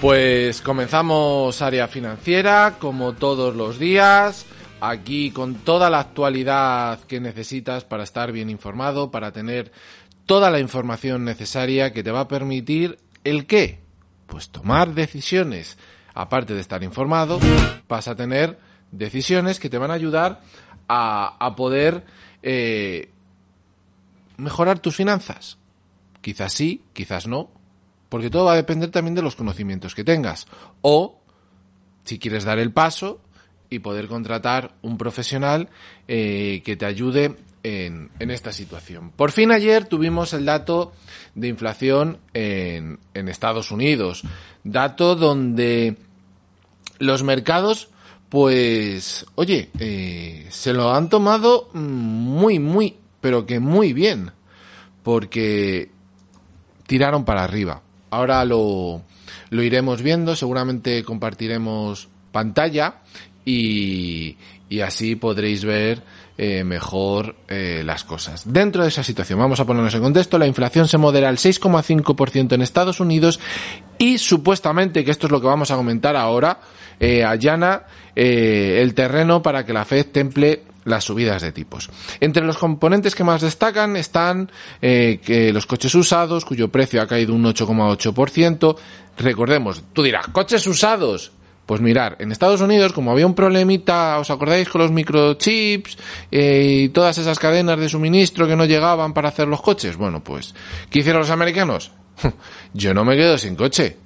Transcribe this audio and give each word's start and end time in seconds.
Pues 0.00 0.60
comenzamos 0.60 1.60
área 1.60 1.88
financiera, 1.88 2.76
como 2.78 3.14
todos 3.14 3.56
los 3.56 3.80
días, 3.80 4.46
aquí 4.80 5.32
con 5.32 5.56
toda 5.56 5.90
la 5.90 5.98
actualidad 5.98 7.00
que 7.00 7.18
necesitas 7.18 7.82
para 7.82 8.04
estar 8.04 8.30
bien 8.30 8.48
informado, 8.48 9.10
para 9.10 9.32
tener 9.32 9.72
toda 10.24 10.52
la 10.52 10.60
información 10.60 11.24
necesaria 11.24 11.92
que 11.92 12.04
te 12.04 12.12
va 12.12 12.20
a 12.20 12.28
permitir 12.28 13.00
el 13.24 13.46
qué, 13.46 13.80
pues 14.28 14.50
tomar 14.50 14.94
decisiones. 14.94 15.78
Aparte 16.14 16.54
de 16.54 16.60
estar 16.60 16.84
informado, 16.84 17.40
vas 17.88 18.06
a 18.06 18.14
tener 18.14 18.56
decisiones 18.92 19.58
que 19.58 19.68
te 19.68 19.78
van 19.78 19.90
a 19.90 19.94
ayudar 19.94 20.42
a, 20.86 21.44
a 21.44 21.56
poder 21.56 22.04
eh, 22.44 23.10
mejorar 24.36 24.78
tus 24.78 24.94
finanzas. 24.94 25.58
Quizás 26.20 26.52
sí, 26.52 26.84
quizás 26.92 27.26
no, 27.26 27.50
porque 28.08 28.30
todo 28.30 28.46
va 28.46 28.52
a 28.52 28.56
depender 28.56 28.90
también 28.90 29.14
de 29.14 29.22
los 29.22 29.36
conocimientos 29.36 29.94
que 29.94 30.04
tengas. 30.04 30.46
O, 30.82 31.20
si 32.04 32.18
quieres 32.18 32.44
dar 32.44 32.58
el 32.58 32.72
paso 32.72 33.20
y 33.70 33.80
poder 33.80 34.08
contratar 34.08 34.74
un 34.82 34.96
profesional 34.96 35.68
eh, 36.06 36.62
que 36.64 36.76
te 36.76 36.86
ayude 36.86 37.36
en, 37.62 38.10
en, 38.18 38.30
esta 38.30 38.52
situación. 38.52 39.10
Por 39.10 39.30
fin 39.30 39.50
ayer 39.52 39.84
tuvimos 39.84 40.32
el 40.32 40.46
dato 40.46 40.92
de 41.34 41.48
inflación 41.48 42.18
en, 42.32 42.98
en 43.14 43.28
Estados 43.28 43.70
Unidos. 43.70 44.22
Dato 44.64 45.16
donde 45.16 45.96
los 46.98 47.22
mercados, 47.22 47.90
pues, 48.28 49.26
oye, 49.34 49.70
eh, 49.78 50.46
se 50.50 50.72
lo 50.72 50.94
han 50.94 51.08
tomado 51.08 51.68
muy, 51.74 52.58
muy, 52.58 52.96
pero 53.20 53.46
que 53.46 53.60
muy 53.60 53.92
bien. 53.92 54.32
Porque 55.02 55.90
tiraron 56.86 57.24
para 57.24 57.44
arriba. 57.44 57.82
Ahora 58.10 58.44
lo, 58.44 59.02
lo 59.50 59.62
iremos 59.62 60.02
viendo, 60.02 60.36
seguramente 60.36 61.04
compartiremos 61.04 62.08
pantalla 62.32 62.96
y, 63.44 64.36
y 64.68 64.80
así 64.80 65.16
podréis 65.16 65.64
ver 65.64 66.02
eh, 66.36 66.62
mejor 66.64 67.34
eh, 67.48 67.82
las 67.84 68.04
cosas. 68.04 68.42
Dentro 68.52 68.82
de 68.82 68.88
esa 68.88 69.02
situación, 69.02 69.38
vamos 69.38 69.58
a 69.60 69.64
ponernos 69.64 69.94
en 69.94 70.02
contexto, 70.02 70.38
la 70.38 70.46
inflación 70.46 70.86
se 70.86 70.98
modera 70.98 71.28
al 71.28 71.36
6,5% 71.36 72.52
en 72.52 72.62
Estados 72.62 73.00
Unidos 73.00 73.40
y 73.98 74.18
supuestamente, 74.18 75.04
que 75.04 75.10
esto 75.10 75.26
es 75.26 75.32
lo 75.32 75.40
que 75.40 75.48
vamos 75.48 75.70
a 75.70 75.76
comentar 75.76 76.14
ahora, 76.14 76.60
eh, 77.00 77.24
allana 77.24 77.82
eh, 78.14 78.78
el 78.82 78.94
terreno 78.94 79.42
para 79.42 79.64
que 79.64 79.72
la 79.72 79.84
Fed 79.84 80.06
temple 80.06 80.62
las 80.88 81.04
subidas 81.04 81.42
de 81.42 81.52
tipos. 81.52 81.90
Entre 82.20 82.44
los 82.44 82.58
componentes 82.58 83.14
que 83.14 83.24
más 83.24 83.42
destacan 83.42 83.96
están 83.96 84.50
eh, 84.82 85.20
que 85.24 85.52
los 85.52 85.66
coches 85.66 85.94
usados, 85.94 86.44
cuyo 86.44 86.68
precio 86.68 87.02
ha 87.02 87.06
caído 87.06 87.34
un 87.34 87.44
8,8%. 87.44 88.76
Recordemos, 89.18 89.82
tú 89.92 90.02
dirás, 90.02 90.28
coches 90.28 90.66
usados. 90.66 91.32
Pues 91.66 91.82
mirar, 91.82 92.16
en 92.18 92.32
Estados 92.32 92.62
Unidos, 92.62 92.94
como 92.94 93.12
había 93.12 93.26
un 93.26 93.34
problemita, 93.34 94.18
¿os 94.18 94.30
acordáis 94.30 94.70
con 94.70 94.80
los 94.80 94.90
microchips 94.90 95.98
eh, 96.30 96.84
y 96.84 96.88
todas 96.88 97.18
esas 97.18 97.38
cadenas 97.38 97.78
de 97.78 97.90
suministro 97.90 98.48
que 98.48 98.56
no 98.56 98.64
llegaban 98.64 99.12
para 99.12 99.28
hacer 99.28 99.48
los 99.48 99.60
coches? 99.60 99.98
Bueno, 99.98 100.24
pues, 100.24 100.54
¿qué 100.88 101.00
hicieron 101.00 101.20
los 101.20 101.30
americanos? 101.30 101.92
Yo 102.72 102.94
no 102.94 103.04
me 103.04 103.16
quedo 103.16 103.36
sin 103.36 103.54
coche. 103.54 103.98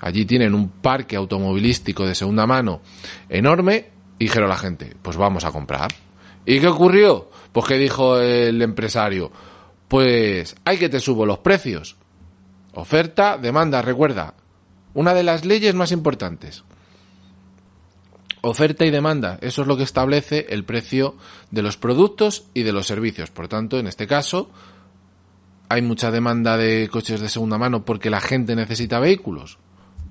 Allí 0.00 0.24
tienen 0.24 0.54
un 0.54 0.68
parque 0.68 1.14
automovilístico 1.14 2.04
de 2.04 2.16
segunda 2.16 2.48
mano 2.48 2.80
enorme 3.28 3.90
y 4.18 4.24
dijeron 4.24 4.50
a 4.50 4.54
la 4.54 4.58
gente, 4.58 4.96
pues 5.00 5.16
vamos 5.16 5.44
a 5.44 5.52
comprar. 5.52 5.92
¿Y 6.48 6.60
qué 6.60 6.68
ocurrió? 6.68 7.28
Pues 7.52 7.66
que 7.66 7.76
dijo 7.76 8.18
el 8.18 8.62
empresario, 8.62 9.30
pues 9.86 10.56
hay 10.64 10.78
que 10.78 10.88
te 10.88 10.98
subo 10.98 11.26
los 11.26 11.40
precios. 11.40 11.96
Oferta, 12.72 13.36
demanda, 13.36 13.82
recuerda, 13.82 14.32
una 14.94 15.12
de 15.12 15.24
las 15.24 15.44
leyes 15.44 15.74
más 15.74 15.92
importantes. 15.92 16.64
Oferta 18.40 18.86
y 18.86 18.90
demanda, 18.90 19.36
eso 19.42 19.60
es 19.60 19.68
lo 19.68 19.76
que 19.76 19.82
establece 19.82 20.46
el 20.48 20.64
precio 20.64 21.16
de 21.50 21.60
los 21.60 21.76
productos 21.76 22.46
y 22.54 22.62
de 22.62 22.72
los 22.72 22.86
servicios. 22.86 23.30
Por 23.30 23.48
tanto, 23.48 23.78
en 23.78 23.86
este 23.86 24.06
caso, 24.06 24.48
hay 25.68 25.82
mucha 25.82 26.10
demanda 26.10 26.56
de 26.56 26.88
coches 26.90 27.20
de 27.20 27.28
segunda 27.28 27.58
mano 27.58 27.84
porque 27.84 28.08
la 28.08 28.22
gente 28.22 28.56
necesita 28.56 29.00
vehículos. 29.00 29.58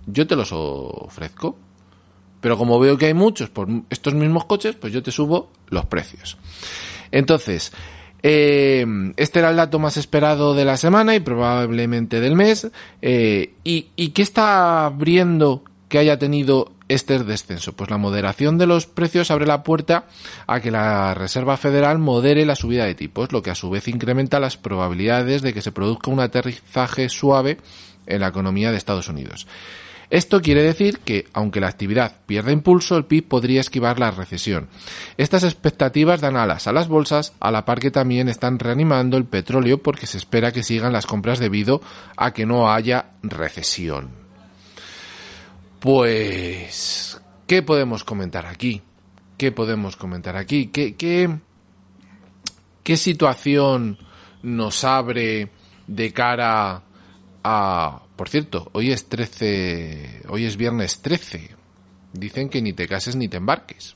Yo 0.06 0.28
te 0.28 0.36
los 0.36 0.52
ofrezco. 0.52 1.58
Pero 2.42 2.58
como 2.58 2.80
veo 2.80 2.98
que 2.98 3.08
hay 3.08 3.14
muchos 3.14 3.50
por 3.50 3.68
estos 3.90 4.14
mismos 4.14 4.46
coches, 4.46 4.75
pues 4.75 4.94
yo 4.94 5.02
te 5.02 5.12
subo 5.12 5.52
los 5.70 5.86
precios. 5.86 6.38
Entonces, 7.12 7.72
eh, 8.24 8.86
este 9.16 9.40
era 9.40 9.50
el 9.50 9.58
dato 9.58 9.80
más 9.80 9.98
esperado 9.98 10.53
de 10.53 10.66
la 10.66 10.78
semana 10.78 11.16
y 11.16 11.20
probablemente 11.20 12.20
del 12.20 12.36
mes. 12.36 12.68
Eh, 13.02 13.53
y, 13.64 13.88
¿Y 13.96 14.09
qué 14.09 14.22
está 14.22 14.86
abriendo 14.86 15.64
que 15.90 16.00
haya 16.00 16.18
tenido 16.20 16.72
este 16.88 17.20
descenso? 17.20 17.74
Pues 17.74 17.90
la 17.90 17.98
moderación 17.98 18.58
de 18.58 18.68
los 18.68 18.86
precios 18.86 19.31
abre 19.31 19.46
la 19.46 19.64
puerta 19.64 20.06
a 20.46 20.59
que 20.59 20.72
la 20.72 21.14
Reserva 21.14 21.58
Federal 21.58 22.00
modere 22.00 22.46
la 22.46 22.56
subida 22.56 22.86
de 22.86 22.96
tipos, 22.96 23.31
lo 23.31 23.42
que 23.42 23.52
a 23.52 23.56
su 23.56 23.69
vez 23.69 23.88
incrementa 23.88 24.40
las 24.40 24.58
probabilidades 24.58 25.42
de 25.42 25.54
que 25.54 25.62
se 25.62 25.72
produzca 25.72 26.12
un 26.12 26.19
aterrizaje 26.19 27.09
suave 27.09 27.58
en 28.08 28.22
la 28.22 28.28
economía 28.28 28.72
de 28.72 28.78
Estados 28.78 29.09
Unidos. 29.09 29.48
Esto 30.09 30.41
quiere 30.41 30.63
decir 30.63 31.00
que, 31.00 31.28
aunque 31.34 31.59
la 31.59 31.68
actividad 31.68 32.22
pierda 32.25 32.53
impulso, 32.53 32.95
el 32.95 33.06
PIB 33.06 33.28
podría 33.28 33.59
esquivar 33.59 34.00
la 34.00 34.12
recesión. 34.12 34.69
Estas 35.18 35.44
expectativas 35.44 36.22
dan 36.22 36.38
alas 36.38 36.68
a 36.68 36.72
las 36.72 36.88
bolsas, 36.88 37.34
a 37.41 37.51
la 37.51 37.66
par 37.66 37.79
que 37.79 37.91
también 37.91 38.29
están 38.29 38.57
reanimando 38.57 39.18
el 39.18 39.25
petróleo 39.25 39.84
porque 39.84 40.07
se 40.07 40.18
espera 40.18 40.53
que 40.53 40.63
sigan 40.63 40.94
las 40.94 41.06
compras 41.06 41.40
debido 41.40 41.81
a 42.16 42.31
que 42.31 42.45
no 42.45 42.72
haya 42.72 43.12
recesión. 43.22 44.09
Pues, 45.80 47.21
¿qué 47.45 47.62
podemos 47.62 48.06
comentar 48.06 48.45
aquí? 48.45 48.81
¿Qué 49.38 49.51
podemos 49.51 49.98
comentar 49.98 50.38
aquí? 50.38 50.68
¿Qué, 50.68 50.95
qué, 50.95 51.38
qué 52.81 52.98
situación 52.98 53.98
nos 54.42 54.86
abre 54.86 55.50
de 55.86 56.13
cara 56.13 56.81
a 57.44 58.06
por 58.18 58.30
cierto, 58.30 58.69
hoy 58.74 58.92
es 58.92 59.08
13, 59.08 60.24
hoy 60.30 60.46
es 60.46 60.58
viernes 60.58 61.00
13. 61.02 61.52
Dicen 62.14 62.50
que 62.50 62.64
ni 62.64 62.74
te 62.74 62.88
cases 62.88 63.16
ni 63.16 63.28
te 63.28 63.38
embarques. 63.38 63.96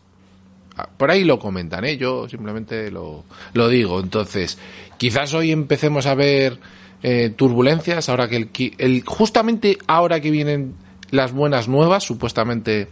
Ah, 0.78 0.88
por 0.96 1.10
ahí 1.10 1.24
lo 1.24 1.40
comentan, 1.40 1.84
¿eh? 1.86 1.98
yo 1.98 2.30
simplemente 2.30 2.92
lo, 2.92 3.26
lo 3.54 3.68
digo. 3.68 4.00
Entonces, 4.00 4.60
quizás 4.98 5.34
hoy 5.34 5.52
empecemos 5.52 6.06
a 6.06 6.14
ver 6.14 6.60
eh, 7.02 7.34
turbulencias, 7.36 8.10
ahora 8.10 8.30
que 8.30 8.38
el, 8.38 8.50
el, 8.78 9.04
justamente 9.04 9.80
ahora 9.88 10.22
que 10.22 10.30
vienen 10.30 10.76
las 11.10 11.32
buenas 11.32 11.68
nuevas, 11.68 12.04
supuestamente 12.04 12.90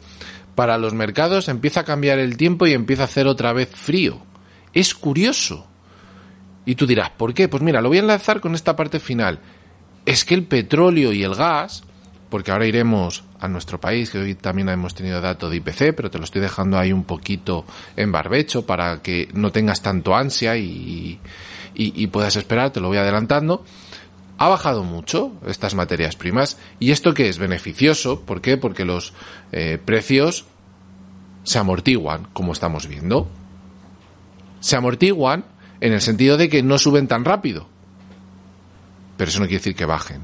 para 0.55 0.79
los 0.79 0.95
mercados, 0.95 1.47
empieza 1.47 1.81
a 1.81 1.85
cambiar 1.85 2.17
el 2.17 2.37
tiempo 2.37 2.65
y 2.65 2.73
empieza 2.73 3.03
a 3.03 3.05
hacer 3.05 3.27
otra 3.27 3.53
vez 3.53 3.69
frío. 3.69 4.19
Es 4.73 4.95
curioso. 4.95 5.67
Y 6.65 6.73
tú 6.73 6.87
dirás, 6.87 7.11
¿por 7.11 7.35
qué? 7.35 7.47
Pues 7.47 7.61
mira, 7.61 7.81
lo 7.81 7.89
voy 7.89 7.99
a 7.99 8.01
enlazar 8.01 8.41
con 8.41 8.55
esta 8.55 8.75
parte 8.75 8.99
final 8.99 9.39
es 10.09 10.25
que 10.25 10.33
el 10.33 10.43
petróleo 10.43 11.13
y 11.13 11.21
el 11.21 11.35
gas, 11.35 11.83
porque 12.31 12.49
ahora 12.49 12.65
iremos 12.65 13.23
a 13.39 13.47
nuestro 13.47 13.79
país, 13.79 14.09
que 14.09 14.17
hoy 14.17 14.33
también 14.33 14.67
hemos 14.69 14.95
tenido 14.95 15.21
dato 15.21 15.51
de 15.51 15.57
IPC, 15.57 15.93
pero 15.95 16.09
te 16.09 16.17
lo 16.17 16.23
estoy 16.23 16.41
dejando 16.41 16.79
ahí 16.79 16.91
un 16.91 17.03
poquito 17.03 17.63
en 17.95 18.11
barbecho 18.11 18.65
para 18.65 19.03
que 19.03 19.29
no 19.33 19.51
tengas 19.51 19.83
tanto 19.83 20.15
ansia 20.15 20.57
y, 20.57 21.19
puedas 22.11 22.35
esperar, 22.37 22.71
te 22.71 22.79
lo 22.79 22.87
voy 22.87 22.97
adelantando. 22.97 23.63
Ha 24.39 24.47
bajado 24.47 24.83
mucho 24.83 25.33
estas 25.45 25.75
materias 25.75 26.15
primas 26.15 26.57
y 26.79 26.89
esto 26.89 27.13
que 27.13 27.29
es 27.29 27.37
beneficioso, 27.37 28.21
¿por 28.21 28.41
qué? 28.41 28.57
Porque 28.57 28.85
los 28.85 29.13
eh, 29.51 29.77
precios 29.83 30.45
se 31.43 31.59
amortiguan, 31.59 32.25
como 32.33 32.53
estamos 32.53 32.87
viendo. 32.87 33.27
Se 34.59 34.75
amortiguan 34.75 35.45
en 35.81 35.93
el 35.93 36.01
sentido 36.01 36.35
de 36.35 36.49
que 36.49 36.63
no 36.63 36.79
suben 36.79 37.07
tan 37.07 37.25
rápido. 37.25 37.67
Pero 39.19 39.29
eso 39.29 39.41
no 39.41 39.47
quiere 39.47 39.57
decir 39.59 39.75
que 39.75 39.83
bajen. 39.83 40.21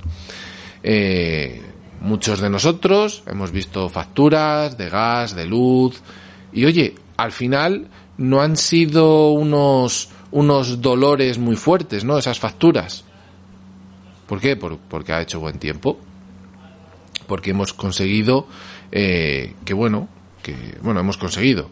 Eh, 0.81 1.61
muchos 1.99 2.39
de 2.39 2.49
nosotros 2.49 3.23
hemos 3.27 3.51
visto 3.51 3.89
facturas 3.89 4.77
de 4.77 4.89
gas, 4.89 5.35
de 5.35 5.45
luz, 5.45 6.01
y 6.53 6.63
oye, 6.63 6.95
al 7.17 7.33
final 7.33 7.89
no 8.17 8.39
han 8.39 8.55
sido 8.55 9.31
unos, 9.31 10.07
unos 10.31 10.81
dolores 10.81 11.37
muy 11.39 11.57
fuertes, 11.57 12.05
¿no? 12.05 12.17
Esas 12.17 12.39
facturas. 12.39 13.03
¿Por 14.27 14.39
qué? 14.39 14.55
Por- 14.55 14.77
porque 14.77 15.11
ha 15.11 15.21
hecho 15.21 15.41
buen 15.41 15.59
tiempo. 15.59 15.99
Porque 17.27 17.51
hemos 17.51 17.73
conseguido 17.73 18.47
eh, 18.93 19.55
que, 19.65 19.73
bueno, 19.73 20.07
que, 20.41 20.55
bueno, 20.81 21.01
hemos 21.01 21.17
conseguido. 21.17 21.69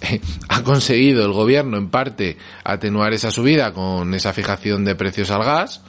ha 0.50 0.62
conseguido 0.62 1.24
el 1.24 1.32
gobierno 1.32 1.78
en 1.78 1.88
parte 1.88 2.36
atenuar 2.62 3.14
esa 3.14 3.30
subida 3.30 3.72
con 3.72 4.12
esa 4.12 4.34
fijación 4.34 4.84
de 4.84 4.94
precios 4.94 5.30
al 5.30 5.44
gas, 5.44 5.80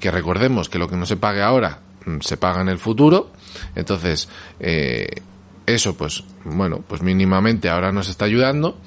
que 0.00 0.10
recordemos 0.10 0.68
que 0.68 0.78
lo 0.78 0.88
que 0.88 0.96
no 0.96 1.06
se 1.06 1.16
pague 1.16 1.42
ahora 1.42 1.80
mm, 2.04 2.20
se 2.20 2.36
paga 2.36 2.60
en 2.60 2.68
el 2.68 2.78
futuro. 2.78 3.30
Entonces, 3.74 4.28
eh, 4.60 5.08
eso 5.66 5.96
pues, 5.96 6.24
bueno, 6.44 6.82
pues 6.86 7.02
mínimamente 7.02 7.68
ahora 7.68 7.92
nos 7.92 8.08
está 8.08 8.24
ayudando 8.24 8.78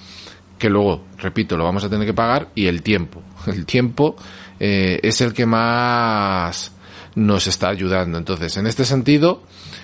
que 0.60 0.70
luego, 0.70 1.06
repito, 1.18 1.58
lo 1.58 1.64
vamos 1.64 1.84
a 1.86 1.90
tener 1.90 2.06
que 2.06 2.14
pagar 2.14 2.50
y 2.54 2.68
el 2.68 2.84
tiempo. 2.84 3.24
El 3.48 3.66
tiempo 3.66 4.18
eh, 4.60 5.00
es 5.02 5.22
el 5.22 5.34
que 5.34 5.46
más 5.46 6.74
nos 7.16 7.48
está 7.48 7.70
ayudando. 7.70 8.18
Entonces, 8.18 8.58
en 8.58 8.68
este 8.68 8.84
sentido, 8.84 9.44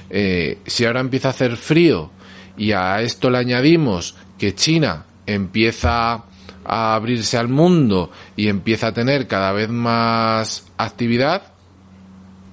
eh, 0.10 0.60
si 0.66 0.86
ahora 0.86 1.00
empieza 1.00 1.30
a 1.30 1.32
hacer 1.32 1.56
frío 1.56 2.12
y 2.58 2.74
a 2.74 3.02
esto 3.02 3.30
le 3.30 3.38
añadimos 3.38 4.16
que 4.38 4.54
China 4.54 5.06
empieza 5.26 6.26
a 6.66 6.96
abrirse 6.96 7.38
al 7.38 7.48
mundo 7.48 8.12
y 8.36 8.48
empieza 8.48 8.88
a 8.88 8.94
tener 8.94 9.28
cada 9.28 9.52
vez 9.52 9.70
más 9.70 10.66
actividad, 10.78 11.54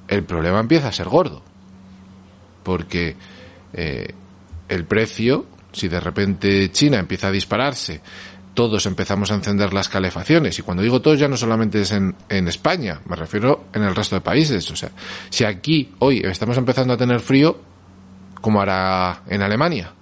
el 0.09 0.25
problema 0.25 0.61
empieza 0.61 0.89
a 0.89 0.93
ser 0.93 1.09
gordo. 1.09 1.43
Porque 2.63 3.17
eh, 3.73 4.15
el 4.69 4.85
precio, 4.85 5.47
si 5.73 5.89
de 5.89 6.01
repente 6.01 6.71
China 6.71 6.99
empieza 6.99 7.29
a 7.29 7.33
dispararse, 7.33 8.01
todos 8.55 8.85
empezamos 8.87 9.31
a 9.31 9.35
encender 9.35 9.73
las 9.73 9.89
calefacciones. 9.89 10.59
Y 10.59 10.63
cuando 10.63 10.83
digo 10.83 11.01
todos 11.01 11.19
ya 11.19 11.29
no 11.29 11.37
solamente 11.37 11.81
es 11.81 11.93
en, 11.93 12.15
en 12.29 12.49
España, 12.49 13.01
me 13.07 13.17
refiero 13.17 13.65
en 13.73 13.83
el 13.83 13.95
resto 13.95 14.17
de 14.17 14.21
países. 14.21 14.71
O 14.71 14.77
sea, 14.77 14.91
si 15.31 15.45
aquí 15.45 15.93
hoy 16.01 16.21
estamos 16.25 16.57
empezando 16.59 16.93
a 16.93 16.97
tener 16.97 17.21
frío, 17.21 17.73
como 18.43 18.61
hará 18.61 19.23
en 19.29 19.41
Alemania? 19.41 19.93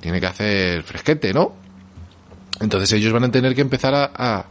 Tiene 0.00 0.20
que 0.20 0.26
hacer 0.26 0.84
fresquete, 0.84 1.32
¿no? 1.32 1.54
Entonces 2.60 2.92
ellos 2.92 3.12
van 3.12 3.24
a 3.24 3.30
tener 3.30 3.54
que 3.54 3.60
empezar 3.60 3.94
a, 3.94 4.46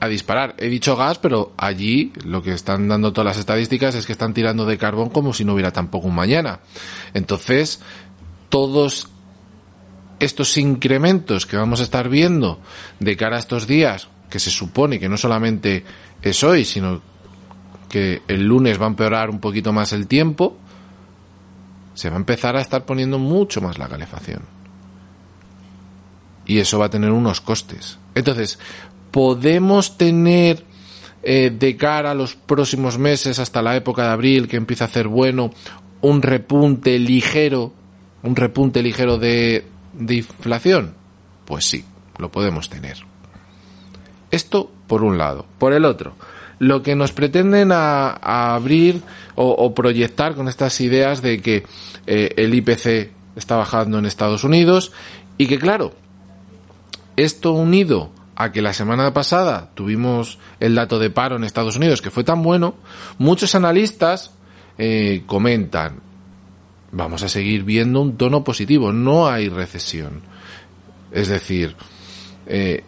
a, 0.00 0.08
disparar. 0.08 0.54
He 0.58 0.68
dicho 0.68 0.96
gas, 0.96 1.18
pero 1.18 1.52
allí 1.56 2.12
lo 2.24 2.42
que 2.42 2.52
están 2.52 2.88
dando 2.88 3.12
todas 3.12 3.26
las 3.26 3.38
estadísticas 3.38 3.94
es 3.94 4.04
que 4.06 4.12
están 4.12 4.34
tirando 4.34 4.66
de 4.66 4.78
carbón 4.78 5.10
como 5.10 5.32
si 5.32 5.44
no 5.44 5.54
hubiera 5.54 5.72
tampoco 5.72 6.08
un 6.08 6.14
mañana. 6.14 6.60
Entonces, 7.14 7.80
todos 8.48 9.08
estos 10.18 10.56
incrementos 10.56 11.46
que 11.46 11.56
vamos 11.56 11.80
a 11.80 11.84
estar 11.84 12.08
viendo 12.08 12.60
de 13.00 13.16
cara 13.16 13.36
a 13.36 13.38
estos 13.38 13.66
días, 13.66 14.08
que 14.28 14.38
se 14.38 14.50
supone 14.50 14.98
que 14.98 15.08
no 15.08 15.16
solamente 15.16 15.84
es 16.22 16.42
hoy, 16.42 16.64
sino 16.64 17.00
que 17.88 18.22
el 18.28 18.46
lunes 18.46 18.80
va 18.80 18.86
a 18.86 18.88
empeorar 18.88 19.30
un 19.30 19.40
poquito 19.40 19.72
más 19.72 19.92
el 19.92 20.06
tiempo, 20.06 20.56
se 21.94 22.08
va 22.08 22.16
a 22.16 22.18
empezar 22.18 22.56
a 22.56 22.60
estar 22.60 22.84
poniendo 22.86 23.18
mucho 23.18 23.60
más 23.60 23.78
la 23.78 23.88
calefacción. 23.88 24.42
Y 26.46 26.58
eso 26.58 26.78
va 26.78 26.86
a 26.86 26.90
tener 26.90 27.10
unos 27.10 27.40
costes. 27.40 27.98
Entonces, 28.14 28.58
podemos 29.10 29.96
tener 29.96 30.64
eh, 31.22 31.52
de 31.56 31.76
cara 31.76 32.12
a 32.12 32.14
los 32.14 32.34
próximos 32.34 32.98
meses, 32.98 33.38
hasta 33.38 33.62
la 33.62 33.76
época 33.76 34.02
de 34.02 34.10
abril, 34.10 34.48
que 34.48 34.56
empieza 34.56 34.84
a 34.84 34.88
hacer 34.88 35.08
bueno, 35.08 35.52
un 36.00 36.22
repunte 36.22 36.98
ligero, 36.98 37.72
un 38.22 38.36
repunte 38.36 38.82
ligero 38.82 39.18
de, 39.18 39.64
de 39.92 40.14
inflación? 40.16 40.94
Pues 41.44 41.64
sí, 41.64 41.84
lo 42.18 42.30
podemos 42.30 42.68
tener. 42.68 42.98
Esto 44.30 44.70
por 44.86 45.04
un 45.04 45.18
lado. 45.18 45.46
Por 45.58 45.72
el 45.72 45.84
otro, 45.84 46.14
lo 46.58 46.82
que 46.82 46.96
nos 46.96 47.12
pretenden 47.12 47.72
a, 47.72 48.10
a 48.10 48.54
abrir 48.54 49.02
o, 49.34 49.74
proyectar 49.74 50.34
con 50.34 50.48
estas 50.48 50.80
ideas 50.80 51.22
de 51.22 51.40
que 51.40 51.64
eh, 52.06 52.34
el 52.36 52.54
IPC 52.54 53.10
está 53.36 53.56
bajando 53.56 53.98
en 53.98 54.06
Estados 54.06 54.44
Unidos 54.44 54.92
y 55.38 55.46
que 55.46 55.58
claro, 55.58 55.92
esto 57.16 57.52
unido 57.52 58.10
a 58.34 58.52
que 58.52 58.62
la 58.62 58.72
semana 58.72 59.12
pasada 59.12 59.70
tuvimos 59.74 60.38
el 60.60 60.74
dato 60.74 60.98
de 60.98 61.10
paro 61.10 61.36
en 61.36 61.44
Estados 61.44 61.76
Unidos 61.76 62.00
que 62.00 62.10
fue 62.10 62.24
tan 62.24 62.42
bueno, 62.42 62.74
muchos 63.18 63.54
analistas 63.54 64.32
eh, 64.78 65.22
comentan, 65.26 66.00
vamos 66.90 67.22
a 67.22 67.28
seguir 67.28 67.64
viendo 67.64 68.00
un 68.00 68.16
tono 68.16 68.42
positivo, 68.42 68.92
no 68.92 69.28
hay 69.28 69.48
recesión. 69.48 70.22
Es 71.10 71.28
decir, 71.28 71.76
eh, 72.46 72.84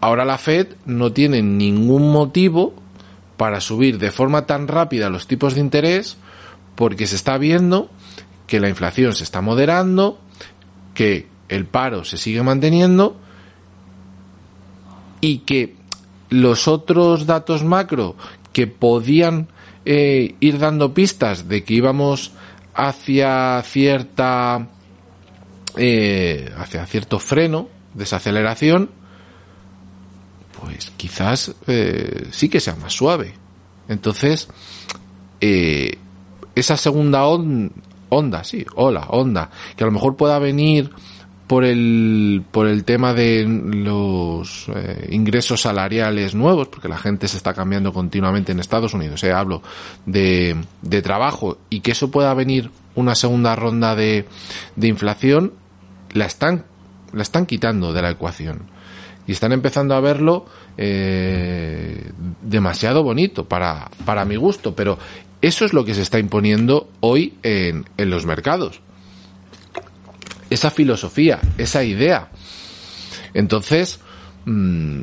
ahora 0.00 0.24
la 0.24 0.38
Fed 0.38 0.68
no 0.86 1.12
tiene 1.12 1.42
ningún 1.42 2.10
motivo 2.10 2.74
para 3.36 3.60
subir 3.60 3.98
de 3.98 4.10
forma 4.10 4.46
tan 4.46 4.68
rápida 4.68 5.10
los 5.10 5.26
tipos 5.26 5.54
de 5.54 5.60
interés 5.60 6.16
porque 6.74 7.06
se 7.06 7.16
está 7.16 7.38
viendo 7.38 7.90
que 8.46 8.60
la 8.60 8.68
inflación 8.68 9.14
se 9.14 9.24
está 9.24 9.40
moderando, 9.40 10.18
que 10.94 11.28
el 11.48 11.66
paro 11.66 12.04
se 12.04 12.16
sigue 12.16 12.42
manteniendo 12.42 13.16
y 15.24 15.38
que 15.38 15.74
los 16.28 16.68
otros 16.68 17.24
datos 17.24 17.64
macro 17.64 18.14
que 18.52 18.66
podían 18.66 19.48
eh, 19.86 20.34
ir 20.38 20.58
dando 20.58 20.92
pistas 20.92 21.48
de 21.48 21.64
que 21.64 21.72
íbamos 21.72 22.32
hacia 22.74 23.62
cierta 23.62 24.68
eh, 25.78 26.52
hacia 26.58 26.84
cierto 26.84 27.18
freno 27.18 27.68
desaceleración 27.94 28.90
pues 30.60 30.92
quizás 30.98 31.54
eh, 31.68 32.28
sí 32.30 32.50
que 32.50 32.60
sea 32.60 32.76
más 32.76 32.92
suave. 32.92 33.32
Entonces 33.88 34.48
eh, 35.40 35.96
esa 36.54 36.76
segunda 36.76 37.24
on, 37.24 37.72
onda 38.10 38.44
sí 38.44 38.66
hola 38.74 39.06
onda 39.08 39.50
que 39.74 39.84
a 39.84 39.86
lo 39.86 39.92
mejor 39.92 40.16
pueda 40.16 40.38
venir 40.38 40.90
por 41.54 41.64
el 41.64 42.42
por 42.50 42.66
el 42.66 42.82
tema 42.82 43.14
de 43.14 43.44
los 43.46 44.66
eh, 44.74 45.06
ingresos 45.12 45.60
salariales 45.60 46.34
nuevos 46.34 46.66
porque 46.66 46.88
la 46.88 46.98
gente 46.98 47.28
se 47.28 47.36
está 47.36 47.54
cambiando 47.54 47.92
continuamente 47.92 48.50
en 48.50 48.58
Estados 48.58 48.92
Unidos 48.92 49.22
eh, 49.22 49.30
hablo 49.30 49.62
de, 50.04 50.56
de 50.82 51.00
trabajo 51.00 51.58
y 51.70 51.78
que 51.78 51.92
eso 51.92 52.10
pueda 52.10 52.34
venir 52.34 52.72
una 52.96 53.14
segunda 53.14 53.54
ronda 53.54 53.94
de, 53.94 54.26
de 54.74 54.88
inflación 54.88 55.52
la 56.12 56.24
están 56.24 56.64
la 57.12 57.22
están 57.22 57.46
quitando 57.46 57.92
de 57.92 58.02
la 58.02 58.10
ecuación. 58.10 58.62
Y 59.28 59.30
están 59.30 59.52
empezando 59.52 59.94
a 59.94 60.00
verlo 60.00 60.46
eh, 60.76 62.10
demasiado 62.42 63.04
bonito 63.04 63.44
para 63.44 63.92
para 64.04 64.24
mi 64.24 64.34
gusto 64.34 64.74
pero 64.74 64.98
eso 65.40 65.64
es 65.64 65.72
lo 65.72 65.84
que 65.84 65.94
se 65.94 66.02
está 66.02 66.18
imponiendo 66.18 66.88
hoy 66.98 67.34
en, 67.44 67.84
en 67.96 68.10
los 68.10 68.26
mercados 68.26 68.80
esa 70.50 70.70
filosofía, 70.70 71.40
esa 71.58 71.84
idea. 71.84 72.28
Entonces, 73.32 74.00
mmm, 74.44 75.02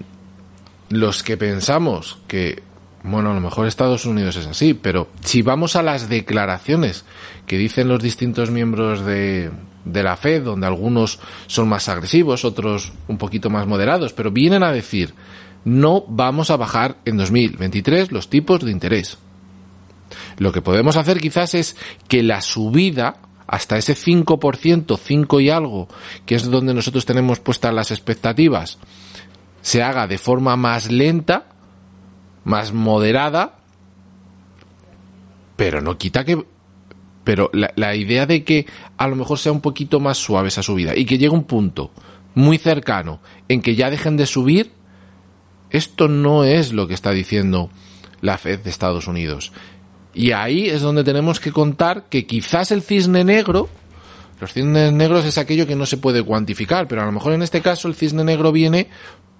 los 0.89 1.23
que 1.23 1.37
pensamos 1.37 2.17
que, 2.27 2.63
bueno, 3.03 3.31
a 3.31 3.33
lo 3.33 3.41
mejor 3.41 3.67
Estados 3.67 4.05
Unidos 4.05 4.35
es 4.35 4.45
así, 4.45 4.73
pero 4.73 5.09
si 5.23 5.41
vamos 5.41 5.75
a 5.75 5.83
las 5.83 6.09
declaraciones 6.09 7.05
que 7.47 7.57
dicen 7.57 7.87
los 7.87 8.01
distintos 8.01 8.51
miembros 8.51 9.05
de, 9.05 9.51
de 9.85 10.03
la 10.03 10.17
Fed, 10.17 10.43
donde 10.43 10.67
algunos 10.67 11.19
son 11.47 11.69
más 11.69 11.89
agresivos, 11.89 12.45
otros 12.45 12.93
un 13.07 13.17
poquito 13.17 13.49
más 13.49 13.67
moderados, 13.67 14.13
pero 14.13 14.31
vienen 14.31 14.63
a 14.63 14.71
decir, 14.71 15.13
no 15.65 16.03
vamos 16.07 16.51
a 16.51 16.57
bajar 16.57 16.97
en 17.05 17.17
2023 17.17 18.11
los 18.11 18.29
tipos 18.29 18.63
de 18.63 18.71
interés. 18.71 19.17
Lo 20.37 20.51
que 20.51 20.61
podemos 20.61 20.97
hacer 20.97 21.19
quizás 21.19 21.53
es 21.53 21.75
que 22.07 22.23
la 22.23 22.41
subida 22.41 23.17
hasta 23.51 23.77
ese 23.77 23.95
5%, 23.95 24.97
5 24.97 25.39
y 25.41 25.49
algo, 25.49 25.89
que 26.25 26.35
es 26.35 26.49
donde 26.49 26.73
nosotros 26.73 27.05
tenemos 27.05 27.41
puestas 27.41 27.73
las 27.73 27.91
expectativas, 27.91 28.79
se 29.61 29.83
haga 29.83 30.07
de 30.07 30.17
forma 30.17 30.55
más 30.55 30.89
lenta, 30.89 31.47
más 32.45 32.71
moderada, 32.71 33.59
pero 35.57 35.81
no 35.81 35.97
quita 35.97 36.23
que 36.23 36.43
pero 37.25 37.51
la, 37.53 37.71
la, 37.75 37.93
idea 37.93 38.25
de 38.25 38.43
que 38.43 38.65
a 38.97 39.07
lo 39.07 39.15
mejor 39.15 39.37
sea 39.37 39.51
un 39.51 39.61
poquito 39.61 39.99
más 39.99 40.17
suave 40.17 40.47
esa 40.47 40.63
subida 40.63 40.95
y 40.95 41.05
que 41.05 41.19
llegue 41.19 41.35
un 41.35 41.43
punto 41.43 41.91
muy 42.33 42.57
cercano 42.57 43.19
en 43.47 43.61
que 43.61 43.75
ya 43.75 43.91
dejen 43.91 44.17
de 44.17 44.25
subir, 44.25 44.71
esto 45.69 46.07
no 46.07 46.45
es 46.45 46.71
lo 46.71 46.87
que 46.87 46.93
está 46.93 47.11
diciendo 47.11 47.69
la 48.21 48.37
Fed 48.37 48.59
de 48.59 48.69
Estados 48.69 49.07
Unidos. 49.07 49.51
Y 50.13 50.31
ahí 50.31 50.67
es 50.67 50.81
donde 50.81 51.03
tenemos 51.03 51.39
que 51.39 51.51
contar 51.51 52.05
que 52.09 52.25
quizás 52.25 52.71
el 52.71 52.81
cisne 52.81 53.23
negro, 53.23 53.69
los 54.39 54.53
cisnes 54.53 54.91
negros 54.91 55.25
es 55.25 55.37
aquello 55.37 55.65
que 55.65 55.75
no 55.75 55.85
se 55.85 55.97
puede 55.97 56.23
cuantificar, 56.23 56.87
pero 56.87 57.01
a 57.01 57.05
lo 57.05 57.11
mejor 57.11 57.33
en 57.33 57.43
este 57.43 57.61
caso 57.61 57.87
el 57.87 57.95
cisne 57.95 58.23
negro 58.23 58.51
viene 58.51 58.89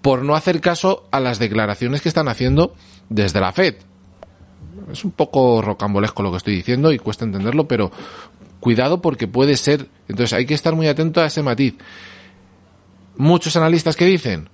por 0.02 0.24
no 0.24 0.36
hacer 0.36 0.62
caso 0.62 1.08
a 1.12 1.20
las 1.20 1.40
declaraciones 1.40 2.02
que 2.02 2.10
están 2.10 2.28
haciendo 2.28 2.74
desde 3.10 3.42
la 3.42 3.52
Fed. 3.52 3.76
Es 4.92 5.04
un 5.06 5.12
poco 5.12 5.62
rocambolesco 5.62 6.24
lo 6.24 6.32
que 6.32 6.38
estoy 6.38 6.56
diciendo 6.56 6.92
y 6.92 7.00
cuesta 7.00 7.26
entenderlo, 7.26 7.68
pero 7.68 7.92
cuidado 8.60 9.02
porque 9.02 9.28
puede 9.28 9.58
ser. 9.58 9.88
Entonces 10.08 10.34
hay 10.34 10.46
que 10.46 10.54
estar 10.54 10.76
muy 10.76 10.88
atento 10.88 11.22
a 11.22 11.28
ese 11.28 11.44
matiz. 11.44 11.76
Muchos 13.18 13.56
analistas 13.56 13.96
que 13.96 14.06
dicen, 14.06 14.50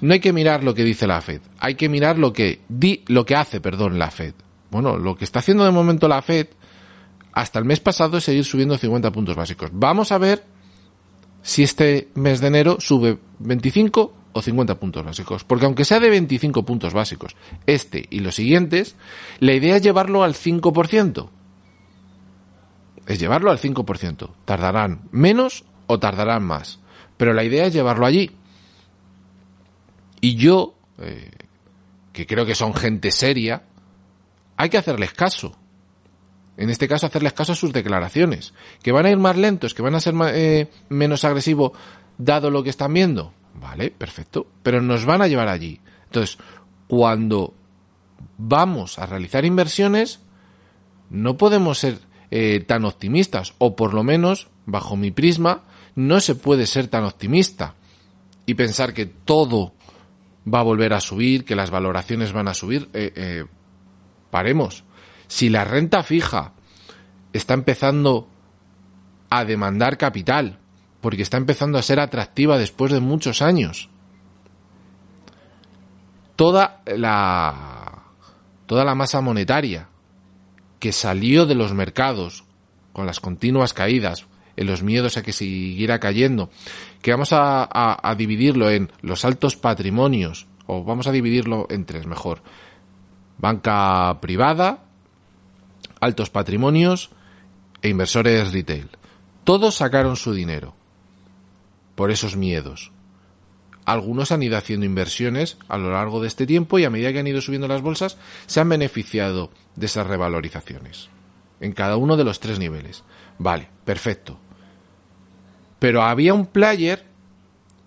no 0.00 0.12
hay 0.12 0.20
que 0.20 0.32
mirar 0.32 0.62
lo 0.62 0.74
que 0.74 0.84
dice 0.84 1.06
la 1.06 1.20
Fed, 1.20 1.40
hay 1.58 1.74
que 1.74 1.88
mirar 1.88 2.18
lo 2.18 2.32
que 2.32 2.60
di, 2.68 3.02
lo 3.06 3.24
que 3.24 3.34
hace, 3.34 3.60
perdón, 3.60 3.98
la 3.98 4.10
Fed. 4.10 4.34
Bueno, 4.70 4.96
lo 4.96 5.16
que 5.16 5.24
está 5.24 5.38
haciendo 5.38 5.64
de 5.64 5.70
momento 5.70 6.08
la 6.08 6.22
Fed 6.22 6.48
hasta 7.32 7.58
el 7.58 7.64
mes 7.64 7.80
pasado 7.80 8.18
es 8.18 8.24
seguir 8.24 8.44
subiendo 8.44 8.76
50 8.76 9.12
puntos 9.12 9.36
básicos. 9.36 9.70
Vamos 9.72 10.12
a 10.12 10.18
ver 10.18 10.44
si 11.42 11.62
este 11.62 12.08
mes 12.14 12.40
de 12.40 12.48
enero 12.48 12.76
sube 12.80 13.18
25 13.38 14.14
o 14.32 14.42
50 14.42 14.78
puntos 14.78 15.04
básicos. 15.04 15.44
Porque 15.44 15.66
aunque 15.66 15.84
sea 15.84 16.00
de 16.00 16.10
25 16.10 16.64
puntos 16.64 16.92
básicos, 16.92 17.36
este 17.66 18.06
y 18.10 18.20
los 18.20 18.34
siguientes, 18.34 18.96
la 19.40 19.52
idea 19.52 19.76
es 19.76 19.82
llevarlo 19.82 20.22
al 20.22 20.34
5%. 20.34 21.28
Es 23.06 23.18
llevarlo 23.18 23.50
al 23.50 23.58
5%. 23.58 24.30
Tardarán 24.44 25.08
menos 25.12 25.64
o 25.86 25.98
tardarán 25.98 26.44
más. 26.44 26.80
Pero 27.16 27.32
la 27.32 27.44
idea 27.44 27.66
es 27.66 27.72
llevarlo 27.72 28.04
allí. 28.04 28.32
Y 30.20 30.34
yo, 30.34 30.74
eh, 30.98 31.30
que 32.12 32.26
creo 32.26 32.44
que 32.44 32.54
son 32.54 32.74
gente 32.74 33.10
seria, 33.10 33.62
hay 34.58 34.68
que 34.68 34.76
hacerles 34.76 35.12
caso. 35.12 35.56
En 36.56 36.68
este 36.68 36.88
caso, 36.88 37.06
hacerles 37.06 37.32
caso 37.32 37.52
a 37.52 37.54
sus 37.54 37.72
declaraciones. 37.72 38.52
Que 38.82 38.92
van 38.92 39.06
a 39.06 39.10
ir 39.10 39.16
más 39.16 39.36
lentos, 39.36 39.72
que 39.72 39.82
van 39.82 39.94
a 39.94 40.00
ser 40.00 40.14
eh, 40.34 40.68
menos 40.88 41.24
agresivos, 41.24 41.72
dado 42.18 42.50
lo 42.50 42.64
que 42.64 42.70
están 42.70 42.92
viendo. 42.92 43.32
Vale, 43.54 43.92
perfecto. 43.92 44.48
Pero 44.64 44.82
nos 44.82 45.06
van 45.06 45.22
a 45.22 45.28
llevar 45.28 45.48
allí. 45.48 45.80
Entonces, 46.06 46.38
cuando 46.88 47.54
vamos 48.36 48.98
a 48.98 49.06
realizar 49.06 49.44
inversiones, 49.44 50.20
no 51.08 51.36
podemos 51.36 51.78
ser 51.78 52.00
eh, 52.32 52.64
tan 52.66 52.84
optimistas, 52.84 53.54
o 53.58 53.76
por 53.76 53.94
lo 53.94 54.02
menos, 54.02 54.48
bajo 54.66 54.96
mi 54.96 55.12
prisma, 55.12 55.62
no 55.94 56.18
se 56.18 56.34
puede 56.34 56.66
ser 56.66 56.88
tan 56.88 57.04
optimista 57.04 57.74
y 58.44 58.54
pensar 58.54 58.92
que 58.92 59.06
todo 59.06 59.72
va 60.52 60.60
a 60.60 60.64
volver 60.64 60.94
a 60.94 61.00
subir, 61.00 61.44
que 61.44 61.54
las 61.54 61.70
valoraciones 61.70 62.32
van 62.32 62.48
a 62.48 62.54
subir. 62.54 62.88
Eh, 62.92 63.12
eh, 63.14 63.44
paremos. 64.30 64.84
Si 65.26 65.48
la 65.48 65.64
renta 65.64 66.02
fija 66.02 66.52
está 67.32 67.54
empezando 67.54 68.28
a 69.30 69.44
demandar 69.44 69.98
capital, 69.98 70.58
porque 71.00 71.22
está 71.22 71.36
empezando 71.36 71.78
a 71.78 71.82
ser 71.82 72.00
atractiva 72.00 72.58
después 72.58 72.92
de 72.92 73.00
muchos 73.00 73.42
años, 73.42 73.90
toda 76.36 76.82
la 76.86 78.02
toda 78.66 78.84
la 78.84 78.94
masa 78.94 79.20
monetaria 79.20 79.88
que 80.78 80.92
salió 80.92 81.46
de 81.46 81.54
los 81.54 81.72
mercados 81.72 82.44
con 82.92 83.06
las 83.06 83.20
continuas 83.20 83.72
caídas, 83.72 84.26
en 84.56 84.66
los 84.66 84.82
miedos 84.82 85.16
a 85.16 85.22
que 85.22 85.32
siguiera 85.32 86.00
cayendo, 86.00 86.50
que 87.00 87.12
vamos 87.12 87.32
a, 87.32 87.62
a, 87.62 88.10
a 88.10 88.14
dividirlo 88.14 88.70
en 88.70 88.90
los 89.00 89.24
altos 89.24 89.56
patrimonios, 89.56 90.46
o 90.66 90.84
vamos 90.84 91.06
a 91.06 91.12
dividirlo 91.12 91.66
en 91.70 91.84
tres 91.86 92.06
mejor, 92.06 92.42
banca 93.38 94.18
privada, 94.20 94.84
altos 96.00 96.30
patrimonios 96.30 97.10
e 97.82 97.88
inversores 97.88 98.52
retail. 98.52 98.90
Todos 99.44 99.76
sacaron 99.76 100.16
su 100.16 100.34
dinero 100.34 100.74
por 101.94 102.10
esos 102.10 102.36
miedos. 102.36 102.92
Algunos 103.84 104.32
han 104.32 104.42
ido 104.42 104.58
haciendo 104.58 104.84
inversiones 104.84 105.56
a 105.68 105.78
lo 105.78 105.90
largo 105.90 106.20
de 106.20 106.28
este 106.28 106.46
tiempo 106.46 106.78
y 106.78 106.84
a 106.84 106.90
medida 106.90 107.12
que 107.12 107.20
han 107.20 107.26
ido 107.26 107.40
subiendo 107.40 107.68
las 107.68 107.80
bolsas 107.80 108.18
se 108.46 108.60
han 108.60 108.68
beneficiado 108.68 109.50
de 109.76 109.86
esas 109.86 110.06
revalorizaciones 110.06 111.08
en 111.60 111.72
cada 111.72 111.96
uno 111.96 112.16
de 112.16 112.24
los 112.24 112.40
tres 112.40 112.58
niveles. 112.58 113.02
Vale, 113.38 113.68
perfecto. 113.84 114.38
Pero 115.78 116.02
había 116.02 116.34
un 116.34 116.46
player, 116.46 117.04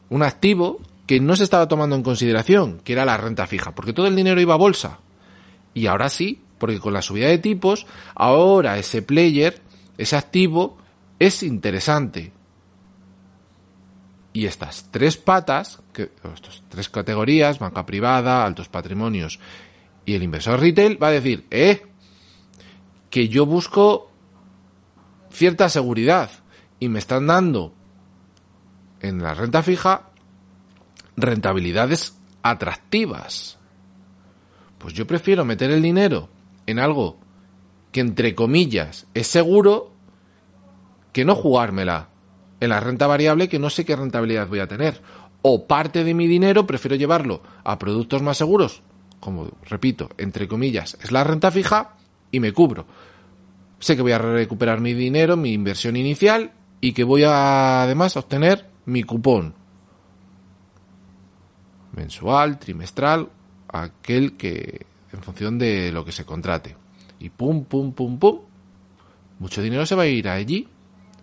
un 0.10 0.24
activo, 0.24 0.79
que 1.08 1.20
no 1.20 1.36
se 1.36 1.43
estaba 1.43 1.67
tomando 1.67 1.96
en 1.96 2.03
consideración, 2.03 2.79
que 2.84 2.93
era 2.93 3.05
la 3.05 3.17
renta 3.17 3.48
fija, 3.48 3.75
porque 3.75 3.93
todo 3.93 4.08
el 4.08 4.15
dinero 4.15 4.39
iba 4.39 4.53
a 4.53 4.58
bolsa. 4.58 5.00
Y 5.74 5.88
ahora 5.88 6.10
sí, 6.10 6.42
porque 6.58 6.80
con 6.80 6.94
la 6.94 7.01
subida 7.01 7.28
de 7.28 7.38
tipos, 7.38 7.88
ahora 8.16 8.78
ese 8.78 9.01
player, 9.01 9.62
ese 9.98 10.16
activo, 10.16 10.78
es 11.20 11.44
interesante. 11.44 12.32
Y 14.34 14.46
estas 14.46 14.90
tres 14.92 15.18
patas, 15.18 15.82
que, 15.94 16.12
estas 16.36 16.63
tres 16.70 16.90
categorías, 16.90 17.60
banca 17.60 17.86
privada, 17.86 18.46
altos 18.46 18.70
patrimonios 18.70 19.40
y 20.06 20.13
el 20.13 20.24
inversor 20.24 20.60
retail, 20.60 21.01
va 21.01 21.08
a 21.08 21.12
decir, 21.12 21.46
eh, 21.51 21.84
que 23.10 23.28
yo 23.28 23.46
busco 23.46 24.12
cierta 25.32 25.70
seguridad 25.70 26.30
y 26.80 26.90
me 26.90 27.00
están 27.00 27.28
dando 27.28 27.74
en 29.01 29.22
la 29.22 29.34
renta 29.34 29.63
fija 29.63 30.10
rentabilidades 31.18 32.18
atractivas. 32.42 33.58
Pues 34.82 34.96
yo 34.96 35.06
prefiero 35.06 35.46
meter 35.46 35.70
el 35.70 35.82
dinero 35.82 36.28
en 36.66 36.80
algo 36.80 37.20
que 37.92 38.00
entre 38.00 38.34
comillas 38.34 39.06
es 39.14 39.28
seguro 39.28 39.92
que 41.14 41.24
no 41.24 41.36
jugármela 41.36 42.10
en 42.60 42.70
la 42.70 42.80
renta 42.80 43.06
variable 43.06 43.48
que 43.48 43.60
no 43.60 43.70
sé 43.70 43.86
qué 43.86 43.96
rentabilidad 43.96 44.48
voy 44.48 44.60
a 44.60 44.68
tener. 44.68 45.00
O 45.44 45.68
parte 45.68 46.04
de 46.04 46.16
mi 46.16 46.26
dinero 46.26 46.66
prefiero 46.66 46.96
llevarlo 46.96 47.44
a 47.64 47.78
productos 47.78 48.24
más 48.24 48.38
seguros, 48.38 48.82
como 49.20 49.52
repito, 49.70 50.10
entre 50.18 50.48
comillas, 50.48 50.98
es 51.02 51.12
la 51.12 51.24
renta 51.24 51.52
fija 51.52 51.96
y 52.32 52.40
me 52.40 52.52
cubro. 52.52 52.88
Sé 53.80 53.96
que 53.96 54.02
voy 54.02 54.14
a 54.14 54.18
recuperar 54.18 54.80
mi 54.80 54.94
dinero, 54.94 55.38
mi 55.38 55.54
inversión 55.54 55.96
inicial 55.96 56.54
y 56.80 56.94
que 56.94 57.04
voy 57.04 57.24
a 57.24 57.84
además 57.84 58.18
obtener 58.18 58.68
mi 58.86 59.04
cupón 59.04 59.54
mensual, 61.94 62.58
trimestral, 62.58 63.30
aquel 63.72 64.38
que 64.38 64.86
en 65.13 65.22
función 65.22 65.60
de 65.60 65.92
lo 65.92 66.06
que 66.06 66.12
se 66.12 66.25
contrate. 66.25 66.75
Y 67.20 67.30
pum, 67.30 67.66
pum, 67.66 67.94
pum, 67.94 68.18
pum, 68.18 68.40
mucho 69.40 69.62
dinero 69.62 69.86
se 69.86 69.96
va 69.96 70.04
a 70.04 70.08
ir 70.08 70.30
allí. 70.30 70.68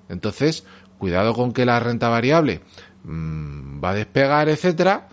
Entonces, 0.09 0.65
cuidado 0.99 1.35
con 1.35 1.53
que 1.53 1.65
la 1.65 1.81
renta 1.81 2.09
variable 2.09 2.61
mmm, 3.05 3.83
va 3.83 3.91
a 3.91 3.95
despegar, 3.95 4.49
etcétera, 4.49 5.09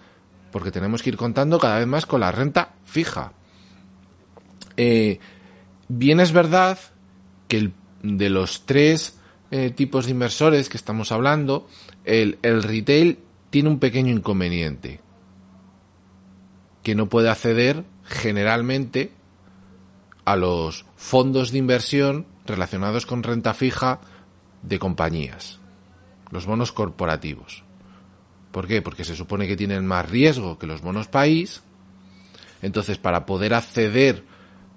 porque 0.51 0.71
tenemos 0.71 1.01
que 1.01 1.09
ir 1.09 1.17
contando 1.17 1.59
cada 1.59 1.79
vez 1.79 1.87
más 1.87 2.05
con 2.05 2.21
la 2.21 2.31
renta 2.31 2.73
fija. 2.85 3.33
Eh, 4.77 5.19
bien 5.87 6.19
es 6.19 6.31
verdad 6.31 6.77
que 7.47 7.57
el, 7.57 7.73
de 8.03 8.29
los 8.29 8.65
tres 8.65 9.19
eh, 9.51 9.69
tipos 9.69 10.05
de 10.05 10.11
inversores 10.11 10.69
que 10.69 10.77
estamos 10.77 11.11
hablando, 11.11 11.67
el, 12.03 12.39
el 12.41 12.63
retail 12.63 13.19
tiene 13.49 13.69
un 13.69 13.79
pequeño 13.79 14.13
inconveniente 14.13 14.99
que 16.85 16.93
no 16.93 17.09
puede 17.09 17.31
acceder 17.31 17.83
generalmente 18.03 19.11
a 20.23 20.35
los 20.35 20.85
fondos 20.95 21.51
de 21.51 21.57
inversión 21.57 22.27
relacionados 22.45 23.07
con 23.07 23.23
renta 23.23 23.55
fija 23.55 24.01
de 24.61 24.77
compañías, 24.77 25.57
los 26.29 26.45
bonos 26.45 26.71
corporativos. 26.71 27.63
¿Por 28.51 28.67
qué? 28.67 28.83
Porque 28.83 29.03
se 29.03 29.15
supone 29.15 29.47
que 29.47 29.57
tienen 29.57 29.87
más 29.87 30.07
riesgo 30.07 30.59
que 30.59 30.67
los 30.67 30.83
bonos 30.83 31.07
país. 31.07 31.63
Entonces, 32.61 32.99
para 32.99 33.25
poder 33.25 33.55
acceder 33.55 34.23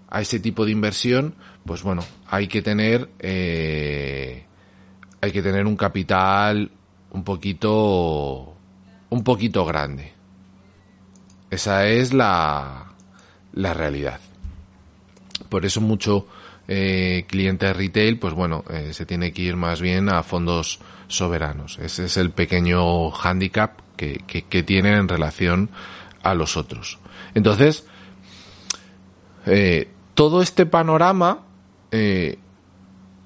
a 0.08 0.22
ese 0.22 0.40
tipo 0.40 0.64
de 0.64 0.72
inversión, 0.72 1.34
pues 1.66 1.82
bueno, 1.82 2.02
hay 2.26 2.48
que 2.48 2.62
tener 2.62 3.10
eh, 3.18 4.46
hay 5.20 5.30
que 5.30 5.42
tener 5.42 5.66
un 5.66 5.76
capital 5.76 6.70
un 7.10 7.22
poquito 7.22 8.56
un 9.10 9.22
poquito 9.22 9.66
grande. 9.66 10.17
Esa 11.50 11.86
es 11.86 12.12
la, 12.12 12.92
la 13.52 13.74
realidad. 13.74 14.20
Por 15.48 15.64
eso 15.64 15.80
mucho 15.80 16.26
eh, 16.68 17.24
cliente 17.26 17.72
retail, 17.72 18.18
pues 18.18 18.34
bueno, 18.34 18.64
eh, 18.70 18.90
se 18.92 19.06
tiene 19.06 19.32
que 19.32 19.42
ir 19.42 19.56
más 19.56 19.80
bien 19.80 20.08
a 20.10 20.22
fondos 20.22 20.80
soberanos. 21.08 21.78
Ese 21.78 22.04
es 22.04 22.16
el 22.18 22.30
pequeño 22.30 23.10
handicap 23.10 23.80
que, 23.96 24.22
que, 24.26 24.62
tienen 24.62 24.94
en 24.94 25.08
relación 25.08 25.70
a 26.22 26.34
los 26.34 26.56
otros. 26.56 26.98
Entonces, 27.34 27.86
eh, 29.46 29.88
todo 30.14 30.42
este 30.42 30.66
panorama 30.66 31.40
eh, 31.90 32.38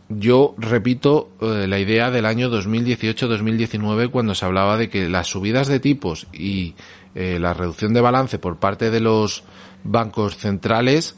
yo 0.08 0.54
repito 0.58 1.30
la 1.40 1.78
idea 1.78 2.10
del 2.10 2.26
año 2.26 2.50
2018-2019 2.50 4.10
cuando 4.10 4.34
se 4.34 4.44
hablaba 4.44 4.76
de 4.76 4.90
que 4.90 5.08
las 5.08 5.28
subidas 5.28 5.68
de 5.68 5.80
tipos 5.80 6.26
y 6.32 6.74
eh, 7.14 7.38
la 7.38 7.54
reducción 7.54 7.92
de 7.92 8.00
balance 8.00 8.38
por 8.38 8.58
parte 8.58 8.90
de 8.90 9.00
los 9.00 9.44
bancos 9.84 10.36
centrales 10.36 11.16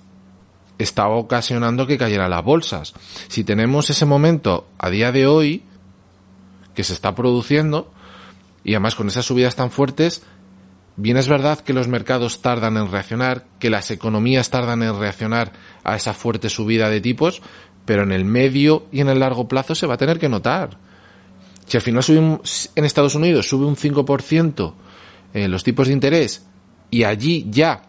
estaba 0.78 1.14
ocasionando 1.16 1.86
que 1.86 1.98
cayeran 1.98 2.30
las 2.30 2.44
bolsas. 2.44 2.94
Si 3.28 3.44
tenemos 3.44 3.90
ese 3.90 4.06
momento 4.06 4.66
a 4.78 4.90
día 4.90 5.12
de 5.12 5.26
hoy 5.26 5.62
que 6.74 6.84
se 6.84 6.92
está 6.92 7.14
produciendo 7.14 7.92
y 8.64 8.74
además 8.74 8.94
con 8.96 9.08
esas 9.08 9.26
subidas 9.26 9.54
tan 9.54 9.70
fuertes, 9.70 10.22
bien 10.96 11.16
es 11.16 11.28
verdad 11.28 11.60
que 11.60 11.72
los 11.72 11.86
mercados 11.86 12.42
tardan 12.42 12.76
en 12.76 12.90
reaccionar, 12.90 13.44
que 13.60 13.70
las 13.70 13.90
economías 13.90 14.50
tardan 14.50 14.82
en 14.82 14.98
reaccionar 14.98 15.52
a 15.84 15.94
esa 15.94 16.12
fuerte 16.12 16.48
subida 16.48 16.90
de 16.90 17.00
tipos, 17.00 17.40
pero 17.84 18.02
en 18.02 18.10
el 18.10 18.24
medio 18.24 18.86
y 18.90 19.00
en 19.00 19.08
el 19.08 19.20
largo 19.20 19.46
plazo 19.46 19.74
se 19.74 19.86
va 19.86 19.94
a 19.94 19.98
tener 19.98 20.18
que 20.18 20.28
notar. 20.28 20.78
Si 21.66 21.76
al 21.76 21.82
final 21.82 22.02
sube 22.02 22.18
en 22.74 22.84
Estados 22.84 23.14
Unidos 23.14 23.48
sube 23.48 23.64
un 23.64 23.76
5% 23.76 24.74
eh, 25.34 25.48
los 25.48 25.62
tipos 25.62 25.88
de 25.88 25.92
interés 25.92 26.46
y 26.90 27.04
allí 27.04 27.46
ya 27.50 27.82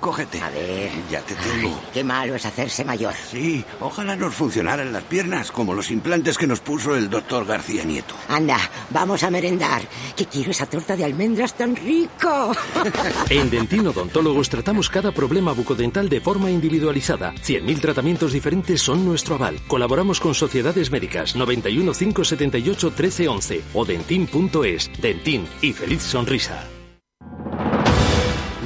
Cógete. 0.00 0.40
A 0.40 0.50
ver. 0.50 0.90
Ya 1.10 1.20
te 1.22 1.34
tengo. 1.34 1.80
Qué 1.92 2.04
malo 2.04 2.34
es 2.34 2.44
hacerse 2.44 2.84
mayor. 2.84 3.14
Sí, 3.14 3.64
ojalá 3.80 4.14
nos 4.16 4.34
funcionaran 4.34 4.92
las 4.92 5.02
piernas 5.04 5.50
como 5.50 5.74
los 5.74 5.90
implantes 5.90 6.36
que 6.38 6.46
nos 6.46 6.60
puso 6.60 6.94
el 6.94 7.08
doctor 7.08 7.46
García 7.46 7.84
Nieto. 7.84 8.14
Anda, 8.28 8.58
vamos 8.90 9.22
a 9.22 9.30
merendar. 9.30 9.82
Que 10.14 10.26
quiero 10.26 10.50
esa 10.50 10.66
torta 10.66 10.96
de 10.96 11.04
almendras 11.04 11.54
tan 11.54 11.74
rico. 11.76 12.52
En 13.30 13.50
Dentin 13.50 13.86
Odontólogos 13.88 14.48
tratamos 14.48 14.88
cada 14.88 15.12
problema 15.12 15.52
bucodental 15.52 16.08
de 16.08 16.20
forma 16.20 16.50
individualizada. 16.50 17.32
100.000 17.34 17.80
tratamientos 17.80 18.32
diferentes 18.32 18.80
son 18.80 19.04
nuestro 19.04 19.34
aval. 19.34 19.60
Colaboramos 19.66 20.20
con 20.20 20.34
sociedades 20.34 20.90
médicas 20.90 21.34
91 21.34 21.92
578 21.92 22.86
1311 22.88 23.62
o 23.74 23.84
dentin.es. 23.84 24.90
Dentin 25.00 25.46
y 25.62 25.72
feliz 25.72 26.02
sonrisa. 26.02 26.66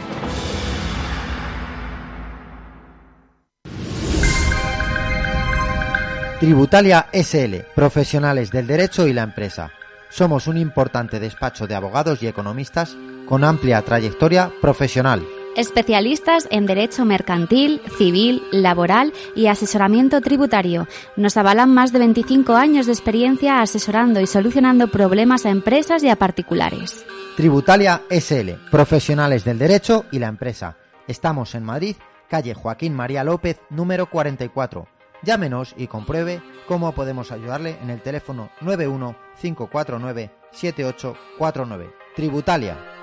Tributalia 6.40 7.08
SL, 7.14 7.56
profesionales 7.74 8.52
del 8.52 8.68
derecho 8.68 9.08
y 9.08 9.14
la 9.14 9.24
empresa. 9.24 9.72
Somos 10.10 10.48
un 10.48 10.58
importante 10.58 11.20
despacho 11.20 11.68
de 11.68 11.76
abogados 11.76 12.22
y 12.22 12.28
economistas 12.28 12.98
con 13.28 13.46
amplia 13.46 13.82
trayectoria 13.82 14.52
profesional. 14.62 15.26
Especialistas 15.56 16.48
en 16.50 16.66
derecho 16.66 17.06
mercantil, 17.06 17.80
civil, 17.98 18.42
laboral 18.52 19.14
y 19.36 19.48
asesoramiento 19.48 20.20
tributario. 20.20 20.88
Nos 21.16 21.38
avalan 21.38 21.72
más 21.72 21.94
de 21.94 22.00
25 22.00 22.56
años 22.56 22.88
de 22.88 22.94
experiencia 22.94 23.62
asesorando 23.62 24.20
y 24.20 24.26
solucionando 24.26 24.88
problemas 24.88 25.46
a 25.46 25.52
empresas 25.52 26.04
y 26.04 26.10
a 26.10 26.16
particulares. 26.16 27.06
Tributalia 27.38 28.02
SL, 28.10 28.54
profesionales 28.72 29.46
del 29.46 29.60
derecho 29.60 30.06
y 30.12 30.18
la 30.18 30.28
empresa. 30.28 30.78
Estamos 31.08 31.54
en 31.54 31.64
Madrid, 31.64 31.98
calle 32.30 32.56
Joaquín 32.56 32.96
María 32.96 33.24
López, 33.24 33.62
número 33.70 34.10
44. 34.10 34.88
Llámenos 35.22 35.76
y 35.78 35.86
compruebe 35.86 36.42
cómo 36.68 36.94
podemos 36.94 37.32
ayudarle 37.32 37.78
en 37.82 37.92
el 37.92 38.02
teléfono 38.02 38.50
91 38.62 39.16
549 39.40 40.32
7849. 40.52 41.94
Tributalia. 42.16 43.03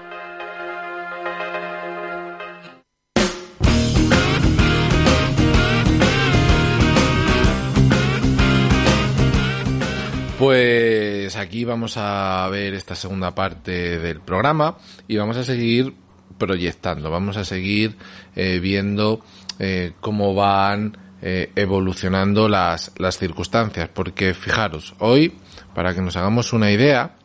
Pues 10.40 11.37
aquí 11.37 11.66
vamos 11.66 11.98
a 11.98 12.48
ver 12.50 12.72
esta 12.72 12.94
segunda 12.94 13.35
parte 13.35 13.98
del 13.98 14.22
programa 14.22 14.79
y 15.07 15.18
vamos 15.18 15.37
a 15.37 15.44
seguir 15.44 15.92
proyectando, 16.38 17.11
vamos 17.11 17.37
a 17.37 17.44
seguir 17.44 17.98
eh, 18.35 18.59
viendo 18.59 19.20
eh, 19.59 19.92
cómo 20.00 20.35
van 20.35 20.96
eh, 21.20 21.53
evolucionando 21.57 22.48
las, 22.48 22.90
las 22.96 23.18
circunstancias, 23.18 23.90
porque 23.92 24.33
fijaros, 24.33 24.94
hoy, 24.98 25.35
para 25.74 25.92
que 25.92 26.00
nos 26.00 26.16
hagamos 26.16 26.55
una 26.55 26.70
idea, 26.70 27.16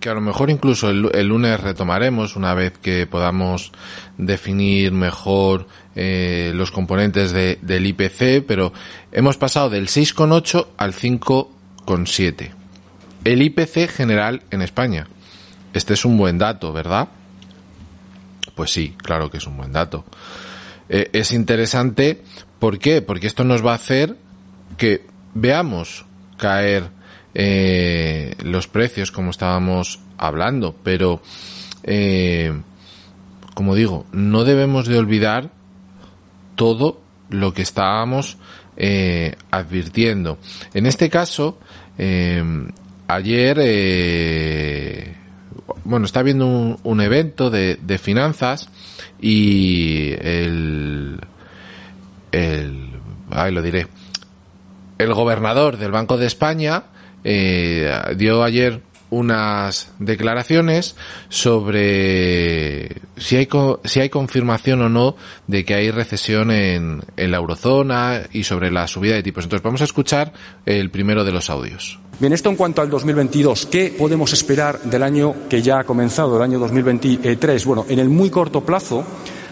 que 0.00 0.08
a 0.08 0.14
lo 0.14 0.20
mejor 0.20 0.50
incluso 0.50 0.90
el, 0.90 1.28
lunes 1.28 1.60
retomaremos 1.60 2.36
una 2.36 2.54
vez 2.54 2.78
que 2.78 3.06
podamos 3.06 3.72
definir 4.16 4.92
mejor 4.92 5.66
eh, 5.96 6.52
los 6.54 6.70
componentes 6.70 7.32
de, 7.32 7.58
del 7.62 7.86
IPC, 7.86 8.46
pero 8.46 8.72
hemos 9.12 9.36
pasado 9.36 9.70
del 9.70 9.88
6,8 9.88 10.68
al 10.76 10.92
5,7. 10.92 12.50
El 13.24 13.42
IPC 13.42 13.90
general 13.90 14.42
en 14.50 14.62
España. 14.62 15.08
Este 15.74 15.94
es 15.94 16.04
un 16.04 16.16
buen 16.16 16.38
dato, 16.38 16.72
¿verdad? 16.72 17.08
Pues 18.54 18.70
sí, 18.70 18.94
claro 18.96 19.30
que 19.30 19.38
es 19.38 19.46
un 19.46 19.56
buen 19.56 19.72
dato. 19.72 20.04
Eh, 20.88 21.10
es 21.12 21.32
interesante 21.32 22.22
¿Por 22.58 22.78
qué? 22.78 23.02
Porque 23.02 23.26
esto 23.26 23.44
nos 23.44 23.64
va 23.64 23.72
a 23.72 23.76
hacer 23.76 24.16
que 24.76 25.06
veamos 25.34 26.04
caer 26.36 26.90
eh, 27.40 28.34
los 28.42 28.66
precios 28.66 29.12
como 29.12 29.30
estábamos 29.30 30.00
hablando, 30.18 30.74
pero 30.82 31.22
eh, 31.84 32.52
como 33.54 33.76
digo, 33.76 34.06
no 34.10 34.42
debemos 34.42 34.88
de 34.88 34.98
olvidar 34.98 35.52
todo 36.56 37.00
lo 37.30 37.54
que 37.54 37.62
estábamos 37.62 38.38
eh, 38.76 39.36
advirtiendo. 39.52 40.38
En 40.74 40.86
este 40.86 41.08
caso, 41.08 41.60
eh, 41.96 42.42
ayer, 43.06 43.54
bueno, 45.84 46.06
está 46.06 46.18
habiendo 46.18 46.76
un, 46.82 47.00
evento 47.00 47.50
de, 47.50 48.00
finanzas 48.02 48.68
y 49.20 50.10
el, 50.20 51.20
el, 52.32 52.90
lo 53.30 53.62
diré, 53.62 53.86
el 54.98 55.14
gobernador 55.14 55.76
del 55.76 55.92
Banco 55.92 56.16
de 56.16 56.26
España 56.26 56.82
eh, 57.24 57.90
dio 58.16 58.42
ayer 58.42 58.82
unas 59.10 59.90
declaraciones 59.98 60.94
sobre 61.28 63.00
si 63.16 63.36
hay 63.36 63.48
si 63.84 64.00
hay 64.00 64.10
confirmación 64.10 64.82
o 64.82 64.88
no 64.88 65.16
de 65.46 65.64
que 65.64 65.74
hay 65.74 65.90
recesión 65.90 66.50
en, 66.50 67.02
en 67.16 67.30
la 67.30 67.38
eurozona 67.38 68.22
y 68.32 68.44
sobre 68.44 68.70
la 68.70 68.86
subida 68.86 69.14
de 69.14 69.22
tipos. 69.22 69.44
Entonces 69.44 69.62
vamos 69.62 69.80
a 69.80 69.84
escuchar 69.84 70.32
el 70.66 70.90
primero 70.90 71.24
de 71.24 71.32
los 71.32 71.48
audios. 71.48 71.98
Bien, 72.20 72.32
esto 72.32 72.50
en 72.50 72.56
cuanto 72.56 72.82
al 72.82 72.90
2022. 72.90 73.66
¿Qué 73.66 73.94
podemos 73.96 74.32
esperar 74.32 74.80
del 74.82 75.02
año 75.02 75.34
que 75.48 75.62
ya 75.62 75.80
ha 75.80 75.84
comenzado, 75.84 76.36
el 76.36 76.42
año 76.42 76.58
2023? 76.58 77.64
Bueno, 77.64 77.86
en 77.88 78.00
el 78.00 78.08
muy 78.08 78.28
corto 78.28 78.60
plazo, 78.60 79.04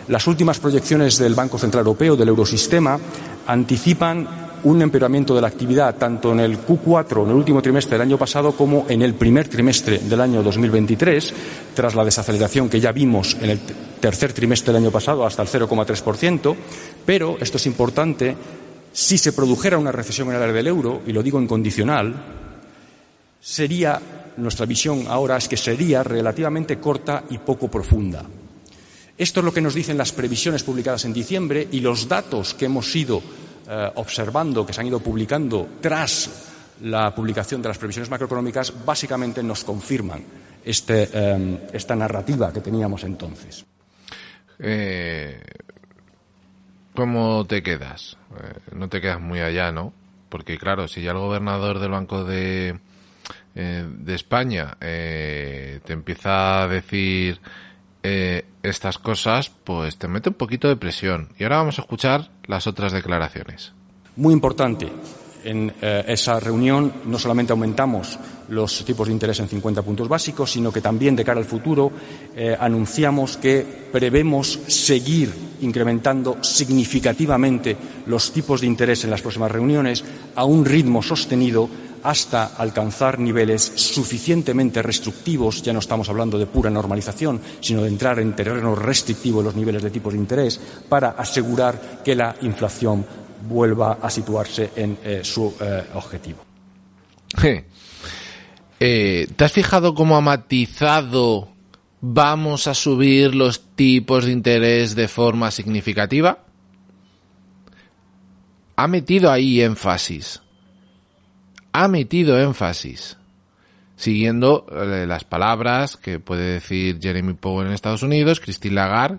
las 0.09 0.27
últimas 0.27 0.59
proyecciones 0.59 1.17
del 1.19 1.35
Banco 1.35 1.59
Central 1.59 1.83
Europeo, 1.83 2.17
del 2.17 2.29
Eurosistema, 2.29 2.99
anticipan 3.47 4.46
un 4.67 4.83
empeoramiento 4.83 5.33
de 5.33 5.41
la 5.41 5.47
actividad 5.47 5.95
tanto 5.95 6.33
en 6.33 6.41
el 6.41 6.59
Q4, 6.59 7.23
en 7.23 7.31
el 7.31 7.37
último 7.37 7.63
trimestre 7.63 7.93
del 7.93 8.09
año 8.09 8.19
pasado, 8.19 8.51
como 8.51 8.85
en 8.89 9.01
el 9.01 9.15
primer 9.15 9.47
trimestre 9.47 9.99
del 9.99 10.21
año 10.21 10.43
2023, 10.43 11.35
tras 11.73 11.95
la 11.95 12.05
desaceleración 12.05 12.69
que 12.69 12.81
ya 12.81 12.91
vimos 12.91 13.37
en 13.41 13.51
el 13.51 13.61
tercer 14.01 14.33
trimestre 14.33 14.73
del 14.73 14.83
año 14.83 14.91
pasado 14.91 15.25
hasta 15.25 15.43
el 15.43 15.49
0,3%. 15.49 16.57
Pero, 17.07 17.37
esto 17.41 17.59
es 17.59 17.67
importante, 17.67 18.37
si 18.93 19.19
se 19.19 19.33
produjera 19.33 19.79
una 19.79 19.93
recesión 19.93 20.31
en 20.31 20.35
el 20.35 20.43
área 20.43 20.55
del 20.55 20.67
euro, 20.67 21.01
y 21.07 21.13
lo 21.13 21.23
digo 21.23 21.39
en 21.39 21.47
condicional, 21.47 22.15
sería, 23.41 24.03
nuestra 24.37 24.67
visión 24.67 25.05
ahora 25.07 25.37
es 25.37 25.47
que 25.47 25.57
sería 25.57 26.03
relativamente 26.03 26.81
corta 26.81 27.23
y 27.31 27.39
poco 27.39 27.69
profunda. 27.69 28.25
Esto 29.17 29.41
es 29.41 29.45
lo 29.45 29.55
que 29.55 29.63
nos 29.63 29.75
dicen 29.75 29.97
las 29.97 30.11
previsiones 30.11 30.65
publicadas 30.65 31.05
en 31.05 31.13
diciembre 31.13 31.69
y 31.71 31.81
los 31.81 32.09
datos 32.09 32.53
que 32.53 32.65
hemos 32.65 32.95
ido 32.97 33.23
eh, 33.69 33.91
observando, 33.97 34.65
que 34.65 34.73
se 34.73 34.81
han 34.81 34.87
ido 34.87 35.01
publicando 35.01 35.69
tras 35.81 36.47
la 36.83 37.15
publicación 37.15 37.63
de 37.63 37.69
las 37.69 37.79
previsiones 37.79 38.11
macroeconómicas, 38.11 38.73
básicamente 38.85 39.43
nos 39.43 39.65
confirman 39.65 40.23
este, 40.65 41.09
eh, 41.13 41.69
esta 41.73 41.97
narrativa 41.97 42.53
que 42.53 42.61
teníamos 42.61 43.05
entonces. 43.05 43.65
Eh, 44.59 45.41
¿Cómo 46.95 47.47
te 47.47 47.63
quedas? 47.63 48.17
Eh, 48.43 48.75
no 48.75 48.89
te 48.89 49.01
quedas 49.01 49.21
muy 49.21 49.41
allá, 49.41 49.71
¿no? 49.71 49.93
Porque 50.29 50.59
claro, 50.59 50.89
si 50.89 51.03
ya 51.03 51.13
el 51.13 51.19
gobernador 51.19 51.79
del 51.79 51.91
Banco 51.91 52.25
de, 52.25 52.79
España 54.07 54.77
te 54.81 55.81
empieza 55.89 56.63
a 56.63 56.69
decir 56.69 57.41
eh, 58.09 58.45
estas 58.63 58.99
cosas, 58.99 59.51
pues 59.65 59.97
te 59.97 60.07
mete 60.07 60.29
un 60.29 60.37
poquito 60.37 60.69
de 60.69 60.77
presión. 60.77 61.31
Y 61.41 61.43
ahora 61.43 61.57
vamos 61.57 61.81
a 61.81 61.83
escuchar 61.83 62.31
las 62.47 62.69
otras 62.69 62.93
declaraciones. 62.93 63.73
Muy 64.15 64.33
importante. 64.33 64.89
En 65.43 65.73
eh, 65.81 66.05
esa 66.07 66.39
reunión 66.39 66.93
no 67.07 67.19
solamente 67.19 67.53
aumentamos 67.53 68.17
los 68.49 68.85
tipos 68.85 69.09
de 69.09 69.13
interés 69.13 69.41
en 69.41 69.49
50 69.49 69.83
puntos 69.83 70.09
básicos, 70.09 70.53
sino 70.53 70.73
que 70.73 70.81
también 70.81 71.17
de 71.17 71.25
cara 71.25 71.41
al 71.41 71.47
futuro 71.47 71.91
eh, 72.37 72.57
anunciamos 72.59 73.37
que 73.39 73.67
prevemos 73.91 74.61
seguir 74.69 75.33
incrementando 75.63 76.43
significativamente 76.43 77.77
los 78.07 78.33
tipos 78.33 78.61
de 78.61 78.69
interés 78.69 79.03
en 79.03 79.11
las 79.11 79.23
próximas 79.23 79.51
reuniones 79.51 80.05
a 80.37 80.45
un 80.45 80.65
ritmo 80.65 81.03
sostenido 81.03 81.69
hasta 82.07 82.53
alcanzar 82.57 83.19
niveles 83.19 83.73
suficientemente 83.75 84.81
restrictivos, 84.81 85.61
ya 85.61 85.73
no 85.73 85.81
estamos 85.81 86.09
hablando 86.09 86.39
de 86.39 86.47
pura 86.47 86.71
normalización, 86.71 87.41
sino 87.61 87.83
de 87.83 87.89
entrar 87.89 88.21
en 88.21 88.37
terreno 88.37 88.77
restrictivo 88.77 89.41
en 89.41 89.47
los 89.47 89.57
niveles 89.57 89.83
de 89.83 89.91
tipos 89.91 90.13
de 90.13 90.21
interés, 90.21 90.61
para 90.89 91.11
asegurar 91.11 92.03
que 92.05 92.15
la 92.15 92.37
inflación 92.43 93.05
vuelva 93.49 93.99
a 94.01 94.09
situarse 94.09 94.71
en 94.77 94.99
eh, 95.03 95.21
su 95.25 95.53
eh, 95.61 95.85
objetivo. 95.95 96.39
Eh, 98.79 99.27
¿Te 99.35 99.43
has 99.43 99.53
fijado 99.53 99.95
cómo 99.95 100.19
ha 100.19 100.21
matizado 100.21 101.49
vamos 102.03 102.67
a 102.67 102.75
subir 102.75 103.35
los 103.35 103.75
tipos 103.75 104.27
de 104.27 104.33
interés 104.33 104.95
de 104.95 105.09
forma 105.09 105.51
significativa? 105.51 106.45
Ha 108.77 108.87
metido 108.87 109.33
ahí 109.33 109.63
énfasis. 109.63 110.43
Ha 111.79 111.89
metido 111.89 112.39
énfasis. 112.41 113.19
Siguiendo 113.97 114.65
eh, 114.71 115.05
las 115.07 115.25
palabras 115.25 115.99
que 115.99 116.19
puede 116.19 116.55
decir 116.55 116.99
Jeremy 117.03 117.35
Powell 117.35 117.67
en 117.67 117.75
Estados 117.75 118.03
Unidos, 118.03 118.41
Christine 118.41 118.77
Lagarde 118.77 119.19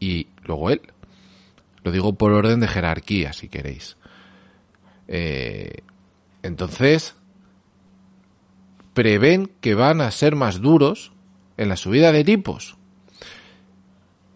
y 0.00 0.26
luego 0.44 0.68
él. 0.68 0.82
Lo 1.82 1.92
digo 1.92 2.12
por 2.12 2.32
orden 2.32 2.60
de 2.60 2.68
jerarquía, 2.68 3.32
si 3.32 3.48
queréis. 3.48 3.96
Eh, 5.08 5.78
entonces, 6.42 7.14
prevén 8.92 9.50
que 9.62 9.74
van 9.74 10.02
a 10.02 10.10
ser 10.10 10.36
más 10.36 10.60
duros 10.60 11.10
en 11.56 11.70
la 11.70 11.78
subida 11.78 12.12
de 12.12 12.22
tipos. 12.22 12.76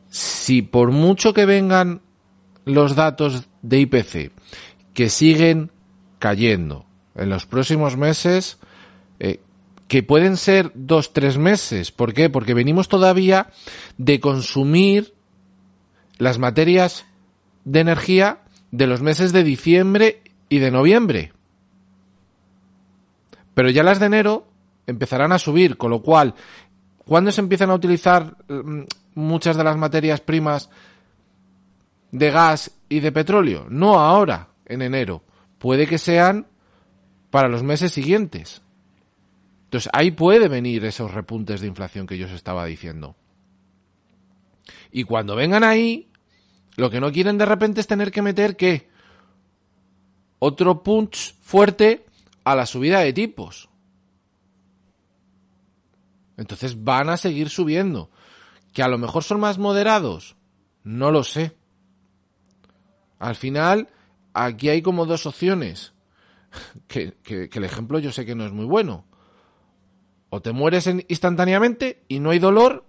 Si 0.09 0.63
por 0.63 0.91
mucho 0.91 1.35
que 1.35 1.45
vengan 1.45 2.01
los 2.65 2.97
datos 2.97 3.47
de 3.61 3.81
IPC 3.81 4.33
que 4.95 5.11
siguen 5.11 5.71
cayendo 6.19 6.87
en 7.15 7.31
los 7.31 7.47
próximos 7.47 7.97
meses, 7.97 8.59
eh, 9.19 9.41
que 9.89 10.03
pueden 10.03 10.37
ser 10.37 10.73
dos, 10.75 11.13
tres 11.13 11.39
meses. 11.39 11.93
¿Por 11.93 12.15
qué? 12.15 12.31
Porque 12.31 12.55
venimos 12.55 12.89
todavía 12.89 13.51
de 13.99 14.21
consumir 14.21 15.15
las 16.19 16.39
materias 16.39 17.07
de 17.65 17.81
energía 17.81 18.41
de 18.71 18.87
los 18.87 19.03
meses 19.03 19.33
de 19.33 19.45
diciembre 19.45 20.23
y 20.49 20.59
de 20.59 20.71
noviembre. 20.71 21.33
Pero 23.55 23.71
ya 23.71 23.83
las 23.83 24.01
de 24.01 24.07
enero 24.07 24.49
empezarán 24.87 25.33
a 25.33 25.39
subir, 25.39 25.77
con 25.77 25.91
lo 25.91 26.03
cual, 26.03 26.35
¿cuándo 27.05 27.31
se 27.31 27.41
empiezan 27.41 27.71
a 27.71 27.75
utilizar 27.75 28.37
mm, 28.49 28.83
muchas 29.15 29.57
de 29.57 29.65
las 29.65 29.77
materias 29.77 30.21
primas 30.21 30.71
de 32.11 32.31
gas 32.31 32.73
y 32.89 33.01
de 33.01 33.13
petróleo? 33.13 33.67
No 33.69 34.01
ahora, 34.01 34.49
en 34.67 34.83
enero. 34.83 35.23
Puede 35.59 35.87
que 35.87 35.99
sean 35.99 36.47
para 37.35 37.49
los 37.49 37.65
meses 37.65 37.91
siguientes. 37.91 38.63
Entonces 39.65 39.91
ahí 39.93 40.13
puede 40.13 40.47
venir 40.47 40.85
esos 40.85 41.11
repuntes 41.11 41.61
de 41.61 41.67
inflación 41.67 42.07
que 42.07 42.17
yo 42.17 42.27
os 42.27 42.33
estaba 42.33 42.65
diciendo. 42.65 43.17
Y 44.93 45.03
cuando 45.03 45.35
vengan 45.35 45.65
ahí, 45.65 46.09
lo 46.77 46.91
que 46.91 47.01
no 47.01 47.11
quieren 47.11 47.37
de 47.37 47.45
repente 47.45 47.81
es 47.81 47.89
tener 47.89 48.13
que 48.13 48.23
meter 48.23 48.55
qué? 48.55 48.89
Otro 50.39 50.85
punch 50.85 51.35
fuerte 51.41 52.07
a 52.45 52.55
la 52.55 52.67
subida 52.67 53.01
de 53.01 53.13
tipos. 53.13 53.69
Entonces 56.37 56.85
van 56.85 57.09
a 57.09 57.17
seguir 57.17 57.51
subiendo. 57.51 58.11
Que 58.73 58.85
a 58.85 58.89
lo 58.89 58.97
mejor 58.97 59.25
son 59.25 59.41
más 59.41 59.59
moderados. 59.59 60.37
No 60.85 61.11
lo 61.11 61.25
sé. 61.25 61.57
Al 63.19 63.35
final, 63.35 63.89
aquí 64.35 64.69
hay 64.69 64.83
como 64.83 65.05
dos 65.05 65.27
opciones. 65.27 65.94
Que, 66.87 67.15
el 67.53 67.65
ejemplo 67.65 67.99
yo 67.99 68.13
sé 68.13 68.25
que 68.25 68.35
no 68.35 68.45
es 68.45 68.53
muy 68.53 68.65
bueno. 68.65 69.05
O 70.31 70.43
te 70.43 70.53
mueres 70.53 70.87
en- 70.87 71.05
instantáneamente 71.09 72.05
y 72.09 72.19
no 72.21 72.31
hay 72.31 72.39
dolor, 72.39 72.85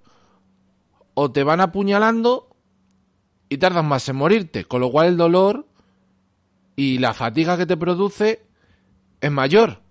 o 1.13 1.31
te 1.31 1.43
van 1.43 1.61
apuñalando 1.61 2.55
y 3.49 3.57
tardan 3.57 3.87
más 3.87 4.09
en 4.09 4.15
morirte, 4.15 4.65
con 4.65 4.81
lo 4.81 4.91
cual 4.91 5.07
el 5.07 5.17
dolor 5.17 5.67
y 6.75 6.97
la 6.97 7.13
fatiga 7.13 7.57
que 7.57 7.65
te 7.65 7.77
produce 7.77 8.45
es 9.21 9.31
mayor 9.31 9.81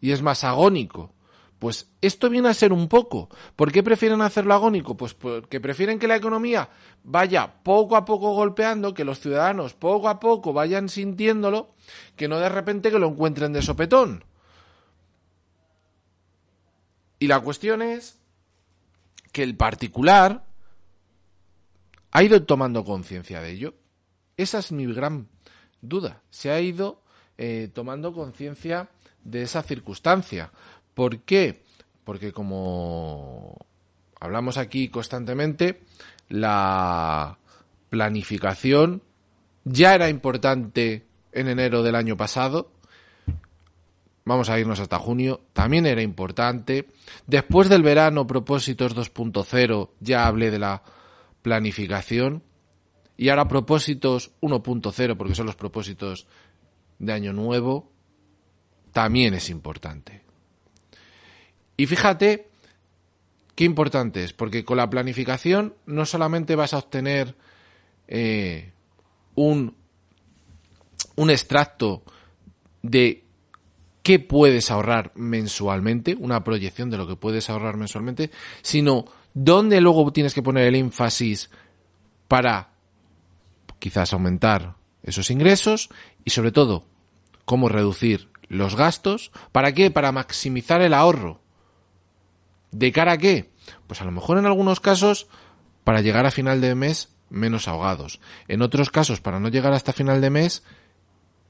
y 0.00 0.12
es 0.12 0.22
más 0.22 0.44
agónico. 0.44 1.12
Pues 1.58 1.90
esto 2.00 2.30
viene 2.30 2.48
a 2.48 2.54
ser 2.54 2.72
un 2.72 2.86
poco. 2.86 3.28
¿Por 3.56 3.72
qué 3.72 3.82
prefieren 3.82 4.20
hacerlo 4.20 4.54
agónico? 4.54 4.96
Pues 4.96 5.14
porque 5.14 5.58
prefieren 5.60 5.98
que 5.98 6.06
la 6.06 6.14
economía 6.14 6.68
vaya 7.02 7.54
poco 7.64 7.96
a 7.96 8.04
poco 8.04 8.30
golpeando, 8.34 8.94
que 8.94 9.04
los 9.04 9.18
ciudadanos 9.18 9.74
poco 9.74 10.08
a 10.08 10.20
poco 10.20 10.52
vayan 10.52 10.88
sintiéndolo, 10.88 11.74
que 12.16 12.28
no 12.28 12.38
de 12.38 12.48
repente 12.48 12.90
que 12.90 12.98
lo 12.98 13.08
encuentren 13.08 13.52
de 13.52 13.62
sopetón. 13.62 14.24
Y 17.18 17.26
la 17.26 17.40
cuestión 17.40 17.82
es 17.82 18.18
que 19.32 19.42
el 19.42 19.56
particular 19.56 20.44
ha 22.10 22.22
ido 22.22 22.42
tomando 22.44 22.84
conciencia 22.84 23.40
de 23.40 23.50
ello. 23.50 23.74
Esa 24.36 24.58
es 24.58 24.72
mi 24.72 24.86
gran 24.92 25.28
duda. 25.80 26.22
Se 26.30 26.50
ha 26.50 26.60
ido 26.60 27.02
eh, 27.36 27.68
tomando 27.72 28.12
conciencia 28.12 28.88
de 29.24 29.42
esa 29.42 29.62
circunstancia. 29.62 30.52
¿Por 30.94 31.20
qué? 31.20 31.62
Porque 32.04 32.32
como 32.32 33.56
hablamos 34.20 34.56
aquí 34.56 34.88
constantemente, 34.88 35.82
la 36.28 37.38
planificación 37.90 39.02
ya 39.64 39.94
era 39.94 40.08
importante 40.08 41.07
en 41.38 41.48
enero 41.48 41.82
del 41.82 41.94
año 41.94 42.16
pasado. 42.16 42.72
Vamos 44.24 44.50
a 44.50 44.58
irnos 44.58 44.80
hasta 44.80 44.98
junio. 44.98 45.40
También 45.52 45.86
era 45.86 46.02
importante. 46.02 46.88
Después 47.26 47.68
del 47.68 47.82
verano, 47.82 48.26
propósitos 48.26 48.94
2.0, 48.94 49.90
ya 50.00 50.26
hablé 50.26 50.50
de 50.50 50.58
la 50.58 50.82
planificación. 51.42 52.42
Y 53.16 53.30
ahora 53.30 53.48
propósitos 53.48 54.32
1.0, 54.42 55.16
porque 55.16 55.34
son 55.34 55.46
los 55.46 55.56
propósitos 55.56 56.26
de 56.98 57.12
año 57.12 57.32
nuevo, 57.32 57.90
también 58.92 59.34
es 59.34 59.50
importante. 59.50 60.22
Y 61.76 61.86
fíjate 61.86 62.48
qué 63.54 63.64
importante 63.64 64.24
es, 64.24 64.32
porque 64.32 64.64
con 64.64 64.76
la 64.76 64.90
planificación 64.90 65.74
no 65.86 66.06
solamente 66.06 66.54
vas 66.54 66.74
a 66.74 66.78
obtener 66.78 67.34
eh, 68.06 68.72
un, 69.34 69.74
un 71.18 71.30
extracto 71.30 72.04
de 72.82 73.24
qué 74.04 74.20
puedes 74.20 74.70
ahorrar 74.70 75.10
mensualmente, 75.16 76.16
una 76.18 76.44
proyección 76.44 76.90
de 76.90 76.96
lo 76.96 77.08
que 77.08 77.16
puedes 77.16 77.50
ahorrar 77.50 77.76
mensualmente, 77.76 78.30
sino 78.62 79.04
dónde 79.34 79.80
luego 79.80 80.12
tienes 80.12 80.32
que 80.32 80.42
poner 80.42 80.68
el 80.68 80.76
énfasis 80.76 81.50
para 82.28 82.70
quizás 83.80 84.12
aumentar 84.12 84.76
esos 85.02 85.30
ingresos 85.32 85.90
y 86.24 86.30
sobre 86.30 86.52
todo 86.52 86.84
cómo 87.44 87.68
reducir 87.68 88.28
los 88.46 88.76
gastos. 88.76 89.32
¿Para 89.50 89.72
qué? 89.72 89.90
Para 89.90 90.12
maximizar 90.12 90.82
el 90.82 90.94
ahorro. 90.94 91.40
¿De 92.70 92.92
cara 92.92 93.12
a 93.12 93.18
qué? 93.18 93.50
Pues 93.88 94.00
a 94.02 94.04
lo 94.04 94.12
mejor 94.12 94.38
en 94.38 94.46
algunos 94.46 94.78
casos 94.78 95.26
para 95.82 96.00
llegar 96.00 96.26
a 96.26 96.30
final 96.30 96.60
de 96.60 96.76
mes 96.76 97.10
menos 97.28 97.66
ahogados. 97.66 98.20
En 98.46 98.62
otros 98.62 98.90
casos 98.90 99.20
para 99.20 99.40
no 99.40 99.48
llegar 99.48 99.72
hasta 99.72 99.92
final 99.92 100.20
de 100.20 100.30
mes, 100.30 100.62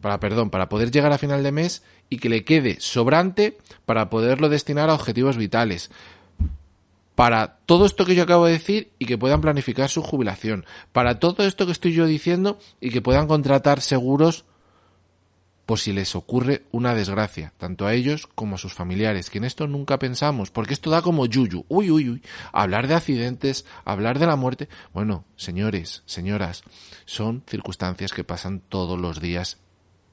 para 0.00 0.20
perdón, 0.20 0.50
para 0.50 0.68
poder 0.68 0.90
llegar 0.90 1.12
a 1.12 1.18
final 1.18 1.42
de 1.42 1.52
mes 1.52 1.82
y 2.08 2.18
que 2.18 2.28
le 2.28 2.44
quede 2.44 2.76
sobrante 2.80 3.58
para 3.86 4.10
poderlo 4.10 4.48
destinar 4.48 4.90
a 4.90 4.94
objetivos 4.94 5.36
vitales. 5.36 5.90
Para 7.14 7.58
todo 7.66 7.84
esto 7.84 8.04
que 8.04 8.14
yo 8.14 8.22
acabo 8.22 8.46
de 8.46 8.52
decir 8.52 8.92
y 8.98 9.06
que 9.06 9.18
puedan 9.18 9.40
planificar 9.40 9.88
su 9.88 10.02
jubilación. 10.02 10.64
Para 10.92 11.18
todo 11.18 11.44
esto 11.44 11.66
que 11.66 11.72
estoy 11.72 11.92
yo 11.92 12.06
diciendo 12.06 12.58
y 12.80 12.90
que 12.90 13.02
puedan 13.02 13.26
contratar 13.26 13.80
seguros 13.80 14.44
por 15.66 15.80
si 15.80 15.92
les 15.92 16.14
ocurre 16.14 16.62
una 16.70 16.94
desgracia, 16.94 17.52
tanto 17.58 17.86
a 17.86 17.92
ellos 17.92 18.26
como 18.26 18.54
a 18.54 18.58
sus 18.58 18.72
familiares, 18.72 19.28
que 19.28 19.36
en 19.36 19.44
esto 19.44 19.66
nunca 19.66 19.98
pensamos, 19.98 20.50
porque 20.50 20.72
esto 20.72 20.88
da 20.88 21.02
como 21.02 21.26
yuyu, 21.26 21.66
uy, 21.68 21.90
uy, 21.90 22.08
uy, 22.08 22.22
hablar 22.52 22.88
de 22.88 22.94
accidentes, 22.94 23.66
hablar 23.84 24.18
de 24.18 24.26
la 24.26 24.36
muerte, 24.36 24.70
bueno, 24.94 25.26
señores, 25.36 26.04
señoras, 26.06 26.62
son 27.04 27.42
circunstancias 27.46 28.12
que 28.12 28.24
pasan 28.24 28.60
todos 28.60 28.98
los 28.98 29.20
días 29.20 29.58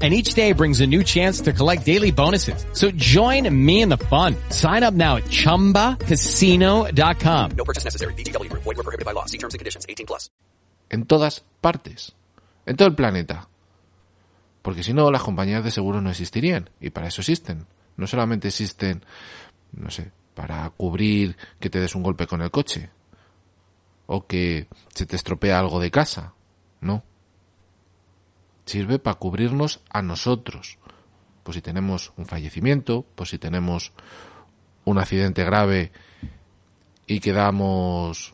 and 0.00 0.14
each 0.14 0.32
day 0.32 0.52
brings 0.52 0.80
a 0.80 0.86
new 0.86 1.04
chance 1.04 1.42
to 1.42 1.52
collect 1.52 1.84
daily 1.84 2.12
bonuses. 2.12 2.64
So 2.72 2.90
join 2.92 3.54
me 3.54 3.82
in 3.82 3.90
the 3.90 3.98
fun. 3.98 4.36
Sign 4.48 4.82
up 4.82 4.94
now 4.94 5.16
at 5.16 5.24
ChumbaCasino.com. 5.24 7.50
No 7.54 7.64
purchase 7.64 7.84
necessary. 7.84 8.14
BGW. 8.14 8.48
Void 8.52 8.64
were 8.64 8.76
prohibited 8.76 9.04
by 9.04 9.12
law. 9.12 9.26
See 9.26 9.36
terms 9.36 9.52
and 9.52 9.58
conditions. 9.58 9.84
18 9.86 10.06
plus. 10.06 10.30
En 10.88 11.04
todas 11.04 11.44
partes. 11.60 12.14
En 12.64 12.76
todo 12.76 12.88
el 12.88 12.94
planeta. 12.94 13.50
Porque 14.62 14.82
si 14.82 14.92
no, 14.92 15.10
las 15.10 15.22
compañías 15.22 15.64
de 15.64 15.70
seguro 15.70 16.00
no 16.00 16.10
existirían. 16.10 16.70
Y 16.80 16.90
para 16.90 17.08
eso 17.08 17.20
existen. 17.20 17.66
No 17.96 18.06
solamente 18.06 18.48
existen, 18.48 19.04
no 19.72 19.90
sé, 19.90 20.10
para 20.34 20.68
cubrir 20.70 21.36
que 21.58 21.70
te 21.70 21.80
des 21.80 21.94
un 21.94 22.02
golpe 22.02 22.26
con 22.26 22.42
el 22.42 22.50
coche. 22.50 22.90
O 24.06 24.26
que 24.26 24.66
se 24.94 25.06
te 25.06 25.16
estropea 25.16 25.58
algo 25.58 25.80
de 25.80 25.90
casa. 25.90 26.34
No. 26.80 27.02
Sirve 28.70 29.00
para 29.00 29.18
cubrirnos 29.18 29.80
a 29.90 30.00
nosotros. 30.00 30.78
Pues 31.42 31.56
si 31.56 31.60
tenemos 31.60 32.12
un 32.16 32.24
fallecimiento, 32.24 33.04
pues 33.16 33.30
si 33.30 33.38
tenemos 33.38 33.90
un 34.84 34.96
accidente 34.96 35.42
grave 35.42 35.90
y 37.04 37.18
quedamos 37.18 38.32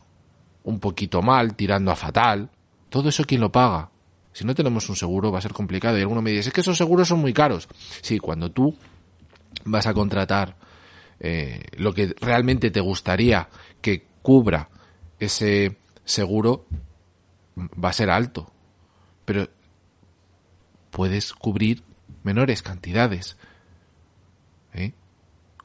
un 0.61 0.79
poquito 0.79 1.23
mal, 1.23 1.55
tirando 1.55 1.89
a 1.89 1.95
fatal, 1.95 2.51
todo 2.89 3.09
eso 3.09 3.23
quién 3.23 3.41
lo 3.41 3.51
paga. 3.51 3.89
Si 4.31 4.45
no 4.45 4.53
tenemos 4.53 4.87
un 4.89 4.95
seguro 4.95 5.31
va 5.31 5.39
a 5.39 5.41
ser 5.41 5.53
complicado. 5.53 5.97
Y 5.97 6.01
alguno 6.01 6.21
me 6.21 6.29
dice, 6.29 6.49
es 6.49 6.53
que 6.53 6.61
esos 6.61 6.77
seguros 6.77 7.07
son 7.07 7.17
muy 7.17 7.33
caros. 7.33 7.67
Sí, 8.01 8.19
cuando 8.19 8.51
tú 8.51 8.77
vas 9.65 9.87
a 9.87 9.93
contratar 9.95 10.55
eh, 11.19 11.63
lo 11.77 11.95
que 11.95 12.13
realmente 12.21 12.69
te 12.69 12.79
gustaría 12.79 13.49
que 13.81 14.05
cubra 14.21 14.69
ese 15.19 15.79
seguro, 16.05 16.67
va 17.57 17.89
a 17.89 17.93
ser 17.93 18.11
alto. 18.11 18.51
Pero 19.25 19.56
puedes 20.91 21.33
cubrir 21.33 21.83
menores 22.23 22.61
cantidades. 22.61 23.37
¿eh? 24.73 24.93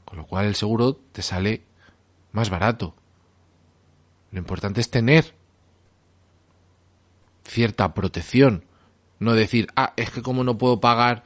Con 0.05 0.19
lo 0.19 0.27
cual 0.27 0.47
el 0.47 0.55
seguro 0.55 0.95
te 1.13 1.23
sale 1.23 1.63
más 2.33 2.51
barato. 2.51 2.95
Lo 4.31 4.39
importante 4.39 4.81
es 4.81 4.91
tener 4.91 5.35
cierta 7.45 7.95
protección. 7.95 8.65
No 9.19 9.35
decir, 9.35 9.69
ah, 9.77 9.93
es 9.97 10.11
que 10.11 10.23
como 10.23 10.43
no 10.43 10.59
puedo 10.59 10.81
pagar 10.81 11.23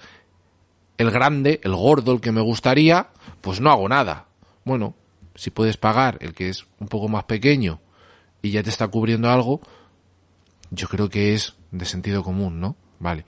el 0.98 1.10
grande, 1.10 1.60
el 1.62 1.74
gordo, 1.74 2.12
el 2.12 2.20
que 2.20 2.32
me 2.32 2.40
gustaría, 2.40 3.08
pues 3.40 3.60
no 3.60 3.70
hago 3.70 3.88
nada. 3.88 4.26
Bueno, 4.64 4.94
si 5.34 5.50
puedes 5.50 5.76
pagar 5.76 6.18
el 6.20 6.34
que 6.34 6.48
es 6.48 6.66
un 6.80 6.88
poco 6.88 7.08
más 7.08 7.24
pequeño 7.24 7.80
y 8.42 8.50
ya 8.50 8.62
te 8.62 8.70
está 8.70 8.88
cubriendo 8.88 9.30
algo, 9.30 9.60
yo 10.70 10.88
creo 10.88 11.08
que 11.08 11.34
es 11.34 11.54
de 11.70 11.84
sentido 11.84 12.22
común, 12.22 12.60
¿no? 12.60 12.76
Vale. 12.98 13.24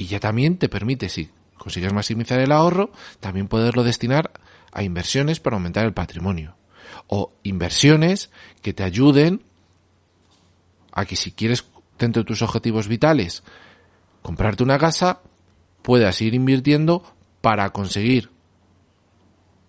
Y 0.00 0.06
ya 0.06 0.18
también 0.18 0.56
te 0.56 0.70
permite, 0.70 1.10
si 1.10 1.28
consigues 1.58 1.92
maximizar 1.92 2.40
el 2.40 2.52
ahorro, 2.52 2.90
también 3.20 3.48
poderlo 3.48 3.84
destinar 3.84 4.30
a 4.72 4.82
inversiones 4.82 5.40
para 5.40 5.56
aumentar 5.56 5.84
el 5.84 5.92
patrimonio. 5.92 6.56
O 7.06 7.34
inversiones 7.42 8.30
que 8.62 8.72
te 8.72 8.82
ayuden 8.82 9.44
a 10.90 11.04
que 11.04 11.16
si 11.16 11.32
quieres 11.32 11.66
dentro 11.98 12.22
de 12.22 12.26
tus 12.26 12.40
objetivos 12.40 12.88
vitales 12.88 13.42
comprarte 14.22 14.62
una 14.62 14.78
casa, 14.78 15.20
puedas 15.82 16.22
ir 16.22 16.32
invirtiendo 16.32 17.02
para 17.42 17.68
conseguir 17.68 18.30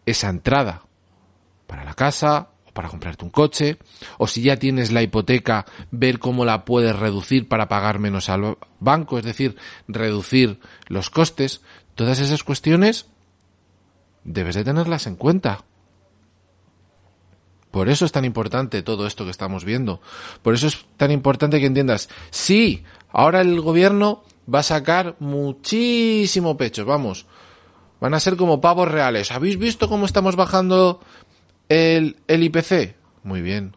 esa 0.06 0.30
entrada 0.30 0.84
para 1.68 1.84
la 1.84 1.94
casa 1.94 2.51
para 2.74 2.90
comprarte 2.90 3.26
un 3.26 3.32
coche, 3.32 3.78
o 4.18 4.28
si 4.28 4.42
ya 4.42 4.58
tienes 4.58 4.92
la 4.92 5.02
hipoteca, 5.02 5.66
ver 5.92 6.20
cómo 6.20 6.46
la 6.46 6.66
puedes 6.66 6.96
reducir 6.98 7.48
para 7.48 7.68
pagar 7.68 8.00
menos 8.00 8.30
al 8.30 8.58
banco, 8.80 9.18
es 9.18 9.26
decir, 9.26 9.58
reducir 9.88 10.60
los 10.88 11.10
costes. 11.10 11.62
Todas 11.96 12.20
esas 12.20 12.44
cuestiones 12.44 13.08
debes 14.24 14.56
de 14.56 14.64
tenerlas 14.64 15.08
en 15.08 15.16
cuenta. 15.16 15.64
Por 17.72 17.88
eso 17.88 18.06
es 18.06 18.12
tan 18.12 18.26
importante 18.26 18.84
todo 18.84 19.08
esto 19.08 19.24
que 19.24 19.32
estamos 19.32 19.64
viendo. 19.64 20.02
Por 20.42 20.54
eso 20.54 20.68
es 20.68 20.86
tan 20.98 21.12
importante 21.12 21.60
que 21.60 21.66
entiendas, 21.66 22.10
sí, 22.30 22.84
ahora 23.12 23.42
el 23.42 23.62
gobierno 23.62 24.24
va 24.54 24.60
a 24.60 24.64
sacar 24.64 25.16
muchísimo 25.20 26.58
pecho, 26.58 26.86
vamos. 26.86 27.26
Van 28.02 28.14
a 28.14 28.20
ser 28.20 28.36
como 28.36 28.60
pavos 28.60 28.90
reales. 28.90 29.32
¿Habéis 29.32 29.58
visto 29.58 29.88
cómo 29.88 30.06
estamos 30.06 30.36
bajando 30.36 31.00
el, 31.72 32.18
IPC? 32.28 32.96
Muy 33.24 33.42
bien. 33.42 33.76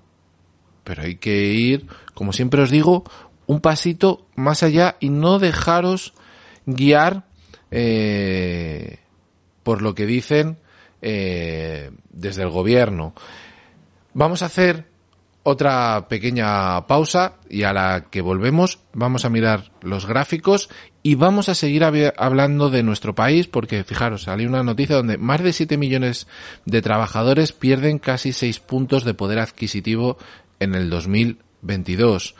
Pero 0.83 1.03
hay 1.03 1.17
que 1.17 1.45
ir, 1.53 1.87
como 2.13 2.33
siempre 2.33 2.63
os 2.63 2.71
digo, 2.71 3.05
un 3.47 3.61
pasito 3.61 4.27
más 4.35 4.63
allá 4.63 4.97
y 5.01 5.11
no 5.11 5.39
dejaros 5.39 6.13
guiar 6.67 7.25
eh, 7.71 8.99
por 9.63 9.81
lo 9.81 9.95
que 9.95 10.07
dicen 10.07 10.59
eh, 11.03 11.91
desde 12.11 12.43
el 12.43 12.51
gobierno. 12.51 13.15
Vamos 14.13 14.43
a 14.43 14.47
hacer 14.47 14.87
otra 15.45 16.09
pequeña 16.09 16.87
pausa 16.87 17.35
y 17.49 17.63
a 17.63 17.73
la 17.73 18.07
que 18.11 18.23
volvemos 18.23 18.81
vamos 18.95 19.25
a 19.25 19.29
mirar 19.29 19.71
los 19.83 20.07
gráficos 20.07 20.71
y 21.03 21.17
vamos 21.17 21.51
a 21.51 21.55
seguir 21.55 21.85
hablando 21.85 22.71
de 22.71 22.83
nuestro 22.83 23.15
país 23.15 23.47
porque 23.47 23.85
fijaros, 23.85 24.23
salió 24.23 24.49
una 24.49 24.63
noticia 24.63 24.97
donde 24.97 25.19
más 25.19 25.43
de 25.43 25.53
7 25.53 25.77
millones 25.77 26.27
de 26.65 26.81
trabajadores 26.81 27.53
pierden 27.53 27.99
casi 27.99 28.33
6 28.33 28.59
puntos 28.61 29.05
de 29.05 29.13
poder 29.13 29.39
adquisitivo 29.39 30.17
en 30.61 30.75
el 30.75 30.89
2022. 30.89 32.35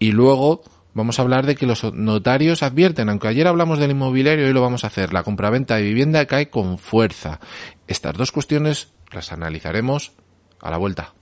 Y 0.00 0.10
luego 0.10 0.62
vamos 0.94 1.18
a 1.18 1.22
hablar 1.22 1.46
de 1.46 1.54
que 1.54 1.66
los 1.66 1.84
notarios 1.94 2.64
advierten, 2.64 3.08
aunque 3.08 3.28
ayer 3.28 3.46
hablamos 3.46 3.78
del 3.78 3.92
inmobiliario, 3.92 4.46
hoy 4.46 4.52
lo 4.52 4.62
vamos 4.62 4.82
a 4.82 4.88
hacer, 4.88 5.12
la 5.12 5.22
compraventa 5.22 5.76
de 5.76 5.82
vivienda 5.82 6.26
cae 6.26 6.50
con 6.50 6.76
fuerza. 6.76 7.38
Estas 7.86 8.14
dos 8.14 8.32
cuestiones 8.32 8.88
las 9.12 9.30
analizaremos 9.30 10.12
a 10.60 10.72
la 10.72 10.76
vuelta. 10.76 11.14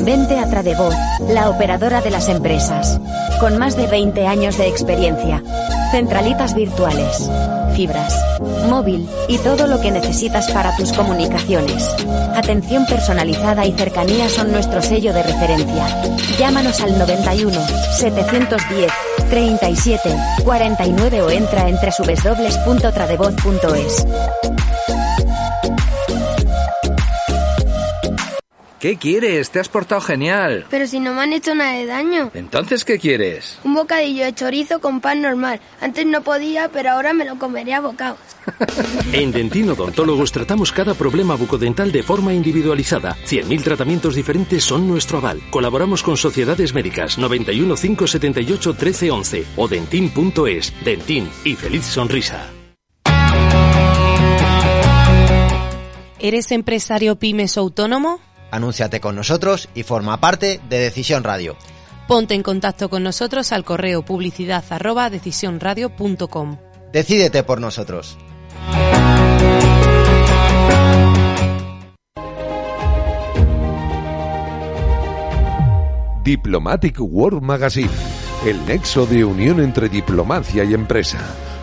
Vente 0.03 0.39
a 0.39 0.49
Tradevoz, 0.49 0.95
la 1.29 1.49
operadora 1.49 2.01
de 2.01 2.09
las 2.09 2.27
empresas. 2.27 2.99
Con 3.39 3.57
más 3.57 3.75
de 3.75 3.85
20 3.85 4.25
años 4.25 4.57
de 4.57 4.67
experiencia. 4.67 5.43
Centralitas 5.91 6.55
virtuales, 6.55 7.29
fibras, 7.75 8.19
móvil 8.67 9.07
y 9.27 9.37
todo 9.39 9.67
lo 9.67 9.79
que 9.79 9.91
necesitas 9.91 10.49
para 10.51 10.75
tus 10.75 10.91
comunicaciones. 10.93 11.87
Atención 12.35 12.87
personalizada 12.87 13.63
y 13.65 13.73
cercanía 13.73 14.27
son 14.27 14.51
nuestro 14.51 14.81
sello 14.81 15.13
de 15.13 15.21
referencia. 15.21 15.85
Llámanos 16.39 16.81
al 16.81 16.97
91 16.97 17.51
710 17.93 18.91
37 19.29 20.15
49 20.43 21.21
o 21.21 21.29
entra 21.29 21.69
en 21.69 21.75
www.tradevoz.es. 21.75 24.07
¿Qué 28.81 28.97
quieres? 28.97 29.51
Te 29.51 29.59
has 29.59 29.69
portado 29.69 30.01
genial. 30.01 30.65
Pero 30.71 30.87
si 30.87 30.99
no 30.99 31.13
me 31.13 31.21
han 31.21 31.33
hecho 31.33 31.53
nada 31.53 31.73
de 31.73 31.85
daño. 31.85 32.31
Entonces, 32.33 32.83
¿qué 32.83 32.97
quieres? 32.97 33.59
Un 33.63 33.75
bocadillo 33.75 34.25
de 34.25 34.33
chorizo 34.33 34.79
con 34.79 35.01
pan 35.01 35.21
normal. 35.21 35.61
Antes 35.79 36.07
no 36.07 36.23
podía, 36.23 36.67
pero 36.69 36.89
ahora 36.89 37.13
me 37.13 37.23
lo 37.23 37.37
comeré 37.37 37.75
a 37.75 37.81
bocados. 37.81 38.17
en 39.13 39.31
Dentino 39.31 39.73
Odontólogos 39.73 40.31
tratamos 40.31 40.71
cada 40.71 40.95
problema 40.95 41.35
bucodental 41.35 41.91
de 41.91 42.01
forma 42.01 42.33
individualizada. 42.33 43.15
100.000 43.27 43.61
tratamientos 43.61 44.15
diferentes 44.15 44.63
son 44.63 44.87
nuestro 44.87 45.19
aval. 45.19 45.43
Colaboramos 45.51 46.01
con 46.01 46.17
sociedades 46.17 46.73
médicas 46.73 47.19
91 47.19 47.75
578 47.75 48.69
1311 48.71 49.45
o 49.57 49.67
dentin.es. 49.67 50.73
Dentin 50.83 51.29
y 51.45 51.53
feliz 51.53 51.85
sonrisa. 51.85 52.49
¿Eres 56.17 56.51
empresario 56.51 57.17
pymes 57.17 57.57
o 57.57 57.61
autónomo? 57.61 58.19
Anúnciate 58.51 58.99
con 58.99 59.15
nosotros 59.15 59.69
y 59.73 59.83
forma 59.83 60.19
parte 60.19 60.59
de 60.69 60.79
Decisión 60.79 61.23
Radio. 61.23 61.55
Ponte 62.07 62.35
en 62.35 62.43
contacto 62.43 62.89
con 62.89 63.03
nosotros 63.03 63.51
al 63.53 63.63
correo 63.63 64.03
publicidad 64.03 64.63
arroba 64.69 65.09
decisionradio.com. 65.09 66.57
Decídete 66.91 67.43
por 67.43 67.61
nosotros. 67.61 68.17
Diplomatic 76.23 76.97
World 76.99 77.41
Magazine, 77.41 77.89
el 78.45 78.63
nexo 78.65 79.05
de 79.05 79.25
unión 79.25 79.59
entre 79.59 79.89
diplomacia 79.89 80.63
y 80.63 80.73
empresa 80.73 81.19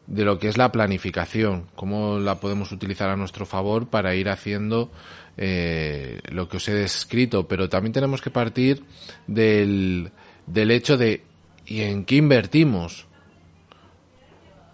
de 0.07 0.23
lo 0.23 0.39
que 0.39 0.47
es 0.47 0.57
la 0.57 0.71
planificación, 0.71 1.67
cómo 1.75 2.17
la 2.17 2.39
podemos 2.39 2.71
utilizar 2.71 3.09
a 3.09 3.17
nuestro 3.17 3.45
favor 3.45 3.87
para 3.87 4.15
ir 4.15 4.29
haciendo 4.29 4.89
eh, 5.35 6.21
lo 6.31 6.47
que 6.47 6.57
os 6.57 6.67
he 6.69 6.73
descrito, 6.73 7.47
pero 7.47 7.69
también 7.69 7.93
tenemos 7.93 8.21
que 8.21 8.31
partir 8.31 8.83
del, 9.27 10.11
del 10.47 10.71
hecho 10.71 10.97
de 10.97 11.23
¿y 11.65 11.81
en 11.81 12.05
qué 12.05 12.15
invertimos? 12.15 13.05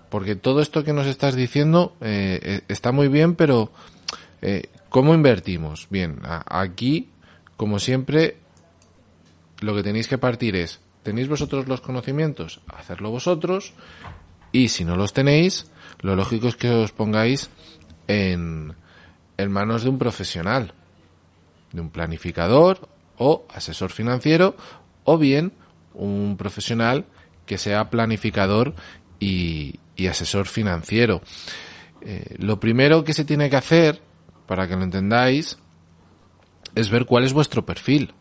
Porque 0.09 0.35
todo 0.35 0.61
esto 0.61 0.83
que 0.83 0.93
nos 0.93 1.07
estás 1.07 1.35
diciendo 1.35 1.95
eh, 1.99 2.39
eh, 2.43 2.61
está 2.67 2.91
muy 2.91 3.07
bien, 3.07 3.35
pero 3.35 3.71
¿cómo 4.89 5.15
invertimos? 5.15 5.87
Bien, 5.89 6.19
aquí, 6.23 7.09
como 7.57 7.79
siempre, 7.79 8.37
lo 9.61 9.73
que 9.73 9.81
tenéis 9.81 10.07
que 10.07 10.17
partir 10.17 10.55
es, 10.55 10.81
¿tenéis 11.01 11.27
vosotros 11.27 11.67
los 11.67 11.81
conocimientos? 11.81 12.61
Hacerlo 12.67 13.09
vosotros. 13.09 13.73
Y 14.53 14.69
si 14.69 14.85
no 14.85 14.95
los 14.95 15.11
tenéis, 15.11 15.69
lo 15.99 16.15
lógico 16.15 16.47
es 16.47 16.55
que 16.55 16.69
os 16.69 16.93
pongáis 16.93 17.49
en, 18.07 18.75
en 19.35 19.51
manos 19.51 19.83
de 19.83 19.89
un 19.89 19.97
profesional, 19.97 20.73
de 21.73 21.81
un 21.81 21.89
planificador 21.89 22.87
o 23.17 23.45
asesor 23.53 23.91
financiero, 23.91 24.55
o 25.03 25.17
bien 25.17 25.53
un 25.93 26.37
profesional 26.37 27.05
que 27.45 27.57
sea 27.57 27.89
planificador 27.89 28.75
y, 29.19 29.79
y 29.95 30.07
asesor 30.07 30.47
financiero. 30.47 31.21
Eh, 32.01 32.35
lo 32.37 32.59
primero 32.59 33.03
que 33.03 33.13
se 33.13 33.25
tiene 33.25 33.49
que 33.49 33.55
hacer, 33.55 34.01
para 34.45 34.67
que 34.67 34.75
lo 34.75 34.83
entendáis, 34.83 35.57
es 36.75 36.89
ver 36.89 37.05
cuál 37.05 37.23
es 37.23 37.33
vuestro 37.33 37.65
perfil. 37.65 38.13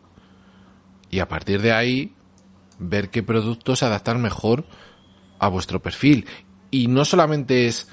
Y 1.09 1.19
a 1.19 1.27
partir 1.27 1.61
de 1.61 1.73
ahí, 1.73 2.13
ver 2.79 3.09
qué 3.09 3.21
productos 3.21 3.79
se 3.79 3.85
adaptan 3.85 4.21
mejor 4.21 4.65
a 5.43 5.49
vuestro 5.49 5.81
perfil. 5.81 6.25
Y 6.71 6.87
no 6.87 7.03
solamente 7.03 7.67
es 7.67 7.89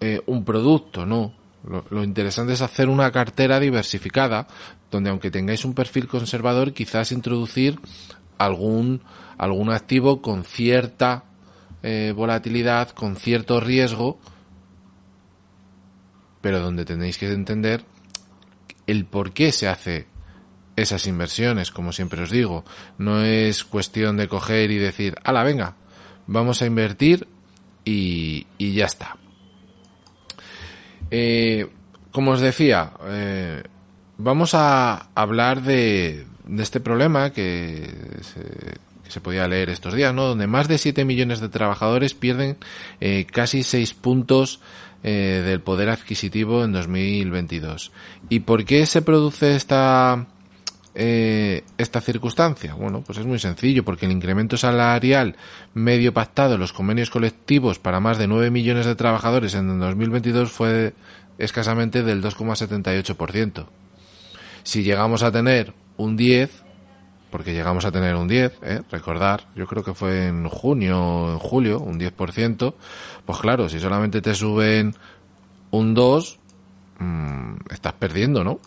eh, 0.00 0.20
un 0.26 0.44
producto, 0.44 1.06
no. 1.06 1.34
Lo, 1.64 2.02
interesante 2.02 2.54
es 2.54 2.60
hacer 2.60 2.88
una 2.88 3.12
cartera 3.12 3.60
diversificada, 3.60 4.48
donde 4.90 5.10
aunque 5.10 5.30
tengáis 5.30 5.64
un 5.64 5.74
perfil 5.74 6.08
conservador, 6.08 6.72
quizás 6.72 7.12
introducir 7.12 7.78
algún, 8.36 9.02
algún 9.38 9.70
activo 9.70 10.20
con 10.20 10.42
cierta 10.42 11.22
eh, 11.84 12.12
volatilidad, 12.16 12.90
con 12.90 13.14
cierto 13.14 13.60
riesgo, 13.60 14.18
pero 16.40 16.58
donde 16.58 16.84
tenéis 16.84 17.16
que 17.18 17.30
entender 17.30 17.84
el 18.88 19.04
por 19.04 19.32
qué 19.32 19.52
se 19.52 19.68
hace 19.68 20.08
esas 20.74 21.06
inversiones, 21.06 21.70
como 21.70 21.92
siempre 21.92 22.24
os 22.24 22.30
digo. 22.30 22.64
No 22.98 23.22
es 23.22 23.62
cuestión 23.62 24.16
de 24.16 24.26
coger 24.26 24.72
y 24.72 24.78
decir, 24.78 25.14
ala, 25.22 25.44
venga, 25.44 25.76
vamos 26.32 26.62
a 26.62 26.66
invertir 26.66 27.28
y, 27.84 28.46
y 28.58 28.72
ya 28.72 28.86
está. 28.86 29.16
Eh, 31.10 31.68
como 32.10 32.32
os 32.32 32.40
decía, 32.40 32.92
eh, 33.04 33.62
vamos 34.18 34.54
a 34.54 35.08
hablar 35.14 35.62
de, 35.62 36.26
de 36.46 36.62
este 36.62 36.80
problema 36.80 37.32
que 37.32 37.88
se, 39.08 39.20
podía 39.20 39.46
leer 39.46 39.68
estos 39.68 39.92
días, 39.92 40.14
¿no? 40.14 40.24
Donde 40.24 40.46
más 40.46 40.68
de 40.68 40.78
7 40.78 41.04
millones 41.04 41.40
de 41.40 41.50
trabajadores 41.50 42.14
pierden 42.14 42.56
eh, 43.00 43.26
casi 43.30 43.62
6 43.62 43.94
puntos 43.94 44.60
del 45.02 45.60
poder 45.60 45.90
adquisitivo 45.90 46.62
en 46.62 46.70
2022. 46.70 47.90
¿Y 48.28 48.40
por 48.40 48.64
qué 48.64 48.86
se 48.86 49.02
produce 49.02 49.56
esta 49.56 50.28
eh, 50.94 51.64
esta 51.78 52.00
circunstancia? 52.00 52.74
Bueno, 52.74 53.02
pues 53.02 53.18
es 53.18 53.26
muy 53.26 53.38
sencillo, 53.38 53.84
porque 53.84 54.06
el 54.06 54.12
incremento 54.12 54.56
salarial 54.56 55.36
medio 55.74 56.12
pactado 56.12 56.54
en 56.54 56.60
los 56.60 56.72
convenios 56.72 57.10
colectivos 57.10 57.78
para 57.78 58.00
más 58.00 58.18
de 58.18 58.26
9 58.26 58.50
millones 58.50 58.86
de 58.86 58.94
trabajadores 58.94 59.54
en 59.54 59.78
2022 59.78 60.50
fue 60.50 60.94
escasamente 61.38 62.02
del 62.02 62.22
2,78%. 62.22 63.66
Si 64.64 64.82
llegamos 64.82 65.22
a 65.22 65.32
tener 65.32 65.72
un 65.96 66.16
10, 66.16 66.62
porque 67.30 67.52
llegamos 67.52 67.84
a 67.84 67.90
tener 67.90 68.14
un 68.14 68.28
10, 68.28 68.58
¿eh? 68.62 68.82
recordar, 68.90 69.46
yo 69.56 69.66
creo 69.66 69.82
que 69.82 69.94
fue 69.94 70.26
en 70.26 70.48
junio 70.48 71.00
o 71.00 71.32
en 71.32 71.38
julio, 71.38 71.80
un 71.80 71.98
10%, 71.98 72.74
pues 73.24 73.38
claro, 73.38 73.68
si 73.68 73.80
solamente 73.80 74.20
te 74.20 74.34
suben 74.34 74.94
un 75.70 75.94
2, 75.94 76.38
mmm, 76.98 77.54
estás 77.70 77.94
perdiendo, 77.94 78.44
¿no? 78.44 78.60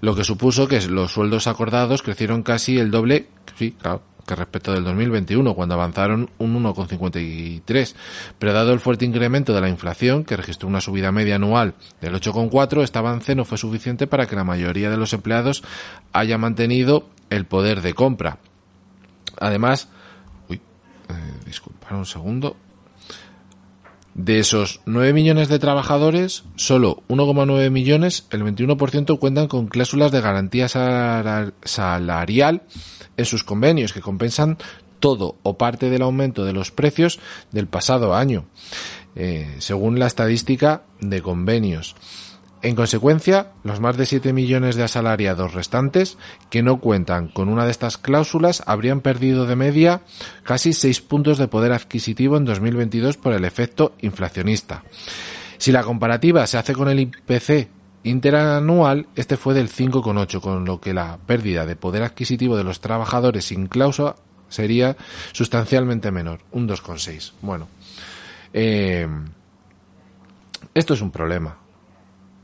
Lo 0.00 0.14
que 0.14 0.24
supuso 0.24 0.68
que 0.68 0.80
los 0.82 1.12
sueldos 1.12 1.46
acordados 1.46 2.02
crecieron 2.02 2.42
casi 2.42 2.78
el 2.78 2.90
doble, 2.90 3.28
sí, 3.56 3.72
claro, 3.72 4.02
que 4.26 4.34
respecto 4.34 4.72
del 4.72 4.84
2021, 4.84 5.54
cuando 5.54 5.74
avanzaron 5.74 6.28
un 6.38 6.62
1,53. 6.62 7.94
Pero 8.38 8.52
dado 8.52 8.72
el 8.72 8.80
fuerte 8.80 9.04
incremento 9.04 9.54
de 9.54 9.60
la 9.60 9.68
inflación, 9.68 10.24
que 10.24 10.36
registró 10.36 10.68
una 10.68 10.80
subida 10.80 11.12
media 11.12 11.36
anual 11.36 11.74
del 12.00 12.14
8,4, 12.14 12.82
este 12.82 12.98
avance 12.98 13.34
no 13.34 13.44
fue 13.44 13.56
suficiente 13.56 14.06
para 14.06 14.26
que 14.26 14.36
la 14.36 14.44
mayoría 14.44 14.90
de 14.90 14.96
los 14.96 15.12
empleados 15.12 15.62
haya 16.12 16.36
mantenido 16.38 17.08
el 17.30 17.46
poder 17.46 17.80
de 17.82 17.94
compra. 17.94 18.38
Además, 19.38 19.88
uy, 20.48 20.60
eh, 21.08 21.12
disculpad 21.44 21.96
un 21.96 22.06
segundo. 22.06 22.56
De 24.16 24.38
esos 24.38 24.80
9 24.86 25.12
millones 25.12 25.48
de 25.48 25.58
trabajadores, 25.58 26.44
solo 26.56 27.02
1,9 27.08 27.70
millones, 27.70 28.26
el 28.30 28.42
21% 28.44 29.18
cuentan 29.18 29.46
con 29.46 29.66
cláusulas 29.66 30.10
de 30.10 30.22
garantía 30.22 30.68
salarial 30.68 32.62
en 33.18 33.24
sus 33.26 33.44
convenios 33.44 33.92
que 33.92 34.00
compensan 34.00 34.56
todo 35.00 35.36
o 35.42 35.58
parte 35.58 35.90
del 35.90 36.00
aumento 36.00 36.46
de 36.46 36.54
los 36.54 36.70
precios 36.70 37.20
del 37.52 37.66
pasado 37.66 38.14
año, 38.14 38.46
eh, 39.16 39.54
según 39.58 39.98
la 39.98 40.06
estadística 40.06 40.84
de 40.98 41.20
convenios. 41.20 41.94
En 42.66 42.74
consecuencia, 42.74 43.52
los 43.62 43.78
más 43.78 43.96
de 43.96 44.06
7 44.06 44.32
millones 44.32 44.74
de 44.74 44.82
asalariados 44.82 45.54
restantes 45.54 46.18
que 46.50 46.64
no 46.64 46.80
cuentan 46.80 47.28
con 47.28 47.48
una 47.48 47.64
de 47.64 47.70
estas 47.70 47.96
cláusulas 47.96 48.64
habrían 48.66 49.02
perdido 49.02 49.46
de 49.46 49.54
media 49.54 50.00
casi 50.42 50.72
6 50.72 51.00
puntos 51.02 51.38
de 51.38 51.46
poder 51.46 51.70
adquisitivo 51.70 52.36
en 52.36 52.44
2022 52.44 53.18
por 53.18 53.34
el 53.34 53.44
efecto 53.44 53.94
inflacionista. 54.00 54.82
Si 55.58 55.70
la 55.70 55.84
comparativa 55.84 56.44
se 56.48 56.58
hace 56.58 56.72
con 56.72 56.88
el 56.88 56.98
IPC 56.98 57.68
interanual, 58.02 59.06
este 59.14 59.36
fue 59.36 59.54
del 59.54 59.70
5,8, 59.70 60.40
con 60.40 60.64
lo 60.64 60.80
que 60.80 60.92
la 60.92 61.18
pérdida 61.24 61.66
de 61.66 61.76
poder 61.76 62.02
adquisitivo 62.02 62.56
de 62.56 62.64
los 62.64 62.80
trabajadores 62.80 63.44
sin 63.44 63.68
cláusula 63.68 64.16
sería 64.48 64.96
sustancialmente 65.30 66.10
menor, 66.10 66.40
un 66.50 66.68
2,6. 66.68 67.30
Bueno, 67.42 67.68
eh, 68.52 69.06
esto 70.74 70.94
es 70.94 71.00
un 71.00 71.12
problema. 71.12 71.58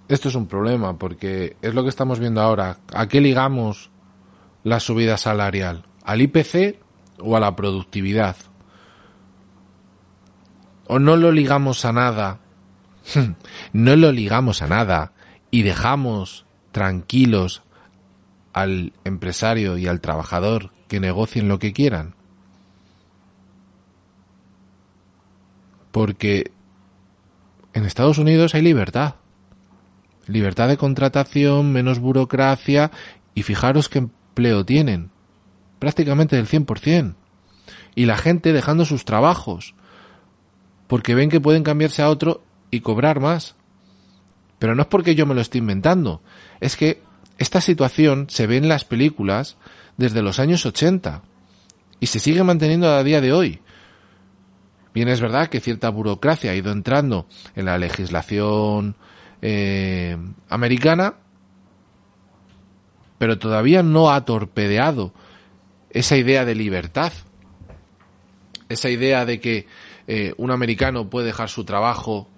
Esto 0.09 0.28
es 0.28 0.34
un 0.34 0.46
problema 0.46 0.98
porque 0.98 1.57
es 1.62 1.74
lo 1.74 1.82
que 1.82 1.88
estamos 1.88 2.18
viendo 2.18 2.40
ahora. 2.40 2.78
¿A 2.92 3.09
qué 3.09 3.20
ligamos 3.20 3.90
la 4.64 4.80
subida 4.80 5.16
salarial? 5.16 5.84
¿Al 6.05 6.20
IPC 6.20 6.78
o 7.18 7.36
a 7.36 7.40
la 7.40 7.55
productividad? 7.57 8.36
¿O 10.86 10.98
no 10.98 11.16
lo 11.16 11.32
ligamos 11.32 11.84
a 11.84 11.92
nada? 11.92 12.40
no 13.72 13.96
lo 13.96 14.12
ligamos 14.12 14.62
a 14.62 14.66
nada 14.66 15.12
y 15.50 15.62
dejamos 15.62 16.46
tranquilos 16.72 17.62
al 18.53 18.92
empresario 19.05 19.78
y 19.78 19.86
al 19.86 20.00
trabajador 20.00 20.70
que 20.88 21.00
negocien 21.00 21.48
lo 21.48 21.59
que 21.59 21.72
quieran. 21.72 22.14
Porque 25.90 26.50
en 27.72 27.84
Estados 27.84 28.18
Unidos 28.18 28.55
hay 28.55 28.62
libertad 28.62 29.14
libertad 30.33 30.68
de 30.68 30.76
contratación, 30.76 31.72
menos 31.72 31.99
burocracia 31.99 32.91
y 33.35 33.43
fijaros 33.43 33.89
qué 33.89 33.99
empleo 33.99 34.64
tienen, 34.64 35.11
prácticamente 35.78 36.37
del 36.37 36.49
100%. 36.49 37.14
Y 37.95 38.07
la 38.07 38.16
gente 38.16 38.53
dejando 38.53 38.85
sus 38.85 39.05
trabajos, 39.05 39.74
porque 40.87 41.14
ven 41.14 41.30
que 41.30 41.41
pueden 41.41 41.62
cambiarse 41.62 42.03
a 42.03 42.09
otro 42.09 42.43
y 42.70 42.80
cobrar 42.80 43.20
más. 43.20 43.55
Pero 44.59 44.74
no 44.74 44.83
es 44.83 44.89
porque 44.89 45.14
yo 45.14 45.26
me 45.26 45.35
lo 45.35 45.41
esté 45.41 45.59
inventando, 45.59 46.22
es 46.61 46.76
que 46.76 47.03
esta 47.39 47.61
situación 47.61 48.26
se 48.28 48.47
ve 48.47 48.57
en 48.57 48.68
las 48.68 48.85
películas 48.85 49.57
desde 49.97 50.22
los 50.22 50.39
años 50.39 50.64
80 50.64 51.22
y 52.01 52.07
se 52.07 52.20
sigue 52.20 52.43
manteniendo 52.43 52.89
a 52.91 53.03
día 53.05 53.20
de 53.20 53.33
hoy. 53.33 53.61
Bien, 54.95 55.09
es 55.09 55.20
verdad 55.20 55.49
que 55.49 55.61
cierta 55.61 55.89
burocracia 55.89 56.51
ha 56.51 56.55
ido 56.55 56.70
entrando 56.70 57.26
en 57.57 57.64
la 57.64 57.78
legislación 57.78 58.97
eh, 59.43 60.16
americana, 60.49 61.14
pero 63.18 63.38
todavía 63.38 63.82
no 63.82 64.11
ha 64.11 64.24
torpedeado 64.24 65.12
esa 65.90 66.16
idea 66.16 66.45
de 66.45 66.55
libertad, 66.55 67.12
esa 68.68 68.88
idea 68.88 69.26
de 69.26 69.40
que 69.40 69.66
eh, 70.07 70.32
un 70.36 70.51
americano 70.51 71.11
puede 71.11 71.26
dejar 71.26 71.49
su 71.49 71.64
trabajo 71.64 72.28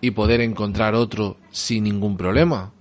y 0.00 0.12
poder 0.12 0.40
encontrar 0.40 0.94
otro 0.94 1.36
sin 1.50 1.84
ningún 1.84 2.16
problema. 2.16 2.72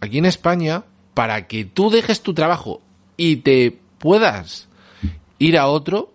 Aquí 0.00 0.18
en 0.18 0.26
España, 0.26 0.84
para 1.14 1.46
que 1.46 1.64
tú 1.64 1.88
dejes 1.88 2.20
tu 2.20 2.34
trabajo 2.34 2.82
y 3.16 3.36
te 3.36 3.80
puedas 3.98 4.68
ir 5.38 5.56
a 5.56 5.68
otro, 5.68 6.12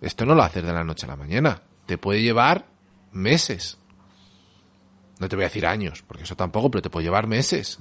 esto 0.00 0.26
no 0.26 0.34
lo 0.34 0.42
haces 0.42 0.64
de 0.64 0.72
la 0.72 0.84
noche 0.84 1.06
a 1.06 1.10
la 1.10 1.16
mañana. 1.16 1.62
Te 1.86 1.96
puede 1.96 2.22
llevar 2.22 2.73
meses. 3.14 3.78
No 5.18 5.28
te 5.28 5.36
voy 5.36 5.44
a 5.44 5.48
decir 5.48 5.66
años, 5.66 6.02
porque 6.06 6.24
eso 6.24 6.36
tampoco, 6.36 6.70
pero 6.70 6.82
te 6.82 6.90
puede 6.90 7.04
llevar 7.04 7.26
meses. 7.26 7.78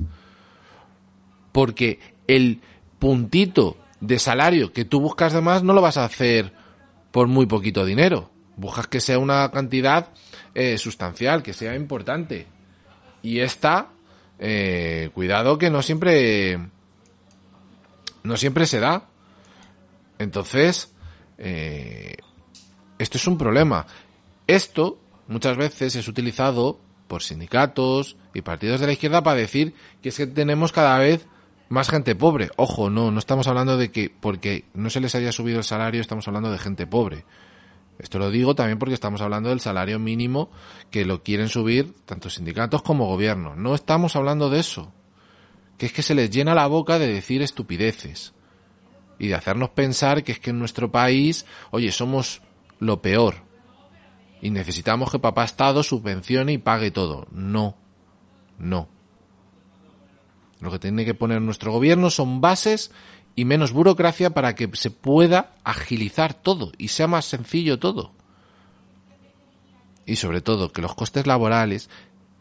Porque 1.52 2.00
el 2.28 2.62
puntito 3.00 3.78
de 4.00 4.20
salario 4.20 4.72
que 4.72 4.86
tú 4.86 5.00
buscas 5.00 5.34
de 5.34 5.42
más 5.42 5.64
no 5.64 5.74
lo 5.74 5.82
vas 5.82 5.98
a 5.98 6.06
hacer 6.06 6.54
por 7.12 7.28
muy 7.28 7.46
poquito 7.46 7.86
dinero. 7.86 8.30
Buscas 8.56 8.88
que 8.88 9.02
sea 9.02 9.20
una 9.20 9.50
cantidad 9.52 10.10
eh, 10.54 10.78
sustancial, 10.78 11.42
que 11.42 11.54
sea 11.54 11.76
importante. 11.76 12.48
Y 13.22 13.40
esta, 13.40 13.90
eh, 14.40 15.10
cuidado 15.14 15.58
que 15.58 15.70
no 15.70 15.82
siempre 15.82 16.60
no 18.24 18.38
siempre 18.38 18.66
se 18.66 18.80
da. 18.80 19.10
Entonces, 20.18 20.94
eh, 21.38 22.16
esto 22.98 23.18
es 23.18 23.28
un 23.28 23.38
problema. 23.38 23.86
Esto 24.48 25.00
muchas 25.28 25.58
veces 25.58 25.96
es 25.96 26.08
utilizado 26.08 26.80
por 27.08 27.24
sindicatos 27.24 28.18
y 28.34 28.42
partidos 28.42 28.80
de 28.80 28.88
la 28.88 28.94
izquierda 28.94 29.24
para 29.24 29.38
decir 29.38 29.74
que 30.02 30.10
es 30.10 30.18
que 30.18 30.28
tenemos 30.28 30.72
cada 30.72 30.98
vez 30.98 31.28
más 31.70 31.90
gente 31.90 32.16
pobre. 32.16 32.50
Ojo, 32.56 32.90
no, 32.90 33.12
no 33.12 33.20
estamos 33.20 33.48
hablando 33.48 33.78
de 33.78 33.92
que 33.92 34.10
porque 34.10 34.66
no 34.74 34.90
se 34.90 35.00
les 35.00 35.16
haya 35.16 35.32
subido 35.32 35.60
el 35.60 35.64
salario, 35.64 36.02
estamos 36.02 36.28
hablando 36.28 36.52
de 36.52 36.60
gente 36.60 36.88
pobre. 36.88 37.26
Esto 38.00 38.20
lo 38.20 38.32
digo 38.32 38.56
también 38.56 38.80
porque 38.80 38.96
estamos 38.96 39.22
hablando 39.22 39.50
del 39.50 39.60
salario 39.60 40.00
mínimo 40.00 40.50
que 40.92 41.06
lo 41.06 41.24
quieren 41.24 41.50
subir 41.50 41.94
tanto 42.06 42.30
sindicatos 42.30 42.82
como 42.82 43.06
gobierno. 43.06 43.56
No 43.56 43.76
estamos 43.76 44.16
hablando 44.16 44.50
de 44.50 44.60
eso. 44.60 44.92
Que 45.78 45.88
es 45.88 45.94
que 45.94 46.04
se 46.04 46.16
les 46.16 46.30
llena 46.30 46.56
la 46.56 46.68
boca 46.68 47.00
de 47.00 47.08
decir 47.08 47.42
estupideces. 47.42 48.34
Y 49.20 49.28
de 49.28 49.36
hacernos 49.36 49.70
pensar 49.70 50.24
que 50.24 50.34
es 50.34 50.40
que 50.40 50.50
en 50.50 50.60
nuestro 50.60 50.92
país, 50.92 51.46
oye, 51.72 51.92
somos 51.92 52.42
lo 52.80 53.02
peor. 53.02 53.36
Y 54.44 54.52
necesitamos 54.52 55.10
que 55.10 55.20
papá 55.20 55.46
Estado 55.46 55.84
subvencione 55.84 56.52
y 56.52 56.58
pague 56.58 56.92
todo. 56.92 57.28
No. 57.32 57.78
No. 58.60 58.90
Lo 60.60 60.70
que 60.70 60.80
tiene 60.80 61.06
que 61.06 61.14
poner 61.14 61.42
nuestro 61.42 61.72
gobierno 61.72 62.10
son 62.10 62.42
bases 62.42 62.92
y 63.38 63.46
menos 63.46 63.72
burocracia 63.72 64.32
para 64.32 64.54
que 64.54 64.70
se 64.74 64.92
pueda 64.92 65.54
agilizar 65.64 66.34
todo 66.34 66.74
y 66.78 66.90
sea 66.90 67.08
más 67.08 67.24
sencillo 67.24 67.80
todo. 67.80 68.12
Y 70.06 70.18
sobre 70.18 70.42
todo 70.42 70.74
que 70.74 70.82
los 70.82 70.94
costes 70.94 71.26
laborales 71.26 71.90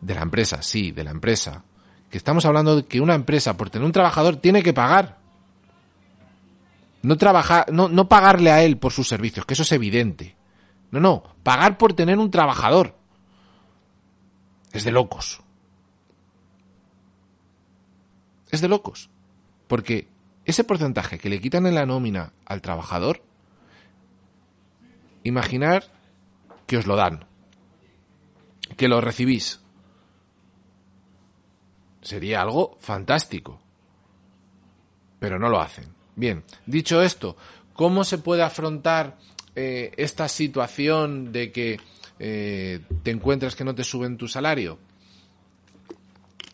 de 0.00 0.16
la 0.16 0.22
empresa, 0.22 0.60
sí, 0.60 0.90
de 0.90 1.04
la 1.04 1.12
empresa, 1.12 1.62
que 2.10 2.18
estamos 2.18 2.44
hablando 2.46 2.74
de 2.74 2.84
que 2.84 3.00
una 3.00 3.14
empresa 3.14 3.56
por 3.56 3.70
tener 3.70 3.86
un 3.86 3.92
trabajador 3.92 4.38
tiene 4.38 4.64
que 4.64 4.72
pagar. 4.72 5.18
No 7.02 7.16
trabajar, 7.16 7.72
no, 7.72 7.88
no 7.88 8.08
pagarle 8.08 8.50
a 8.50 8.64
él 8.64 8.76
por 8.76 8.90
sus 8.90 9.06
servicios, 9.06 9.46
que 9.46 9.54
eso 9.54 9.62
es 9.62 9.70
evidente. 9.70 10.41
No, 10.92 11.00
no, 11.00 11.22
pagar 11.42 11.78
por 11.78 11.94
tener 11.94 12.18
un 12.18 12.30
trabajador. 12.30 12.94
Es 14.72 14.84
de 14.84 14.92
locos. 14.92 15.40
Es 18.50 18.60
de 18.60 18.68
locos. 18.68 19.08
Porque 19.66 20.06
ese 20.44 20.64
porcentaje 20.64 21.18
que 21.18 21.30
le 21.30 21.40
quitan 21.40 21.66
en 21.66 21.74
la 21.74 21.86
nómina 21.86 22.34
al 22.44 22.60
trabajador, 22.60 23.22
imaginar 25.24 25.84
que 26.66 26.76
os 26.76 26.86
lo 26.86 26.94
dan, 26.94 27.24
que 28.76 28.88
lo 28.88 29.00
recibís. 29.00 29.60
Sería 32.02 32.42
algo 32.42 32.76
fantástico. 32.80 33.60
Pero 35.18 35.38
no 35.38 35.48
lo 35.48 35.60
hacen. 35.60 35.94
Bien, 36.16 36.44
dicho 36.66 37.00
esto, 37.00 37.36
¿cómo 37.72 38.04
se 38.04 38.18
puede 38.18 38.42
afrontar 38.42 39.16
eh, 39.54 39.92
esta 39.96 40.28
situación 40.28 41.32
de 41.32 41.52
que 41.52 41.80
eh, 42.18 42.80
te 43.02 43.10
encuentras 43.10 43.56
que 43.56 43.64
no 43.64 43.74
te 43.74 43.84
suben 43.84 44.16
tu 44.16 44.28
salario? 44.28 44.78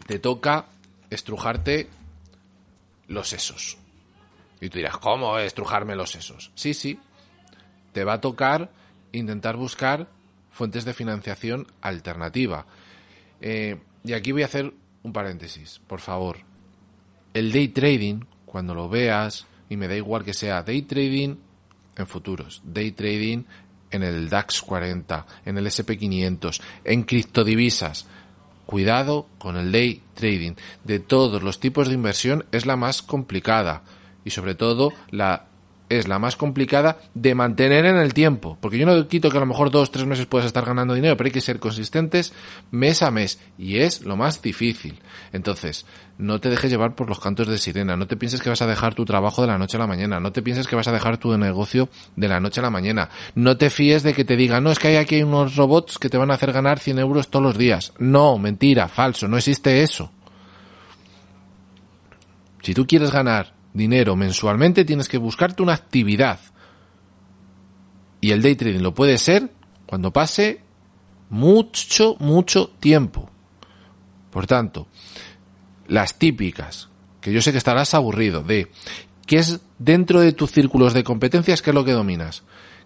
Te 0.06 0.18
toca 0.18 0.66
estrujarte 1.10 1.88
los 3.08 3.28
sesos. 3.28 3.76
Y 4.60 4.68
tú 4.68 4.78
dirás, 4.78 4.96
¿cómo 4.98 5.38
estrujarme 5.38 5.94
los 5.94 6.10
sesos? 6.10 6.50
Sí, 6.54 6.74
sí. 6.74 6.98
Te 7.92 8.04
va 8.04 8.14
a 8.14 8.20
tocar 8.20 8.70
intentar 9.12 9.56
buscar 9.56 10.08
fuentes 10.50 10.84
de 10.84 10.94
financiación 10.94 11.66
alternativa. 11.80 12.66
Eh, 13.40 13.78
y 14.04 14.12
aquí 14.12 14.32
voy 14.32 14.42
a 14.42 14.46
hacer 14.46 14.72
un 15.02 15.12
paréntesis, 15.12 15.80
por 15.86 16.00
favor. 16.00 16.38
El 17.34 17.52
day 17.52 17.68
trading, 17.68 18.20
cuando 18.44 18.74
lo 18.74 18.88
veas, 18.88 19.46
y 19.68 19.76
me 19.76 19.88
da 19.88 19.96
igual 19.96 20.24
que 20.24 20.34
sea 20.34 20.62
day 20.62 20.82
trading 20.82 21.36
en 21.98 22.06
futuros, 22.06 22.62
day 22.64 22.92
trading 22.92 23.44
en 23.90 24.02
el 24.02 24.28
DAX 24.28 24.62
40, 24.62 25.26
en 25.44 25.58
el 25.58 25.66
SP500, 25.66 26.60
en 26.84 27.02
criptodivisas, 27.02 28.06
Cuidado 28.68 29.26
con 29.38 29.56
el 29.56 29.72
day 29.72 30.02
trading. 30.12 30.52
De 30.84 30.98
todos 30.98 31.42
los 31.42 31.58
tipos 31.58 31.88
de 31.88 31.94
inversión 31.94 32.44
es 32.52 32.66
la 32.66 32.76
más 32.76 33.00
complicada 33.00 33.82
y 34.26 34.30
sobre 34.30 34.54
todo 34.54 34.92
la 35.10 35.46
es 35.88 36.08
la 36.08 36.18
más 36.18 36.36
complicada 36.36 36.98
de 37.14 37.34
mantener 37.34 37.86
en 37.86 37.96
el 37.96 38.14
tiempo. 38.14 38.58
Porque 38.60 38.78
yo 38.78 38.86
no 38.86 39.08
quito 39.08 39.30
que 39.30 39.36
a 39.36 39.40
lo 39.40 39.46
mejor 39.46 39.70
dos, 39.70 39.90
tres 39.90 40.06
meses 40.06 40.26
puedas 40.26 40.46
estar 40.46 40.64
ganando 40.64 40.94
dinero, 40.94 41.16
pero 41.16 41.28
hay 41.28 41.32
que 41.32 41.40
ser 41.40 41.58
consistentes 41.58 42.32
mes 42.70 43.02
a 43.02 43.10
mes. 43.10 43.38
Y 43.56 43.78
es 43.78 44.02
lo 44.02 44.16
más 44.16 44.42
difícil. 44.42 45.00
Entonces, 45.32 45.86
no 46.18 46.40
te 46.40 46.50
dejes 46.50 46.70
llevar 46.70 46.94
por 46.94 47.08
los 47.08 47.20
cantos 47.20 47.48
de 47.48 47.58
sirena. 47.58 47.96
No 47.96 48.06
te 48.06 48.16
pienses 48.16 48.42
que 48.42 48.50
vas 48.50 48.62
a 48.62 48.66
dejar 48.66 48.94
tu 48.94 49.04
trabajo 49.04 49.42
de 49.42 49.48
la 49.48 49.58
noche 49.58 49.76
a 49.76 49.80
la 49.80 49.86
mañana. 49.86 50.20
No 50.20 50.32
te 50.32 50.42
pienses 50.42 50.66
que 50.66 50.76
vas 50.76 50.88
a 50.88 50.92
dejar 50.92 51.18
tu 51.18 51.36
negocio 51.38 51.88
de 52.16 52.28
la 52.28 52.40
noche 52.40 52.60
a 52.60 52.64
la 52.64 52.70
mañana. 52.70 53.08
No 53.34 53.56
te 53.56 53.70
fíes 53.70 54.02
de 54.02 54.14
que 54.14 54.24
te 54.24 54.36
digan, 54.36 54.64
no, 54.64 54.70
es 54.70 54.78
que 54.78 54.88
hay 54.88 54.96
aquí 54.96 55.22
unos 55.22 55.56
robots 55.56 55.98
que 55.98 56.08
te 56.08 56.18
van 56.18 56.30
a 56.30 56.34
hacer 56.34 56.52
ganar 56.52 56.78
100 56.78 56.98
euros 56.98 57.28
todos 57.28 57.44
los 57.44 57.58
días. 57.58 57.92
No, 57.98 58.38
mentira, 58.38 58.88
falso. 58.88 59.28
No 59.28 59.36
existe 59.36 59.82
eso. 59.82 60.12
Si 62.62 62.74
tú 62.74 62.86
quieres 62.86 63.10
ganar 63.10 63.57
dinero 63.78 64.16
mensualmente, 64.16 64.84
tienes 64.84 65.08
que 65.08 65.16
buscarte 65.16 65.62
una 65.62 65.72
actividad. 65.72 66.38
Y 68.20 68.32
el 68.32 68.42
day 68.42 68.56
trading 68.56 68.82
lo 68.82 68.92
puede 68.92 69.16
ser 69.16 69.50
cuando 69.86 70.12
pase 70.12 70.60
mucho, 71.30 72.16
mucho 72.18 72.68
tiempo. 72.80 73.30
Por 74.30 74.46
tanto, 74.46 74.88
las 75.86 76.18
típicas, 76.18 76.88
que 77.20 77.32
yo 77.32 77.40
sé 77.40 77.52
que 77.52 77.58
estarás 77.58 77.94
aburrido, 77.94 78.42
de 78.42 78.70
¿qué 79.26 79.38
es 79.38 79.60
dentro 79.78 80.20
de 80.20 80.32
tus 80.32 80.52
círculos 80.52 80.92
de 80.92 81.04
competencias 81.04 81.62
qué 81.62 81.70
es 81.70 81.74
lo 81.74 81.84
que 81.84 81.92
dominas? 81.92 82.42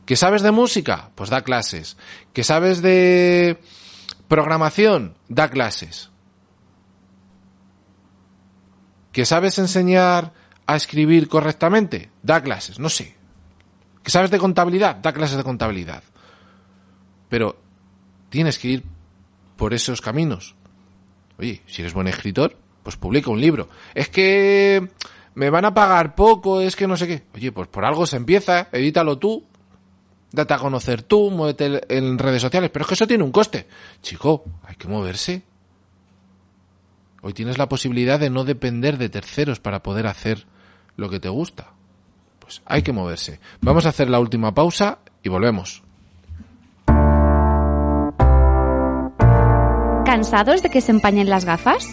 ¿Que 0.07 0.17
sabes 0.17 0.43
de 0.43 0.51
música? 0.51 1.11
Pues 1.15 1.31
da 1.31 1.43
clases. 1.43 1.97
¿Que 2.33 2.45
sabes 2.45 2.83
de 2.83 3.61
programación? 4.29 5.15
Da 5.29 5.49
clases. 5.49 6.11
¿Que 9.13 9.25
sabes 9.25 9.59
enseñar 9.59 10.33
a 10.67 10.77
escribir 10.77 11.29
correctamente? 11.29 12.11
Da 12.23 12.43
clases, 12.43 12.79
no 12.79 12.89
sé. 12.89 13.17
¿Que 14.03 14.11
sabes 14.11 14.31
de 14.31 14.39
contabilidad? 14.39 14.97
Da 14.97 15.13
clases 15.13 15.37
de 15.37 15.45
contabilidad. 15.45 16.03
Pero 17.29 17.57
tienes 18.29 18.59
que 18.59 18.69
ir 18.69 18.85
por 19.57 19.75
esos 19.75 20.01
caminos. 20.01 20.55
Oye, 21.39 21.63
si 21.67 21.83
eres 21.83 21.95
buen 21.95 22.09
escritor, 22.09 22.57
pues 22.83 22.97
publica 22.97 23.31
un 23.31 23.41
libro. 23.41 23.69
Es 23.95 24.09
que 24.09 24.89
me 25.35 25.51
van 25.51 25.65
a 25.65 25.75
pagar 25.75 26.15
poco, 26.15 26.61
es 26.61 26.77
que 26.77 26.87
no 26.87 26.97
sé 26.97 27.07
qué. 27.07 27.23
Oye, 27.35 27.53
pues 27.53 27.69
por 27.69 27.85
algo 27.85 28.07
se 28.07 28.17
empieza, 28.17 28.69
edítalo 28.73 29.19
tú, 29.19 29.45
date 30.31 30.55
a 30.55 30.59
conocer 30.59 31.03
tú, 31.03 31.31
muévete 31.31 31.97
en 31.97 32.19
redes 32.19 32.43
sociales, 32.43 32.71
pero 32.73 32.85
es 32.85 32.89
que 32.89 32.95
eso 32.95 33.07
tiene 33.07 33.25
un 33.25 33.33
coste. 33.33 33.67
Chico, 34.03 34.45
hay 34.65 34.77
que 34.77 34.89
moverse. 34.89 35.43
Hoy 37.23 37.35
tienes 37.35 37.57
la 37.57 37.69
posibilidad 37.69 38.19
de 38.19 38.31
no 38.31 38.45
depender 38.45 38.99
de 38.99 39.09
terceros 39.09 39.61
para 39.61 39.83
poder 39.83 40.09
hacer 40.09 40.45
lo 40.97 41.09
que 41.09 41.21
te 41.21 41.29
gusta. 41.29 41.69
Pues 42.41 42.63
hay 42.67 42.83
que 42.83 42.93
moverse. 42.93 43.39
Vamos 43.61 43.87
a 43.87 43.91
hacer 43.91 44.11
la 44.11 44.19
última 44.19 44.53
pausa 44.53 44.99
y 45.23 45.29
volvemos. 45.29 45.85
¿Cansados 50.05 50.63
de 50.63 50.71
que 50.71 50.81
se 50.81 50.91
empañen 50.91 51.31
las 51.31 51.45
gafas? 51.45 51.87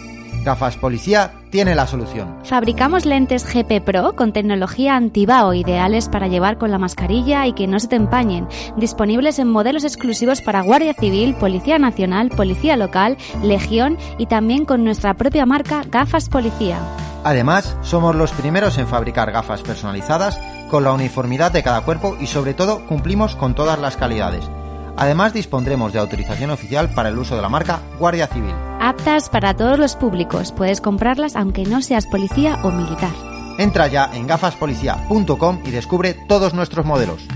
Gafas 0.44 0.76
Policía 0.76 1.32
tiene 1.50 1.74
la 1.74 1.86
solución. 1.86 2.36
Fabricamos 2.44 3.04
lentes 3.04 3.44
GP 3.44 3.82
Pro 3.84 4.14
con 4.14 4.32
tecnología 4.32 4.96
antibao 4.96 5.52
ideales 5.54 6.08
para 6.08 6.28
llevar 6.28 6.58
con 6.58 6.70
la 6.70 6.78
mascarilla 6.78 7.46
y 7.46 7.52
que 7.52 7.66
no 7.66 7.78
se 7.80 7.88
te 7.88 7.96
empañen. 7.96 8.48
Disponibles 8.76 9.38
en 9.38 9.48
modelos 9.48 9.84
exclusivos 9.84 10.40
para 10.40 10.62
Guardia 10.62 10.94
Civil, 10.94 11.34
Policía 11.34 11.78
Nacional, 11.78 12.30
Policía 12.30 12.76
Local, 12.76 13.16
Legión 13.42 13.98
y 14.18 14.26
también 14.26 14.64
con 14.64 14.84
nuestra 14.84 15.14
propia 15.14 15.46
marca 15.46 15.82
Gafas 15.90 16.28
Policía. 16.28 16.78
Además, 17.22 17.76
somos 17.82 18.14
los 18.14 18.32
primeros 18.32 18.78
en 18.78 18.86
fabricar 18.86 19.30
gafas 19.30 19.62
personalizadas 19.62 20.40
con 20.70 20.84
la 20.84 20.92
uniformidad 20.92 21.52
de 21.52 21.62
cada 21.62 21.82
cuerpo 21.82 22.16
y 22.18 22.26
sobre 22.26 22.54
todo 22.54 22.86
cumplimos 22.86 23.36
con 23.36 23.54
todas 23.54 23.78
las 23.78 23.96
calidades. 23.96 24.48
Además, 25.00 25.32
dispondremos 25.32 25.94
de 25.94 25.98
autorización 25.98 26.50
oficial 26.50 26.90
para 26.90 27.08
el 27.08 27.18
uso 27.18 27.34
de 27.34 27.40
la 27.40 27.48
marca 27.48 27.80
Guardia 27.98 28.26
Civil. 28.26 28.54
Aptas 28.80 29.30
para 29.30 29.54
todos 29.54 29.78
los 29.78 29.96
públicos. 29.96 30.52
Puedes 30.52 30.82
comprarlas 30.82 31.36
aunque 31.36 31.64
no 31.64 31.80
seas 31.80 32.06
policía 32.06 32.58
o 32.62 32.70
militar. 32.70 33.10
Entra 33.56 33.88
ya 33.88 34.10
en 34.12 34.26
gafaspolicía.com 34.26 35.60
y 35.64 35.70
descubre 35.70 36.12
todos 36.12 36.52
nuestros 36.52 36.84
modelos. 36.84 37.26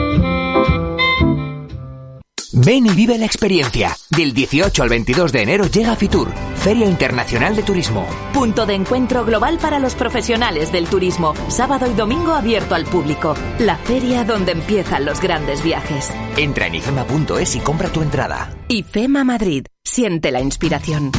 Ven 2.60 2.88
y 2.88 2.89
vive 2.89 3.20
la 3.20 3.26
experiencia. 3.26 3.95
Del 4.10 4.34
18 4.34 4.82
al 4.82 4.89
22 4.89 5.32
de 5.32 5.43
enero 5.43 5.68
llega 5.68 5.95
Fitur, 5.95 6.34
Feria 6.55 6.88
Internacional 6.88 7.55
de 7.55 7.62
Turismo. 7.62 8.08
Punto 8.34 8.66
de 8.66 8.74
encuentro 8.74 9.24
global 9.26 9.60
para 9.60 9.78
los 9.78 9.93
profesionales 9.93 10.72
del 10.72 10.88
turismo. 10.88 11.36
Sábado 11.49 11.86
y 11.86 11.93
domingo 11.93 12.32
abierto 12.32 12.74
al 12.74 12.86
público. 12.86 13.36
La 13.60 13.78
feria 13.78 14.24
donde 14.24 14.53
empiezan 14.53 15.05
los 15.05 15.22
grandes 15.22 15.64
viajes. 15.64 16.12
Entra 16.36 16.66
en 16.66 16.76
ifema.es 16.76 17.55
y 17.55 17.60
compra 17.60 17.89
tu 17.89 18.01
entrada. 18.01 18.51
IFEMA 18.70 19.24
Madrid. 19.24 19.68
Siente 19.84 20.32
la 20.32 20.41
inspiración. 20.41 21.12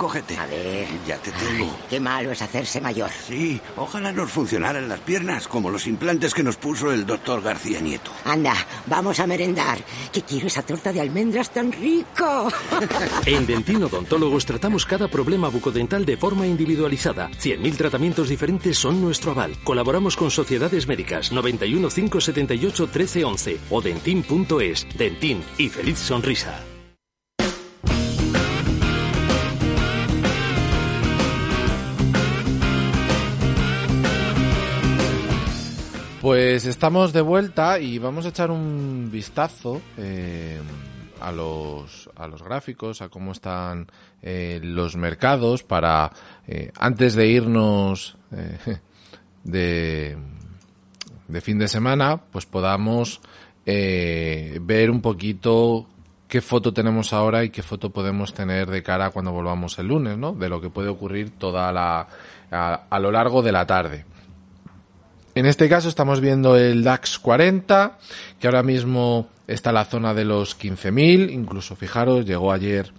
Cógete. 0.00 0.34
A 0.38 0.46
ver. 0.46 0.88
Ya 1.06 1.18
te 1.18 1.30
tengo. 1.30 1.76
Qué 1.90 2.00
malo 2.00 2.30
es 2.30 2.40
hacerse 2.40 2.80
mayor. 2.80 3.10
Sí, 3.10 3.60
ojalá 3.76 4.10
nos 4.12 4.30
funcionaran 4.30 4.88
las 4.88 5.00
piernas 5.00 5.46
como 5.46 5.68
los 5.68 5.86
implantes 5.86 6.32
que 6.32 6.42
nos 6.42 6.56
puso 6.56 6.90
el 6.90 7.04
doctor 7.04 7.42
García 7.42 7.82
Nieto. 7.82 8.10
Anda, 8.24 8.54
vamos 8.86 9.20
a 9.20 9.26
merendar. 9.26 9.78
Que 10.10 10.22
quiero 10.22 10.46
esa 10.46 10.62
torta 10.62 10.90
de 10.90 11.02
almendras 11.02 11.50
tan 11.50 11.70
rico. 11.70 12.50
En 13.26 13.46
Dentino 13.46 13.88
Odontólogos 13.88 14.46
tratamos 14.46 14.86
cada 14.86 15.06
problema 15.06 15.50
bucodental 15.50 16.06
de 16.06 16.16
forma 16.16 16.46
individualizada. 16.46 17.28
100.000 17.32 17.76
tratamientos 17.76 18.30
diferentes 18.30 18.78
son 18.78 19.02
nuestro 19.02 19.32
aval. 19.32 19.58
Colaboramos 19.64 20.16
con 20.16 20.30
sociedades 20.30 20.86
médicas 20.86 21.30
91 21.30 21.90
578 21.90 22.84
1311 22.84 23.60
o 23.68 23.82
dentin.es. 23.82 24.86
Dentin 24.96 25.44
y 25.58 25.68
feliz 25.68 25.98
sonrisa. 25.98 26.69
Pues 36.20 36.66
estamos 36.66 37.14
de 37.14 37.22
vuelta 37.22 37.78
y 37.78 37.98
vamos 37.98 38.26
a 38.26 38.28
echar 38.28 38.50
un 38.50 39.08
vistazo 39.10 39.80
eh, 39.96 40.60
a 41.18 41.32
los 41.32 42.10
a 42.14 42.26
los 42.26 42.42
gráficos, 42.42 43.00
a 43.00 43.08
cómo 43.08 43.32
están 43.32 43.86
eh, 44.20 44.60
los 44.62 44.96
mercados 44.96 45.62
para 45.62 46.12
eh, 46.46 46.72
antes 46.78 47.14
de 47.14 47.26
irnos 47.26 48.18
eh, 48.36 48.80
de 49.44 50.18
de 51.26 51.40
fin 51.40 51.58
de 51.58 51.68
semana, 51.68 52.18
pues 52.30 52.44
podamos 52.44 53.22
eh, 53.64 54.58
ver 54.60 54.90
un 54.90 55.00
poquito 55.00 55.86
qué 56.28 56.42
foto 56.42 56.74
tenemos 56.74 57.14
ahora 57.14 57.44
y 57.44 57.50
qué 57.50 57.62
foto 57.62 57.88
podemos 57.88 58.34
tener 58.34 58.68
de 58.68 58.82
cara 58.82 59.08
cuando 59.08 59.32
volvamos 59.32 59.78
el 59.78 59.86
lunes, 59.86 60.18
¿no? 60.18 60.32
De 60.34 60.50
lo 60.50 60.60
que 60.60 60.68
puede 60.68 60.90
ocurrir 60.90 61.30
toda 61.38 61.72
la 61.72 62.06
a, 62.50 62.74
a 62.90 62.98
lo 62.98 63.10
largo 63.10 63.40
de 63.40 63.52
la 63.52 63.64
tarde. 63.66 64.04
En 65.34 65.46
este 65.46 65.68
caso 65.68 65.88
estamos 65.88 66.20
viendo 66.20 66.56
el 66.56 66.82
DAX 66.82 67.18
40, 67.18 67.98
que 68.40 68.46
ahora 68.48 68.62
mismo 68.62 69.28
está 69.46 69.70
en 69.70 69.74
la 69.74 69.84
zona 69.84 70.12
de 70.12 70.24
los 70.24 70.58
15.000, 70.58 71.32
incluso 71.32 71.76
fijaros, 71.76 72.26
llegó 72.26 72.52
ayer 72.52 72.92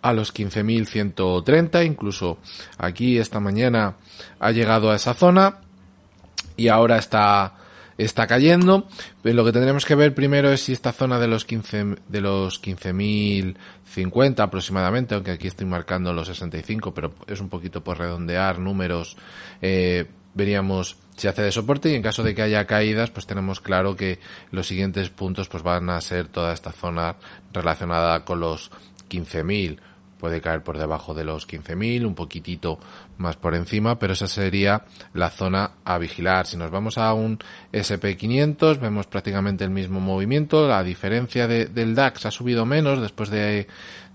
a 0.00 0.12
los 0.12 0.34
15.130, 0.34 1.86
incluso 1.86 2.38
aquí 2.78 3.18
esta 3.18 3.40
mañana 3.40 3.96
ha 4.38 4.50
llegado 4.50 4.90
a 4.90 4.96
esa 4.96 5.14
zona 5.14 5.58
y 6.56 6.68
ahora 6.68 6.98
está 6.98 7.54
está 7.96 8.26
cayendo. 8.26 8.88
Lo 9.22 9.44
que 9.44 9.52
tendremos 9.52 9.84
que 9.84 9.94
ver 9.94 10.14
primero 10.14 10.50
es 10.50 10.62
si 10.62 10.72
esta 10.72 10.92
zona 10.92 11.18
de 11.18 11.28
los 11.28 11.44
15 11.44 11.96
de 12.08 12.20
los 12.20 12.62
15.050 12.62 14.40
aproximadamente, 14.40 15.14
aunque 15.14 15.32
aquí 15.32 15.46
estoy 15.46 15.66
marcando 15.66 16.12
los 16.12 16.26
65, 16.28 16.92
pero 16.92 17.14
es 17.26 17.40
un 17.40 17.48
poquito 17.48 17.84
por 17.84 17.98
redondear 17.98 18.58
números 18.58 19.16
eh, 19.62 20.06
veríamos 20.34 20.96
si 21.16 21.28
hace 21.28 21.42
de 21.42 21.52
soporte 21.52 21.90
y 21.90 21.94
en 21.94 22.02
caso 22.02 22.22
de 22.22 22.34
que 22.34 22.42
haya 22.42 22.66
caídas 22.66 23.10
pues 23.10 23.26
tenemos 23.26 23.60
claro 23.60 23.96
que 23.96 24.18
los 24.50 24.66
siguientes 24.66 25.10
puntos 25.10 25.48
pues 25.48 25.62
van 25.62 25.88
a 25.90 26.00
ser 26.00 26.28
toda 26.28 26.52
esta 26.52 26.72
zona 26.72 27.16
relacionada 27.52 28.24
con 28.24 28.40
los 28.40 28.70
15.000 29.08 29.78
puede 30.18 30.40
caer 30.40 30.62
por 30.62 30.78
debajo 30.78 31.12
de 31.12 31.22
los 31.22 31.46
15.000 31.46 32.06
un 32.06 32.14
poquitito 32.14 32.78
más 33.18 33.36
por 33.36 33.54
encima 33.54 33.98
pero 33.98 34.14
esa 34.14 34.26
sería 34.26 34.84
la 35.12 35.30
zona 35.30 35.72
a 35.84 35.98
vigilar. 35.98 36.46
Si 36.46 36.56
nos 36.56 36.70
vamos 36.70 36.98
a 36.98 37.12
un 37.12 37.38
SP500 37.72 38.80
vemos 38.80 39.06
prácticamente 39.06 39.64
el 39.64 39.70
mismo 39.70 40.00
movimiento. 40.00 40.66
La 40.66 40.82
diferencia 40.82 41.46
de, 41.46 41.66
del 41.66 41.94
DAX 41.94 42.26
ha 42.26 42.30
subido 42.30 42.64
menos 42.64 43.00
después 43.00 43.28
de 43.28 43.68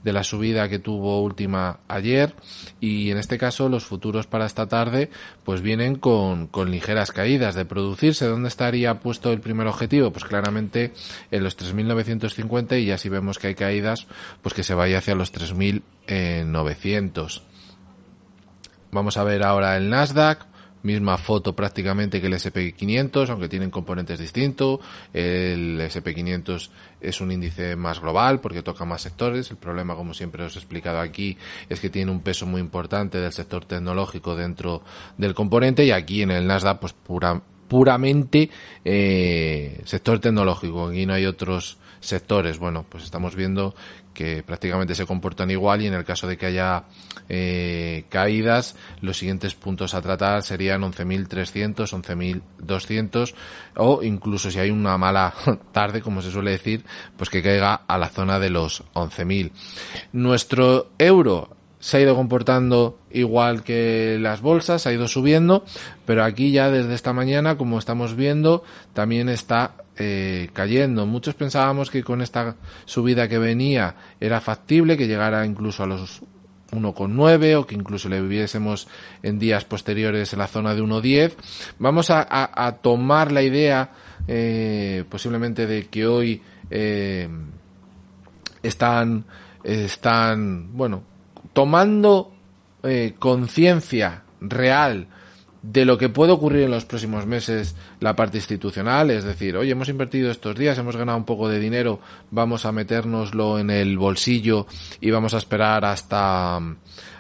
de 0.03 0.13
la 0.13 0.23
subida 0.23 0.69
que 0.69 0.79
tuvo 0.79 1.21
última 1.21 1.79
ayer 1.87 2.33
y 2.79 3.11
en 3.11 3.17
este 3.17 3.37
caso 3.37 3.69
los 3.69 3.85
futuros 3.85 4.25
para 4.27 4.45
esta 4.45 4.67
tarde 4.67 5.09
pues 5.43 5.61
vienen 5.61 5.95
con, 5.95 6.47
con 6.47 6.71
ligeras 6.71 7.11
caídas 7.11 7.55
de 7.55 7.65
producirse. 7.65 8.25
¿Dónde 8.25 8.47
estaría 8.47 8.99
puesto 8.99 9.31
el 9.31 9.41
primer 9.41 9.67
objetivo? 9.67 10.11
Pues 10.11 10.25
claramente 10.25 10.93
en 11.31 11.43
los 11.43 11.57
3.950 11.57 12.81
y 12.81 12.85
ya 12.85 12.97
si 12.97 13.09
vemos 13.09 13.39
que 13.39 13.47
hay 13.47 13.55
caídas 13.55 14.07
pues 14.41 14.53
que 14.53 14.63
se 14.63 14.73
vaya 14.73 14.99
hacia 14.99 15.15
los 15.15 15.33
3.900. 15.33 17.41
Vamos 18.91 19.17
a 19.17 19.23
ver 19.23 19.43
ahora 19.43 19.77
el 19.77 19.89
Nasdaq 19.89 20.48
misma 20.83 21.17
foto 21.17 21.55
prácticamente 21.55 22.21
que 22.21 22.27
el 22.27 22.33
SP500, 22.33 23.29
aunque 23.29 23.49
tienen 23.49 23.69
componentes 23.69 24.19
distintos. 24.19 24.79
El 25.13 25.79
SP500 25.81 26.69
es 27.01 27.21
un 27.21 27.31
índice 27.31 27.75
más 27.75 27.99
global 27.99 28.39
porque 28.39 28.63
toca 28.63 28.85
más 28.85 29.01
sectores. 29.01 29.51
El 29.51 29.57
problema, 29.57 29.95
como 29.95 30.13
siempre 30.13 30.43
os 30.43 30.55
he 30.55 30.59
explicado 30.59 30.99
aquí, 30.99 31.37
es 31.67 31.79
que 31.79 31.89
tiene 31.89 32.11
un 32.11 32.21
peso 32.21 32.45
muy 32.45 32.61
importante 32.61 33.19
del 33.19 33.33
sector 33.33 33.65
tecnológico 33.65 34.35
dentro 34.35 34.81
del 35.17 35.33
componente 35.33 35.85
y 35.85 35.91
aquí 35.91 36.21
en 36.21 36.31
el 36.31 36.47
Nasdaq, 36.47 36.79
pues 36.79 36.93
pura, 36.93 37.41
puramente 37.67 38.49
eh, 38.85 39.81
sector 39.85 40.19
tecnológico. 40.19 40.87
Aquí 40.87 41.05
no 41.05 41.13
hay 41.13 41.25
otros 41.25 41.78
sectores. 41.99 42.59
Bueno, 42.59 42.85
pues 42.87 43.03
estamos 43.03 43.35
viendo 43.35 43.75
que 44.13 44.43
prácticamente 44.43 44.95
se 44.95 45.05
comportan 45.05 45.49
igual 45.49 45.81
y 45.81 45.87
en 45.87 45.93
el 45.93 46.03
caso 46.03 46.27
de 46.27 46.37
que 46.37 46.47
haya 46.47 46.83
eh, 47.29 48.03
caídas, 48.09 48.75
los 49.01 49.17
siguientes 49.17 49.55
puntos 49.55 49.93
a 49.93 50.01
tratar 50.01 50.43
serían 50.43 50.81
11.300, 50.81 52.41
11.200 52.57 53.33
o 53.77 54.03
incluso 54.03 54.51
si 54.51 54.59
hay 54.59 54.71
una 54.71 54.97
mala 54.97 55.33
tarde, 55.71 56.01
como 56.01 56.21
se 56.21 56.31
suele 56.31 56.51
decir, 56.51 56.83
pues 57.17 57.29
que 57.29 57.41
caiga 57.41 57.75
a 57.87 57.97
la 57.97 58.09
zona 58.09 58.39
de 58.39 58.49
los 58.49 58.83
11.000. 58.93 59.51
Nuestro 60.11 60.89
euro 60.97 61.55
se 61.79 61.97
ha 61.97 62.01
ido 62.01 62.15
comportando 62.15 62.99
igual 63.09 63.63
que 63.63 64.17
las 64.19 64.41
bolsas, 64.41 64.85
ha 64.85 64.93
ido 64.93 65.07
subiendo, 65.07 65.63
pero 66.05 66.25
aquí 66.25 66.51
ya 66.51 66.69
desde 66.69 66.93
esta 66.93 67.13
mañana, 67.13 67.57
como 67.57 67.79
estamos 67.79 68.15
viendo, 68.15 68.63
también 68.93 69.29
está 69.29 69.75
eh, 70.01 70.49
cayendo. 70.53 71.05
Muchos 71.05 71.35
pensábamos 71.35 71.89
que 71.91 72.03
con 72.03 72.21
esta 72.21 72.55
subida 72.85 73.27
que 73.27 73.37
venía 73.37 73.95
era 74.19 74.39
factible, 74.39 74.95
que 74.95 75.07
llegara 75.07 75.45
incluso 75.45 75.83
a 75.83 75.87
los 75.87 76.21
1,9 76.71 77.55
o 77.57 77.67
que 77.67 77.75
incluso 77.75 78.07
le 78.07 78.21
viviésemos 78.21 78.87
en 79.23 79.39
días 79.39 79.65
posteriores 79.65 80.31
en 80.31 80.39
la 80.39 80.47
zona 80.47 80.73
de 80.73 80.81
1,10. 80.81 81.33
Vamos 81.79 82.09
a, 82.11 82.79
tomar 82.81 83.33
la 83.33 83.41
idea 83.41 83.91
eh, 84.25 85.03
posiblemente 85.09 85.67
de 85.67 85.87
que 85.87 86.07
hoy 86.07 86.41
eh, 86.69 87.27
están, 88.63 89.25
están, 89.65 90.77
bueno, 90.77 91.03
tomando 91.51 92.31
conciencia 93.19 94.23
real 94.39 95.07
de 95.61 95.85
lo 95.85 95.97
que 95.97 96.09
puede 96.09 96.31
ocurrir 96.31 96.63
en 96.63 96.71
los 96.71 96.85
próximos 96.85 97.25
meses 97.25 97.75
la 97.99 98.15
parte 98.15 98.37
institucional, 98.37 99.11
es 99.11 99.23
decir, 99.23 99.57
oye, 99.57 99.71
hemos 99.71 99.89
invertido 99.89 100.31
estos 100.31 100.55
días, 100.55 100.77
hemos 100.77 100.95
ganado 100.95 101.17
un 101.17 101.25
poco 101.25 101.49
de 101.49 101.59
dinero, 101.59 101.99
vamos 102.31 102.65
a 102.65 102.71
metérnoslo 102.71 103.59
en 103.59 103.69
el 103.69 103.97
bolsillo 103.97 104.67
y 105.01 105.11
vamos 105.11 105.33
a 105.33 105.37
esperar 105.37 105.83
hasta, 105.85 106.59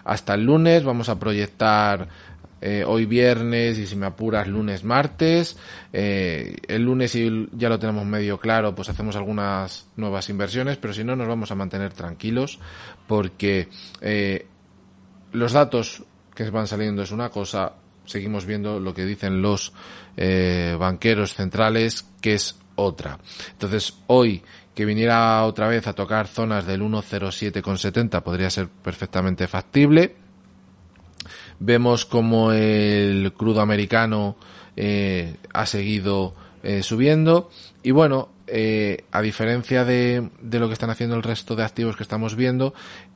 hasta 0.03 0.33
el 0.33 0.45
lunes, 0.45 0.83
vamos 0.83 1.09
a 1.09 1.19
proyectar 1.19 2.07
eh, 2.61 2.83
hoy 2.85 3.05
viernes 3.05 3.77
y 3.79 3.87
si 3.87 3.95
me 3.95 4.05
apuras 4.05 4.47
lunes, 4.47 4.83
martes. 4.83 5.57
Eh, 5.93 6.57
el 6.67 6.83
lunes 6.83 7.15
y 7.15 7.47
ya 7.53 7.69
lo 7.69 7.79
tenemos 7.79 8.05
medio 8.05 8.37
claro, 8.37 8.75
pues 8.75 8.89
hacemos 8.89 9.15
algunas 9.15 9.87
nuevas 9.95 10.29
inversiones, 10.29 10.77
pero 10.77 10.93
si 10.93 11.03
no 11.03 11.15
nos 11.15 11.27
vamos 11.27 11.51
a 11.51 11.55
mantener 11.55 11.93
tranquilos 11.93 12.59
porque 13.07 13.69
eh, 14.01 14.45
los 15.31 15.53
datos 15.53 16.03
que 16.35 16.49
van 16.49 16.67
saliendo 16.67 17.01
es 17.01 17.11
una 17.11 17.29
cosa, 17.29 17.73
seguimos 18.09 18.45
viendo 18.45 18.79
lo 18.79 18.93
que 18.93 19.05
dicen 19.05 19.41
los 19.41 19.71
eh, 20.17 20.75
banqueros 20.79 21.35
centrales, 21.35 22.05
que 22.21 22.33
es 22.33 22.57
otra. 22.75 23.19
Entonces, 23.51 23.93
hoy 24.07 24.41
que 24.73 24.85
viniera 24.85 25.43
otra 25.43 25.67
vez 25.67 25.87
a 25.87 25.93
tocar 25.93 26.27
zonas 26.27 26.65
del 26.65 26.81
1.07,70 26.81 28.21
podría 28.23 28.49
ser 28.49 28.69
perfectamente 28.69 29.47
factible. 29.47 30.15
Vemos 31.59 32.05
como 32.05 32.53
el 32.53 33.33
crudo 33.33 33.59
americano 33.59 34.37
eh, 34.77 35.35
ha 35.53 35.65
seguido 35.65 36.33
eh, 36.63 36.81
subiendo 36.81 37.49
y 37.83 37.91
bueno, 37.91 38.29
eh, 38.51 39.05
a 39.11 39.21
diferencia 39.21 39.85
de, 39.85 40.29
lo 40.41 40.67
que 40.67 40.73
están 40.73 40.89
haciendo 40.89 41.15
el 41.15 41.23
resto 41.23 41.55
de 41.55 41.63
activos 41.63 41.95
que 41.95 42.03
estamos 42.03 42.35
viendo, 42.35 42.73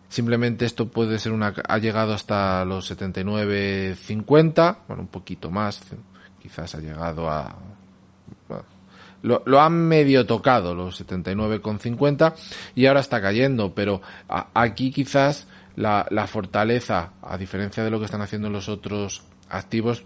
simplemente 0.10 0.66
esto 0.66 0.90
puede 0.90 1.20
ser 1.20 1.32
una, 1.32 1.54
ha 1.68 1.78
llegado 1.78 2.14
hasta 2.14 2.64
los 2.66 2.92
79.50, 2.92 4.78
bueno, 4.88 5.04
un 5.04 5.08
poquito 5.08 5.52
más, 5.52 5.82
quizás 6.42 6.76
ha 6.76 6.80
llegado 6.80 7.30
a, 7.30 7.56
lo, 9.24 9.42
lo, 9.46 9.62
han 9.62 9.74
medio 9.74 10.26
tocado 10.26 10.76
los 10.76 11.02
79,50 11.02 12.34
y 12.76 12.86
ahora 12.86 13.00
está 13.00 13.22
cayendo, 13.22 13.74
pero 13.74 14.02
aquí 14.54 14.92
quizás 14.92 15.48
la 15.76 16.28
fortaleza, 16.28 17.14
a 17.22 17.38
diferencia 17.38 17.84
de 17.84 17.90
lo 17.90 18.00
que 18.00 18.06
están 18.06 18.22
haciendo 18.22 18.50
los 18.50 18.70
otros 18.70 19.24
activos, 19.50 20.04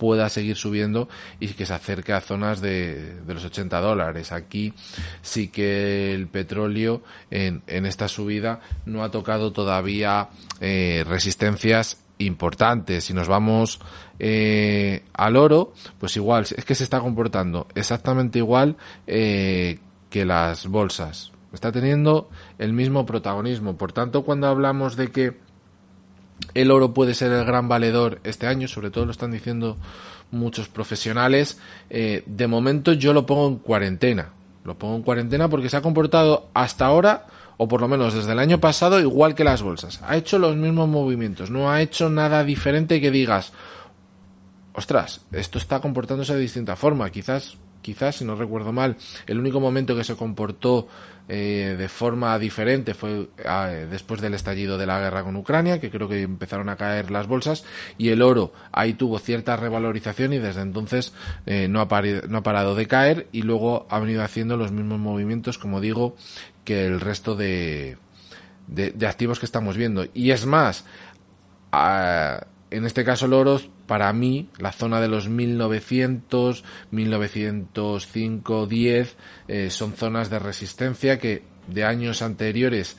pueda 0.00 0.30
seguir 0.30 0.56
subiendo 0.56 1.10
y 1.40 1.48
que 1.48 1.66
se 1.66 1.74
acerque 1.74 2.14
a 2.14 2.22
zonas 2.22 2.62
de, 2.62 3.20
de 3.20 3.34
los 3.34 3.44
80 3.44 3.78
dólares. 3.80 4.32
Aquí 4.32 4.72
sí 5.20 5.48
que 5.48 6.14
el 6.14 6.26
petróleo 6.26 7.02
en, 7.30 7.62
en 7.66 7.84
esta 7.84 8.08
subida 8.08 8.60
no 8.86 9.04
ha 9.04 9.10
tocado 9.10 9.52
todavía 9.52 10.30
eh, 10.58 11.04
resistencias 11.06 12.02
importantes. 12.16 13.04
Si 13.04 13.12
nos 13.12 13.28
vamos 13.28 13.78
eh, 14.18 15.04
al 15.12 15.36
oro, 15.36 15.74
pues 15.98 16.16
igual, 16.16 16.46
es 16.56 16.64
que 16.64 16.74
se 16.74 16.84
está 16.84 17.00
comportando 17.00 17.66
exactamente 17.74 18.38
igual 18.38 18.78
eh, 19.06 19.80
que 20.08 20.24
las 20.24 20.66
bolsas. 20.66 21.30
Está 21.52 21.72
teniendo 21.72 22.30
el 22.56 22.72
mismo 22.72 23.04
protagonismo. 23.04 23.76
Por 23.76 23.92
tanto, 23.92 24.24
cuando 24.24 24.46
hablamos 24.46 24.96
de 24.96 25.10
que 25.10 25.49
el 26.54 26.70
oro 26.70 26.92
puede 26.94 27.14
ser 27.14 27.32
el 27.32 27.44
gran 27.44 27.68
valedor 27.68 28.20
este 28.24 28.46
año, 28.46 28.68
sobre 28.68 28.90
todo 28.90 29.06
lo 29.06 29.12
están 29.12 29.30
diciendo 29.30 29.76
muchos 30.30 30.68
profesionales. 30.68 31.58
Eh, 31.88 32.22
de 32.26 32.46
momento 32.46 32.92
yo 32.92 33.12
lo 33.12 33.26
pongo 33.26 33.48
en 33.48 33.56
cuarentena. 33.56 34.30
Lo 34.64 34.76
pongo 34.76 34.96
en 34.96 35.02
cuarentena 35.02 35.48
porque 35.48 35.68
se 35.68 35.76
ha 35.76 35.82
comportado 35.82 36.48
hasta 36.54 36.86
ahora, 36.86 37.26
o 37.56 37.66
por 37.68 37.80
lo 37.80 37.88
menos 37.88 38.14
desde 38.14 38.32
el 38.32 38.38
año 38.38 38.60
pasado, 38.60 39.00
igual 39.00 39.34
que 39.34 39.44
las 39.44 39.62
bolsas. 39.62 40.00
Ha 40.06 40.16
hecho 40.16 40.38
los 40.38 40.56
mismos 40.56 40.88
movimientos, 40.88 41.50
no 41.50 41.70
ha 41.70 41.80
hecho 41.80 42.10
nada 42.10 42.44
diferente 42.44 43.00
que 43.00 43.10
digas, 43.10 43.52
ostras, 44.74 45.22
esto 45.32 45.58
está 45.58 45.80
comportándose 45.80 46.34
de 46.34 46.40
distinta 46.40 46.76
forma. 46.76 47.10
Quizás, 47.10 47.56
quizás, 47.82 48.16
si 48.16 48.24
no 48.24 48.34
recuerdo 48.34 48.72
mal, 48.72 48.96
el 49.26 49.38
único 49.38 49.60
momento 49.60 49.96
que 49.96 50.04
se 50.04 50.16
comportó 50.16 50.88
eh, 51.32 51.76
de 51.78 51.88
forma 51.88 52.36
diferente 52.40 52.92
fue 52.92 53.28
eh, 53.38 53.86
después 53.88 54.20
del 54.20 54.34
estallido 54.34 54.76
de 54.76 54.84
la 54.84 54.98
guerra 54.98 55.22
con 55.22 55.36
Ucrania, 55.36 55.80
que 55.80 55.88
creo 55.88 56.08
que 56.08 56.22
empezaron 56.22 56.68
a 56.68 56.74
caer 56.74 57.12
las 57.12 57.28
bolsas, 57.28 57.64
y 57.98 58.08
el 58.08 58.20
oro 58.20 58.52
ahí 58.72 58.94
tuvo 58.94 59.20
cierta 59.20 59.54
revalorización 59.54 60.32
y 60.32 60.38
desde 60.38 60.62
entonces 60.62 61.12
eh, 61.46 61.68
no, 61.68 61.80
ha 61.82 62.02
no 62.28 62.38
ha 62.38 62.42
parado 62.42 62.74
de 62.74 62.88
caer 62.88 63.28
y 63.30 63.42
luego 63.42 63.86
ha 63.90 64.00
venido 64.00 64.24
haciendo 64.24 64.56
los 64.56 64.72
mismos 64.72 64.98
movimientos, 64.98 65.56
como 65.56 65.80
digo, 65.80 66.16
que 66.64 66.84
el 66.86 67.00
resto 67.00 67.36
de, 67.36 67.96
de, 68.66 68.90
de 68.90 69.06
activos 69.06 69.38
que 69.38 69.46
estamos 69.46 69.76
viendo. 69.76 70.06
Y 70.12 70.32
es 70.32 70.46
más, 70.46 70.84
a, 71.70 72.44
en 72.70 72.84
este 72.84 73.04
caso 73.04 73.26
el 73.26 73.32
oro, 73.32 73.60
para 73.86 74.12
mí, 74.12 74.48
la 74.58 74.72
zona 74.72 75.00
de 75.00 75.08
los 75.08 75.28
1900, 75.28 76.64
1905, 76.90 78.66
10, 78.66 79.16
eh, 79.48 79.70
son 79.70 79.92
zonas 79.92 80.30
de 80.30 80.38
resistencia 80.38 81.18
que 81.18 81.42
de 81.66 81.84
años 81.84 82.22
anteriores 82.22 82.96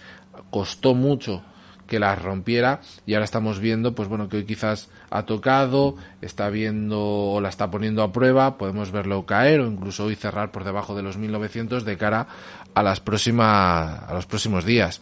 costó 0.49 0.93
mucho 0.93 1.43
que 1.87 1.99
las 1.99 2.21
rompiera 2.21 2.79
y 3.05 3.15
ahora 3.15 3.25
estamos 3.25 3.59
viendo 3.59 3.93
pues 3.93 4.07
bueno 4.07 4.29
que 4.29 4.37
hoy 4.37 4.45
quizás 4.45 4.89
ha 5.09 5.25
tocado 5.25 5.97
está 6.21 6.49
viendo 6.49 7.01
o 7.01 7.41
la 7.41 7.49
está 7.49 7.69
poniendo 7.69 8.01
a 8.01 8.13
prueba 8.13 8.57
podemos 8.57 8.91
verlo 8.91 9.25
caer 9.25 9.59
o 9.59 9.67
incluso 9.67 10.05
hoy 10.05 10.15
cerrar 10.15 10.53
por 10.53 10.63
debajo 10.63 10.95
de 10.95 11.03
los 11.03 11.17
1900 11.17 11.83
de 11.83 11.97
cara 11.97 12.27
a 12.73 12.81
las 12.81 13.01
próximas 13.01 14.03
a 14.07 14.13
los 14.13 14.25
próximos 14.25 14.63
días. 14.63 15.01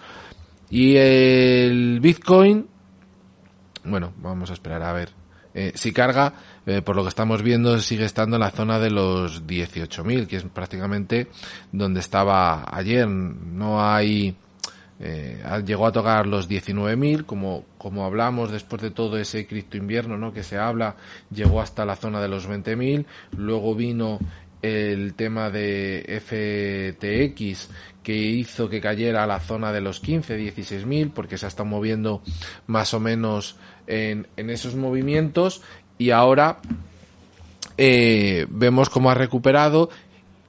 Y 0.71 0.95
el 0.95 1.99
Bitcoin 2.01 2.67
bueno, 3.89 4.13
vamos 4.17 4.49
a 4.49 4.53
esperar 4.53 4.83
a 4.83 4.93
ver. 4.93 5.09
Eh, 5.53 5.71
si 5.75 5.91
carga, 5.91 6.33
eh, 6.65 6.81
por 6.81 6.95
lo 6.95 7.03
que 7.03 7.09
estamos 7.09 7.41
viendo, 7.41 7.79
sigue 7.79 8.05
estando 8.05 8.35
en 8.35 8.41
la 8.41 8.51
zona 8.51 8.79
de 8.79 8.91
los 8.91 9.45
18.000, 9.47 10.27
que 10.27 10.37
es 10.37 10.43
prácticamente 10.43 11.27
donde 11.71 11.99
estaba 11.99 12.65
ayer. 12.75 13.07
No 13.07 13.83
hay... 13.83 14.35
Eh, 15.01 15.41
llegó 15.65 15.87
a 15.87 15.93
tocar 15.93 16.27
los 16.27 16.49
19.000, 16.49 17.25
como, 17.25 17.63
como 17.77 18.05
hablamos 18.05 18.51
después 18.51 18.81
de 18.81 18.91
todo 18.91 19.17
ese 19.17 19.47
cripto 19.47 19.77
invierno 19.77 20.17
¿no? 20.17 20.33
que 20.33 20.43
se 20.43 20.57
habla, 20.57 20.97
llegó 21.31 21.61
hasta 21.61 21.85
la 21.85 21.95
zona 21.95 22.19
de 22.19 22.27
los 22.27 22.49
20.000, 22.49 23.05
luego 23.37 23.75
vino 23.75 24.19
el 24.61 25.13
tema 25.13 25.49
de 25.49 26.21
FTX 26.21 27.69
que 28.03 28.15
hizo 28.15 28.69
que 28.69 28.81
cayera 28.81 29.23
a 29.23 29.27
la 29.27 29.39
zona 29.39 29.71
de 29.71 29.81
los 29.81 29.99
15, 29.99 30.35
16 30.35 30.85
mil 30.85 31.11
porque 31.11 31.37
se 31.37 31.45
ha 31.45 31.49
estado 31.49 31.69
moviendo 31.69 32.21
más 32.67 32.93
o 32.93 32.99
menos 32.99 33.55
en, 33.89 34.27
esos 34.49 34.75
movimientos 34.75 35.61
y 35.97 36.11
ahora 36.11 36.59
eh, 37.77 38.45
vemos 38.49 38.89
cómo 38.89 39.09
ha 39.09 39.15
recuperado 39.15 39.89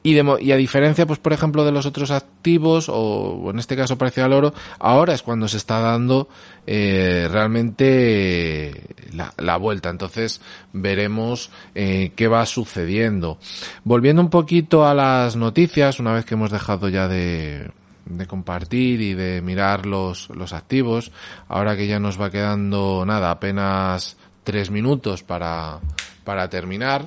y, 0.03 0.19
a 0.19 0.57
diferencia, 0.57 1.07
pues 1.07 1.19
por 1.19 1.35
ejemplo, 1.35 1.63
de 1.63 1.73
los 1.73 1.85
otros 1.85 2.11
activos, 2.11 2.87
o 2.89 3.51
en 3.51 3.59
este 3.59 3.77
caso 3.77 3.99
parecido 3.99 4.25
al 4.25 4.33
oro, 4.33 4.55
ahora 4.79 5.13
es 5.13 5.23
cuando 5.23 5.47
se 5.47 5.59
está 5.59 5.79
dando 5.81 6.27
eh, 6.67 7.29
realmente 7.31 8.87
la, 9.13 9.35
la, 9.37 9.59
vuelta. 9.59 9.91
Entonces 9.91 10.41
veremos 10.73 11.51
eh, 11.75 12.13
qué 12.17 12.29
va 12.29 12.47
sucediendo. 12.47 13.39
Volviendo 13.85 14.23
un 14.23 14.31
poquito 14.31 14.87
a 14.87 14.95
las 14.95 15.37
noticias, 15.37 16.01
una 16.01 16.15
vez 16.15 16.25
que 16.25 16.33
hemos 16.33 16.51
dejado 16.51 16.89
ya 16.89 17.07
de, 17.07 17.71
de 18.11 18.27
compartir 18.27 19.01
y 19.01 19.15
de 19.15 19.41
mirar 19.41 19.87
los, 19.87 20.29
los 20.31 20.53
activos, 20.53 21.13
ahora 21.49 21.77
que 21.77 21.87
ya 21.87 21.99
nos 21.99 22.21
va 22.21 22.31
quedando 22.31 23.05
nada, 23.07 23.31
apenas 23.31 24.17
tres 24.45 24.71
minutos 24.71 25.23
para, 25.23 25.81
para 26.25 26.49
terminar 26.49 27.07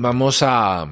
vamos 0.00 0.42
a, 0.42 0.86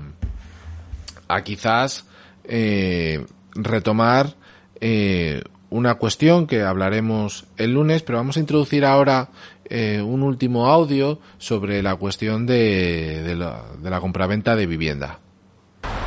a 1.28 1.44
quizás 1.44 2.06
eh, 2.44 3.24
retomar 3.54 4.34
eh, 4.80 5.42
una 5.70 5.94
cuestión 5.96 6.46
que 6.46 6.62
hablaremos 6.62 7.46
el 7.56 7.72
lunes, 7.72 8.02
pero 8.02 8.18
vamos 8.18 8.36
a 8.36 8.40
introducir 8.40 8.84
ahora 8.84 9.30
eh, 9.64 10.00
un 10.02 10.22
último 10.22 10.66
audio 10.66 11.20
sobre 11.38 11.82
la 11.82 11.96
cuestión 11.96 12.46
de, 12.46 13.22
de 13.22 13.34
la, 13.34 13.62
de 13.80 13.90
la 13.90 14.00
compraventa 14.00 14.54
de 14.56 14.66
vivienda. 14.66 15.20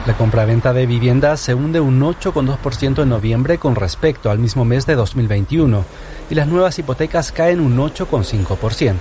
La 0.06 0.16
compraventa 0.16 0.74
de 0.74 0.86
vivienda 0.86 1.36
se 1.36 1.54
hunde 1.54 1.82
un 1.82 2.00
8,2% 2.02 3.04
en 3.04 3.10
noviembre 3.10 3.58
con 3.58 3.76
respecto 3.76 4.32
al 4.32 4.40
mismo 4.40 4.64
mes 4.64 4.86
de 4.86 4.96
2021 4.96 5.84
y 6.30 6.36
las 6.36 6.48
nuevas 6.48 6.80
hipotecas 6.80 7.32
caen 7.32 7.60
un 7.60 7.78
8,5%. 7.78 8.96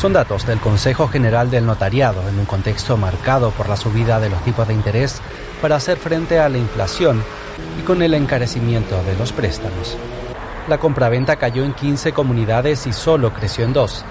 Son 0.00 0.12
datos 0.12 0.46
del 0.46 0.58
Consejo 0.58 1.08
General 1.08 1.50
del 1.50 1.66
Notariado 1.66 2.26
en 2.28 2.38
un 2.38 2.46
contexto 2.46 2.96
marcado 2.96 3.50
por 3.50 3.68
la 3.68 3.76
subida 3.76 4.20
de 4.20 4.30
los 4.30 4.42
tipos 4.42 4.66
de 4.66 4.74
interés 4.74 5.20
para 5.60 5.76
hacer 5.76 5.98
frente 5.98 6.38
a 6.40 6.48
la 6.48 6.58
inflación 6.58 7.22
y 7.78 7.82
con 7.82 8.00
el 8.02 8.14
encarecimiento 8.14 9.02
de 9.04 9.16
los 9.16 9.32
préstamos. 9.32 9.98
La 10.68 10.78
compraventa 10.78 11.36
cayó 11.36 11.62
en 11.64 11.74
15 11.74 12.12
comunidades 12.12 12.86
y 12.86 12.92
solo 12.92 13.34
creció 13.34 13.64
en 13.64 13.74
dos. 13.74 14.04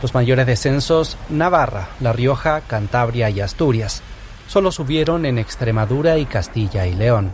Los 0.00 0.14
mayores 0.14 0.46
descensos, 0.46 1.18
Navarra, 1.28 1.88
La 2.00 2.12
Rioja, 2.12 2.62
Cantabria 2.62 3.28
y 3.28 3.40
Asturias. 3.40 4.02
Solo 4.48 4.70
subieron 4.70 5.26
en 5.26 5.38
Extremadura 5.38 6.18
y 6.18 6.26
Castilla 6.26 6.86
y 6.86 6.94
León. 6.94 7.32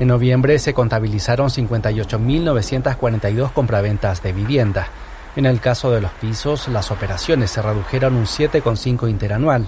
En 0.00 0.08
noviembre 0.08 0.58
se 0.58 0.74
contabilizaron 0.74 1.48
58.942 1.48 3.52
compraventas 3.52 4.20
de 4.22 4.32
vivienda, 4.32 4.88
En 5.34 5.46
el 5.46 5.60
caso 5.60 5.90
de 5.90 6.02
los 6.02 6.10
pisos, 6.12 6.68
las 6.68 6.90
operaciones 6.90 7.52
se 7.52 7.62
redujeron 7.62 8.16
un 8.16 8.26
7,5 8.26 9.08
interanual. 9.08 9.66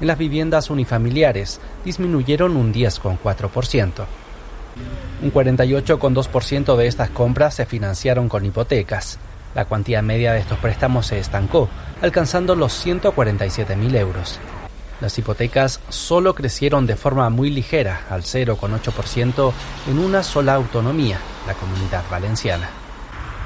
En 0.00 0.06
las 0.06 0.16
viviendas 0.16 0.70
unifamiliares 0.70 1.60
disminuyeron 1.84 2.56
un 2.56 2.72
10,4%. 2.72 4.04
Un 5.22 5.32
48,2% 5.32 6.76
de 6.76 6.86
estas 6.86 7.10
compras 7.10 7.54
se 7.54 7.66
financiaron 7.66 8.28
con 8.28 8.44
hipotecas. 8.44 9.18
La 9.54 9.64
cuantía 9.64 10.00
media 10.00 10.32
de 10.32 10.40
estos 10.40 10.58
préstamos 10.58 11.06
se 11.06 11.18
estancó, 11.18 11.68
alcanzando 12.02 12.54
los 12.54 12.86
147.000 12.86 13.96
euros. 13.96 14.38
Las 15.00 15.18
hipotecas 15.18 15.80
solo 15.88 16.34
crecieron 16.34 16.86
de 16.86 16.96
forma 16.96 17.30
muy 17.30 17.50
ligera, 17.50 18.06
al 18.10 18.22
0,8% 18.22 19.52
en 19.88 19.98
una 19.98 20.22
sola 20.22 20.54
autonomía, 20.54 21.18
la 21.46 21.54
comunidad 21.54 22.04
valenciana. 22.10 22.68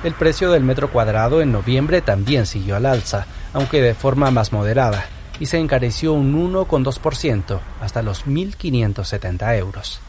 El 0.02 0.14
precio 0.14 0.50
del 0.50 0.64
metro 0.64 0.90
cuadrado 0.90 1.40
en 1.40 1.52
noviembre 1.52 2.02
también 2.02 2.46
siguió 2.46 2.76
al 2.76 2.86
alza, 2.86 3.26
aunque 3.52 3.80
de 3.80 3.94
forma 3.94 4.30
más 4.30 4.52
moderada, 4.52 5.06
y 5.40 5.46
se 5.46 5.58
encareció 5.58 6.12
un 6.12 6.52
1,2% 6.52 7.60
hasta 7.80 8.02
los 8.02 8.26
1.570 8.26 9.58
euros. 9.58 10.00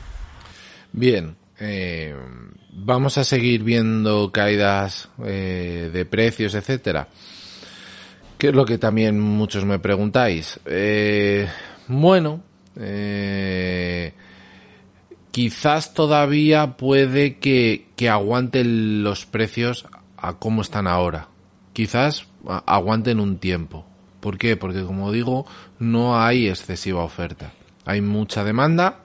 Bien, 0.91 1.35
eh, 1.59 2.15
vamos 2.71 3.17
a 3.17 3.23
seguir 3.23 3.63
viendo 3.63 4.31
caídas 4.31 5.09
eh, 5.23 5.89
de 5.93 6.05
precios, 6.05 6.55
etcétera. 6.55 7.07
Que 8.37 8.49
es 8.49 8.53
lo 8.53 8.65
que 8.65 8.77
también 8.77 9.19
muchos 9.19 9.65
me 9.65 9.79
preguntáis. 9.79 10.59
Eh, 10.65 11.47
bueno, 11.87 12.41
eh, 12.75 14.13
quizás 15.31 15.93
todavía 15.93 16.77
puede 16.77 17.37
que, 17.37 17.87
que 17.95 18.09
aguanten 18.09 19.03
los 19.03 19.25
precios 19.25 19.87
a 20.17 20.33
como 20.33 20.61
están 20.61 20.87
ahora. 20.87 21.29
Quizás 21.73 22.27
aguanten 22.65 23.19
un 23.19 23.37
tiempo. 23.37 23.85
¿Por 24.19 24.37
qué? 24.37 24.57
Porque 24.57 24.83
como 24.83 25.11
digo, 25.11 25.45
no 25.79 26.19
hay 26.19 26.47
excesiva 26.47 27.03
oferta. 27.03 27.53
Hay 27.85 28.01
mucha 28.01 28.43
demanda, 28.43 29.03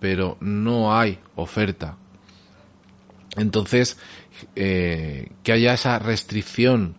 pero 0.00 0.38
no 0.40 0.96
hay 0.96 1.18
oferta. 1.36 1.96
Entonces, 3.36 3.98
eh, 4.56 5.30
que 5.42 5.52
haya 5.52 5.74
esa 5.74 5.98
restricción 5.98 6.96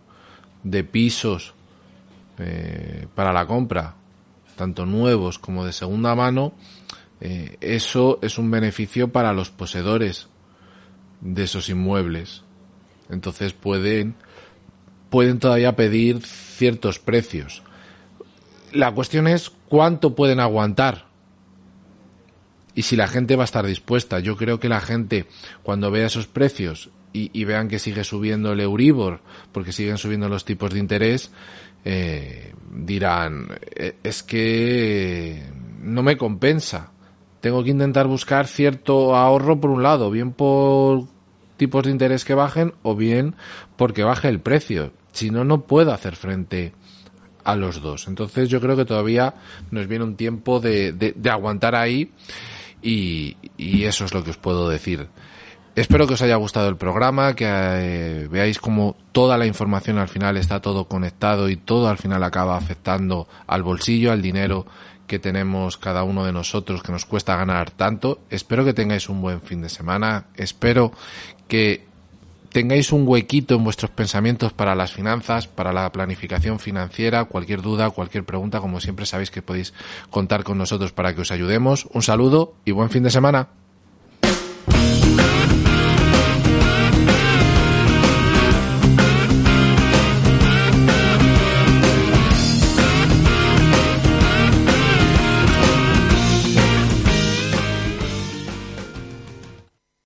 de 0.64 0.84
pisos 0.84 1.54
eh, 2.40 3.08
para 3.16 3.34
la 3.34 3.46
compra, 3.46 3.96
tanto 4.56 4.86
nuevos 4.86 5.40
como 5.40 5.66
de 5.66 5.74
segunda 5.74 6.16
mano, 6.16 6.54
eh, 7.22 7.58
eso 7.62 8.20
es 8.22 8.38
un 8.38 8.52
beneficio 8.52 9.12
para 9.12 9.34
los 9.34 9.50
poseedores 9.50 10.28
de 11.22 11.44
esos 11.44 11.70
inmuebles. 11.70 12.44
Entonces 13.10 13.54
pueden, 13.54 14.16
pueden 15.10 15.40
todavía 15.40 15.76
pedir 15.76 16.22
ciertos 16.22 17.00
precios. 17.00 17.64
La 18.72 18.92
cuestión 18.92 19.28
es 19.28 19.52
cuánto 19.70 20.16
pueden 20.16 20.40
aguantar 20.40 21.06
y 22.76 22.84
si 22.84 22.96
la 22.96 23.08
gente 23.08 23.36
va 23.36 23.44
a 23.44 23.46
estar 23.46 23.66
dispuesta. 23.66 24.20
Yo 24.20 24.36
creo 24.36 24.60
que 24.60 24.70
la 24.70 24.82
gente, 24.82 25.28
cuando 25.62 25.92
vea 25.92 26.08
esos 26.08 26.28
precios 26.28 26.90
y, 27.14 27.30
y 27.40 27.46
vean 27.46 27.68
que 27.68 27.80
sigue 27.80 28.04
subiendo 28.04 28.52
el 28.52 28.60
Euribor, 28.60 29.22
porque 29.52 29.72
siguen 29.72 29.98
subiendo 29.98 30.28
los 30.28 30.46
tipos 30.46 30.74
de 30.74 30.80
interés, 30.80 31.32
eh, 31.86 32.54
dirán, 32.72 33.48
"Eh, 33.76 33.96
es 34.04 34.24
que 34.24 35.44
no 35.82 36.04
me 36.04 36.18
compensa. 36.18 36.92
Tengo 37.42 37.64
que 37.64 37.72
intentar 37.72 38.08
buscar 38.08 38.48
cierto 38.48 39.16
ahorro 39.16 39.60
por 39.60 39.70
un 39.70 39.84
lado, 39.84 40.10
bien 40.12 40.32
por 40.32 41.06
tipos 41.58 41.84
de 41.84 41.92
interés 41.92 42.26
que 42.26 42.34
bajen 42.34 42.74
o 42.84 42.96
bien 42.96 43.36
porque 43.76 44.04
baje 44.04 44.30
el 44.30 44.40
precio. 44.40 44.92
Si 45.12 45.30
no, 45.30 45.44
no 45.44 45.62
puedo 45.62 45.92
hacer 45.94 46.16
frente 46.16 46.74
a 47.44 47.56
los 47.56 47.82
dos. 47.82 48.08
Entonces 48.08 48.48
yo 48.50 48.62
creo 48.62 48.76
que 48.78 48.86
todavía 48.86 49.34
nos 49.72 49.88
viene 49.88 50.06
un 50.06 50.16
tiempo 50.16 50.60
de, 50.62 50.94
de- 50.94 51.14
de 51.16 51.30
aguantar 51.30 51.76
ahí 51.76 52.12
y, 52.82 53.36
y 53.58 53.84
eso 53.84 54.06
es 54.06 54.14
lo 54.14 54.24
que 54.24 54.32
os 54.32 54.38
puedo 54.38 54.70
decir. 54.70 55.08
Espero 55.76 56.06
que 56.06 56.14
os 56.14 56.22
haya 56.22 56.36
gustado 56.36 56.70
el 56.70 56.78
programa, 56.78 57.36
que 57.36 57.48
eh, 57.48 58.28
veáis 58.30 58.60
como 58.60 58.96
toda 59.12 59.40
la 59.40 59.48
información 59.48 59.98
al 59.98 60.08
final 60.08 60.38
está 60.38 60.62
todo 60.62 60.86
conectado 60.86 61.50
y 61.50 61.56
todo 61.56 61.90
al 61.90 61.98
final 61.98 62.24
acaba 62.24 62.58
afectando 62.58 63.28
al 63.48 63.64
bolsillo, 63.64 64.12
al 64.12 64.22
dinero 64.22 64.68
que 65.08 65.18
tenemos 65.18 65.78
cada 65.78 66.04
uno 66.04 66.26
de 66.26 66.32
nosotros, 66.32 66.84
que 66.84 66.92
nos 66.92 67.06
cuesta 67.06 67.36
ganar 67.36 67.72
tanto. 67.72 68.20
Espero 68.30 68.64
que 68.64 68.74
tengáis 68.74 69.10
un 69.10 69.22
buen 69.22 69.42
fin 69.42 69.64
de 69.64 69.70
semana. 69.70 70.26
Espero 70.36 70.92
que 71.48 71.86
tengáis 72.52 72.92
un 72.92 73.08
huequito 73.08 73.56
en 73.56 73.64
vuestros 73.64 73.90
pensamientos 73.90 74.54
para 74.54 74.76
las 74.76 74.94
finanzas, 74.94 75.48
para 75.48 75.74
la 75.74 75.92
planificación 75.92 76.60
financiera, 76.60 77.26
cualquier 77.26 77.64
duda, 77.64 77.90
cualquier 77.90 78.26
pregunta, 78.26 78.62
como 78.62 78.80
siempre 78.80 79.08
sabéis 79.08 79.32
que 79.32 79.42
podéis 79.42 79.74
contar 80.12 80.44
con 80.44 80.60
nosotros 80.60 80.92
para 80.92 81.16
que 81.16 81.22
os 81.22 81.32
ayudemos. 81.32 81.88
Un 81.92 82.04
saludo 82.04 82.54
y 82.64 82.72
buen 82.72 82.92
fin 82.92 83.02
de 83.02 83.10
semana. 83.10 83.48